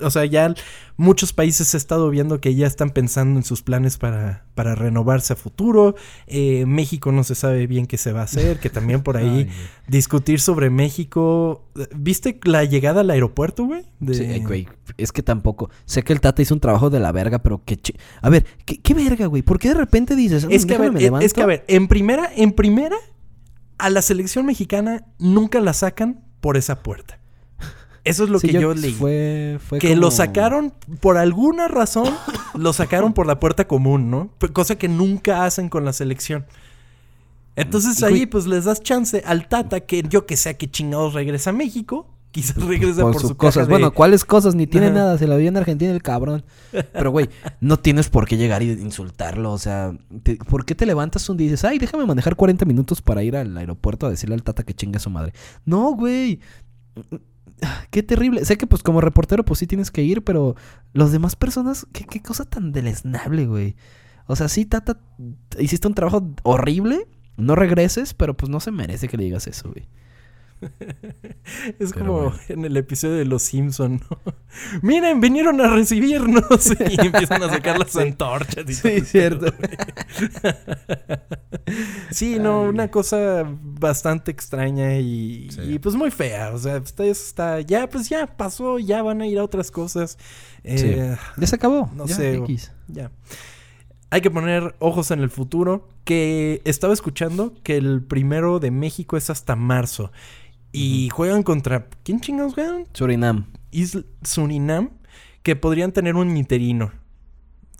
o 0.00 0.10
sea, 0.10 0.24
ya 0.26 0.54
muchos 0.96 1.32
países 1.32 1.72
he 1.74 1.76
estado 1.76 2.10
viendo 2.10 2.40
que 2.40 2.54
ya 2.54 2.66
están 2.66 2.90
pensando 2.90 3.38
en 3.38 3.44
sus 3.44 3.62
planes 3.62 3.96
para, 3.98 4.44
para 4.54 4.74
renovarse 4.74 5.32
a 5.32 5.36
futuro. 5.36 5.94
Eh, 6.26 6.66
México 6.66 7.12
no 7.12 7.24
se 7.24 7.34
sabe 7.34 7.66
bien 7.66 7.86
qué 7.86 7.96
se 7.96 8.12
va 8.12 8.20
a 8.20 8.24
hacer, 8.24 8.58
que 8.60 8.70
también 8.70 9.02
por 9.02 9.16
ahí 9.18 9.48
Ay, 9.48 9.50
discutir 9.88 10.40
sobre 10.40 10.70
México. 10.70 11.64
¿Viste 11.96 12.38
la 12.44 12.64
llegada 12.64 13.00
al 13.00 13.10
aeropuerto, 13.10 13.64
güey? 13.64 13.84
De- 14.00 14.14
Sí, 14.14 14.44
güey, 14.44 14.68
es 14.98 15.12
que 15.12 15.22
tampoco. 15.22 15.70
Sé 15.86 16.02
que 16.02 16.12
el 16.12 16.20
Tata 16.20 16.42
hizo 16.42 16.54
un 16.54 16.60
trabajo 16.60 16.90
de 16.90 17.00
la 17.00 17.10
verga, 17.12 17.40
pero 17.40 17.62
que... 17.64 17.76
chi- 17.76 17.96
A 18.20 18.28
ver, 18.30 18.44
¿qué, 18.64 18.78
qué 18.80 18.94
verga, 18.94 19.26
güey? 19.26 19.42
¿Por 19.42 19.58
qué 19.58 19.68
de 19.68 19.74
repente 19.74 20.14
dices... 20.14 20.46
Es 20.50 20.64
"Mm, 20.64 20.68
que, 20.68 20.74
a 20.74 20.78
ver, 20.78 20.92
me 20.92 21.00
levanto"? 21.00 21.24
es 21.26 21.32
que 21.32 21.42
a 21.42 21.46
ver, 21.46 21.64
en 21.68 21.88
primera, 21.88 22.30
en 22.36 22.52
primera, 22.52 22.96
a 23.78 23.90
la 23.90 24.02
selección 24.02 24.46
mexicana 24.46 25.06
nunca 25.18 25.60
la 25.60 25.72
sacan 25.72 26.22
por 26.40 26.56
esa 26.56 26.82
puerta. 26.82 27.18
Eso 28.04 28.24
es 28.24 28.30
lo 28.30 28.38
Sí, 28.38 28.48
que 28.48 28.60
yo, 28.60 28.74
leí. 28.74 28.92
Fue, 28.92 29.58
fue 29.66 29.78
que 29.78 29.88
como- 29.88 30.00
lo 30.02 30.10
sacaron, 30.10 30.72
por 31.00 31.16
alguna 31.16 31.68
razón, 31.68 32.14
lo 32.54 32.72
sacaron 32.74 33.14
por 33.14 33.26
la 33.26 33.40
puerta 33.40 33.66
común, 33.66 34.10
¿no? 34.10 34.30
Cosa 34.52 34.76
que 34.76 34.88
nunca 34.88 35.44
hacen 35.46 35.68
con 35.70 35.84
la 35.86 35.92
selección. 35.94 36.44
Entonces 37.56 38.00
Y, 38.00 38.04
ahí 38.04 38.26
pues 38.26 38.46
les 38.46 38.64
das 38.64 38.82
chance 38.82 39.22
al 39.24 39.48
Tata 39.48 39.80
que 39.80 40.02
yo 40.08 40.26
que 40.26 40.36
sea 40.36 40.54
que 40.54 40.70
chingados 40.70 41.14
regresa 41.14 41.50
a 41.50 41.52
México. 41.52 42.10
Quizás 42.32 42.56
regresa 42.56 43.02
por, 43.02 43.12
por, 43.12 43.20
sus 43.20 43.30
su 43.30 43.36
cosas. 43.36 43.68
de- 43.68 43.70
Bueno, 43.70 43.94
¿cuáles 43.94 44.24
cosas? 44.24 44.56
Ni 44.56 44.66
tiene 44.66 44.90
nada. 44.90 45.16
Se 45.18 45.28
la 45.28 45.36
vio 45.36 45.46
en 45.48 45.56
Argentina 45.56 45.92
el 45.92 46.02
cabrón. 46.02 46.44
Pero, 46.92 47.12
güey, 47.12 47.30
no 47.60 47.78
tienes 47.78 48.08
por 48.08 48.26
qué 48.26 48.36
llegar 48.36 48.64
y 48.64 48.72
insultarlo. 48.72 49.52
O 49.52 49.58
sea, 49.58 49.96
te- 50.24 50.34
¿por 50.36 50.64
qué 50.66 50.74
te 50.74 50.84
levantas 50.84 51.28
un 51.28 51.36
día 51.36 51.46
y 51.46 51.50
dices, 51.50 51.64
ay, 51.64 51.78
déjame 51.78 52.04
manejar 52.06 52.34
40 52.34 52.64
minutos 52.64 53.00
para 53.00 53.22
ir 53.22 53.36
al 53.36 53.56
aeropuerto 53.56 54.06
a 54.06 54.10
decirle 54.10 54.34
al 54.34 54.42
Tata 54.42 54.64
que 54.64 54.74
chinga 54.74 54.96
a 54.96 55.00
su 55.00 55.10
madre? 55.10 55.32
No, 55.64 55.92
güey. 55.94 56.40
Qué 57.90 58.02
terrible. 58.02 58.44
Sé 58.44 58.56
que, 58.56 58.66
pues, 58.66 58.82
como 58.82 59.00
reportero, 59.00 59.44
pues 59.44 59.58
sí 59.58 59.66
tienes 59.66 59.90
que 59.90 60.02
ir, 60.02 60.22
pero 60.24 60.56
los 60.92 61.12
demás 61.12 61.36
personas, 61.36 61.86
qué, 61.92 62.04
qué 62.04 62.20
cosa 62.20 62.44
tan 62.44 62.72
deleznable, 62.72 63.46
güey. 63.46 63.76
O 64.26 64.36
sea, 64.36 64.48
sí, 64.48 64.64
Tata, 64.64 64.98
hiciste 65.58 65.86
un 65.86 65.94
trabajo 65.94 66.34
horrible. 66.42 67.06
No 67.36 67.56
regreses, 67.56 68.14
pero 68.14 68.36
pues 68.36 68.48
no 68.48 68.60
se 68.60 68.70
merece 68.70 69.08
que 69.08 69.16
le 69.16 69.24
digas 69.24 69.46
eso, 69.46 69.70
güey. 69.70 69.88
Es 71.78 71.92
Pero 71.92 72.06
como 72.06 72.12
bueno. 72.22 72.38
en 72.48 72.64
el 72.64 72.76
episodio 72.76 73.16
de 73.16 73.24
Los 73.24 73.42
Simpson. 73.42 74.00
¿no? 74.10 74.18
Miren, 74.82 75.20
vinieron 75.20 75.60
a 75.60 75.68
recibirnos 75.68 76.70
y 76.90 77.06
empiezan 77.06 77.42
a 77.42 77.50
sacar 77.50 77.78
las 77.78 77.94
antorchas. 77.96 78.64
Y 78.68 78.74
todo. 79.00 79.04
cierto. 79.04 79.46
Sí, 82.10 82.38
no, 82.38 82.62
una 82.62 82.90
cosa 82.90 83.44
bastante 83.46 84.30
extraña 84.30 84.96
y, 84.98 85.48
Sí. 85.50 85.60
y, 85.62 85.78
pues 85.78 85.94
muy 85.94 86.10
fea. 86.10 86.50
O 86.52 86.58
sea, 86.58 86.78
ustedes 86.78 87.24
está, 87.26 87.60
ya, 87.60 87.88
pues 87.88 88.08
ya 88.08 88.26
pasó, 88.26 88.78
ya 88.78 89.02
van 89.02 89.20
a 89.20 89.26
ir 89.26 89.38
a 89.38 89.44
otras 89.44 89.70
cosas. 89.70 90.18
Sí. 90.64 90.86
Eh, 90.86 91.16
Ya 91.36 91.46
se 91.46 91.56
acabó. 91.56 91.90
No 91.94 92.06
ya, 92.06 92.14
sé, 92.14 92.36
X. 92.36 92.72
Ya. 92.88 93.10
Hay 94.10 94.20
que 94.20 94.30
poner 94.30 94.74
ojos 94.78 95.10
en 95.10 95.20
el 95.20 95.30
futuro. 95.30 95.88
Que 96.04 96.60
estaba 96.66 96.92
escuchando 96.92 97.54
que 97.62 97.78
el 97.78 98.02
primero 98.02 98.60
de 98.60 98.70
México 98.70 99.16
es 99.16 99.30
hasta 99.30 99.56
marzo. 99.56 100.12
Y 100.74 101.08
juegan 101.10 101.44
contra. 101.44 101.86
¿Quién 102.02 102.20
chingados 102.20 102.54
juegan? 102.54 102.86
Surinam. 102.92 103.46
Isl 103.70 104.00
Surinam. 104.22 104.90
Que 105.42 105.56
podrían 105.56 105.92
tener 105.92 106.16
un 106.16 106.36
interino. 106.36 106.92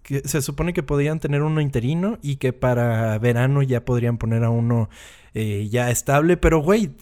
Que 0.02 0.20
se 0.26 0.42
supone 0.42 0.72
que 0.72 0.83
podrían 0.83 1.18
tener 1.18 1.42
uno 1.42 1.61
interino 1.61 2.18
y 2.22 2.37
que 2.37 2.52
para 2.52 3.18
verano 3.18 3.62
ya 3.62 3.85
podrían 3.85 4.18
poner 4.18 4.44
a 4.44 4.50
uno 4.50 4.90
eh, 5.33 5.68
ya 5.70 5.90
estable. 5.90 6.37
Pero, 6.37 6.61
güey, 6.61 6.92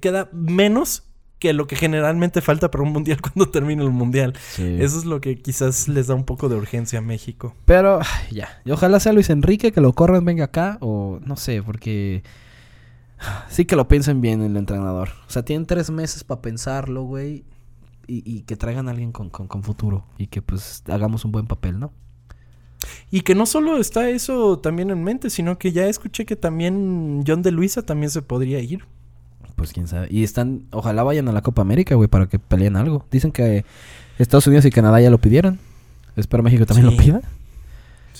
queda 0.00 0.28
menos 0.32 1.04
que 1.38 1.52
lo 1.52 1.66
que 1.66 1.76
generalmente 1.76 2.40
falta 2.40 2.70
para 2.70 2.82
un 2.82 2.92
mundial 2.92 3.20
cuando 3.22 3.50
termine 3.50 3.84
el 3.84 3.90
mundial. 3.90 4.34
Eso 4.56 4.98
es 4.98 5.04
lo 5.04 5.20
que 5.20 5.38
quizás 5.38 5.88
les 5.88 6.08
da 6.08 6.14
un 6.14 6.24
poco 6.24 6.48
de 6.48 6.56
urgencia 6.56 6.98
a 6.98 7.02
México. 7.02 7.54
Pero 7.64 8.00
ya. 8.30 8.60
Y 8.64 8.72
ojalá 8.72 8.98
sea 8.98 9.12
Luis 9.12 9.30
Enrique 9.30 9.72
que 9.72 9.80
lo 9.80 9.92
corran, 9.92 10.24
venga 10.24 10.46
acá. 10.46 10.78
O 10.80 11.20
no 11.24 11.36
sé, 11.36 11.62
porque. 11.62 12.22
Sí 13.48 13.64
que 13.64 13.76
lo 13.76 13.88
piensen 13.88 14.20
bien 14.20 14.42
el 14.42 14.56
entrenador. 14.56 15.10
O 15.26 15.30
sea, 15.30 15.44
tienen 15.44 15.66
tres 15.66 15.90
meses 15.90 16.24
para 16.24 16.40
pensarlo, 16.42 17.02
güey. 17.04 17.44
Y, 18.06 18.22
y 18.24 18.42
que 18.42 18.56
traigan 18.56 18.88
a 18.88 18.92
alguien 18.92 19.12
con, 19.12 19.28
con, 19.28 19.48
con 19.48 19.62
futuro. 19.62 20.06
Y 20.16 20.28
que 20.28 20.40
pues 20.40 20.82
hagamos 20.88 21.24
un 21.24 21.32
buen 21.32 21.46
papel, 21.46 21.78
¿no? 21.78 21.92
Y 23.10 23.20
que 23.22 23.34
no 23.34 23.44
solo 23.44 23.76
está 23.78 24.08
eso 24.08 24.58
también 24.60 24.90
en 24.90 25.02
mente, 25.02 25.30
sino 25.30 25.58
que 25.58 25.72
ya 25.72 25.86
escuché 25.88 26.24
que 26.24 26.36
también 26.36 27.22
John 27.26 27.42
de 27.42 27.50
Luisa 27.50 27.82
también 27.82 28.10
se 28.10 28.22
podría 28.22 28.60
ir. 28.60 28.84
Pues 29.56 29.72
quién 29.72 29.88
sabe. 29.88 30.06
Y 30.10 30.22
están. 30.22 30.66
Ojalá 30.70 31.02
vayan 31.02 31.28
a 31.28 31.32
la 31.32 31.42
Copa 31.42 31.62
América, 31.62 31.96
güey, 31.96 32.08
para 32.08 32.28
que 32.28 32.38
peleen 32.38 32.76
algo. 32.76 33.04
Dicen 33.10 33.32
que 33.32 33.64
Estados 34.18 34.46
Unidos 34.46 34.64
y 34.64 34.70
Canadá 34.70 35.00
ya 35.00 35.10
lo 35.10 35.18
pidieron. 35.18 35.58
Espero 36.16 36.42
México 36.42 36.64
también 36.66 36.90
Sí. 36.90 36.96
lo 36.96 37.02
pida. 37.02 37.20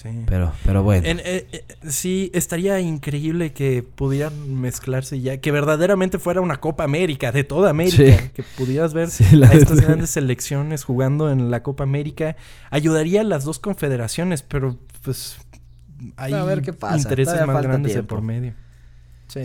Sí. 0.02 0.08
Pero, 0.26 0.52
pero 0.64 0.84
bueno. 0.84 1.06
En- 1.08 1.18
eh, 1.20 1.46
eh, 1.50 1.64
sí, 1.88 2.30
estaría 2.32 2.78
increíble 2.78 3.52
que 3.52 3.82
pudieran 3.82 4.54
mezclarse 4.60 5.20
ya, 5.20 5.38
que 5.38 5.50
verdaderamente 5.50 6.20
fuera 6.20 6.40
una 6.40 6.58
Copa 6.60 6.84
América, 6.84 7.32
de 7.32 7.42
toda 7.42 7.70
América, 7.70 7.96
Sí. 8.22 8.28
que 8.32 8.44
pudieras 8.56 8.94
ver 8.94 9.10
Sí, 9.10 9.24
a 9.42 9.52
estas 9.52 9.80
grandes 9.80 10.10
selecciones 10.10 10.84
jugando 10.84 11.32
en 11.32 11.50
la 11.50 11.64
Copa 11.64 11.82
América. 11.82 12.36
Ayudaría 12.70 13.22
a 13.22 13.24
las 13.24 13.42
dos 13.44 13.58
confederaciones, 13.58 14.42
pero 14.42 14.78
pues 15.02 15.38
hay 16.16 16.32
A 16.32 16.44
ver 16.44 16.62
qué 16.62 16.72
pasa, 16.72 16.96
intereses 16.96 17.34
todavía 17.34 17.52
más 17.54 17.62
grandes 17.64 17.94
de 17.94 18.02
por 18.04 18.22
medio. 18.22 18.54
Sí. 19.26 19.40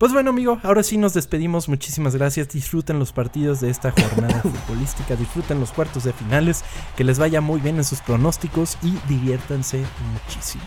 Pues 0.00 0.14
bueno, 0.14 0.30
amigo, 0.30 0.58
ahora 0.62 0.82
sí 0.82 0.96
nos 0.96 1.12
despedimos. 1.12 1.68
Muchísimas 1.68 2.16
gracias. 2.16 2.48
Disfruten 2.48 2.98
los 2.98 3.12
partidos 3.12 3.60
de 3.60 3.68
esta 3.68 3.90
jornada 3.90 4.40
futbolística. 4.66 5.14
Disfruten 5.14 5.60
los 5.60 5.72
cuartos 5.72 6.04
de 6.04 6.14
finales. 6.14 6.64
Que 6.96 7.04
les 7.04 7.18
vaya 7.18 7.42
muy 7.42 7.60
bien 7.60 7.76
en 7.76 7.84
sus 7.84 8.00
pronósticos 8.00 8.78
y 8.82 8.94
diviértanse 9.12 9.84
muchísimo. 10.10 10.64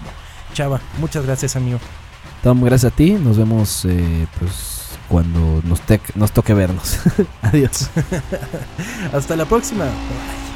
Chava, 0.53 0.79
muchas 0.99 1.25
gracias, 1.25 1.55
amigo. 1.55 1.79
Tom, 2.43 2.61
gracias 2.61 2.93
a 2.93 2.95
ti. 2.95 3.13
Nos 3.13 3.39
vemos, 3.39 3.85
eh, 3.85 4.27
pues, 4.37 4.99
cuando 5.09 5.63
nos, 5.63 5.81
nos 6.13 6.31
toque 6.31 6.53
vernos. 6.53 6.99
Adiós. 7.41 7.89
Hasta 9.13 9.35
la 9.35 9.45
próxima. 9.45 9.85
Bye. 9.85 10.52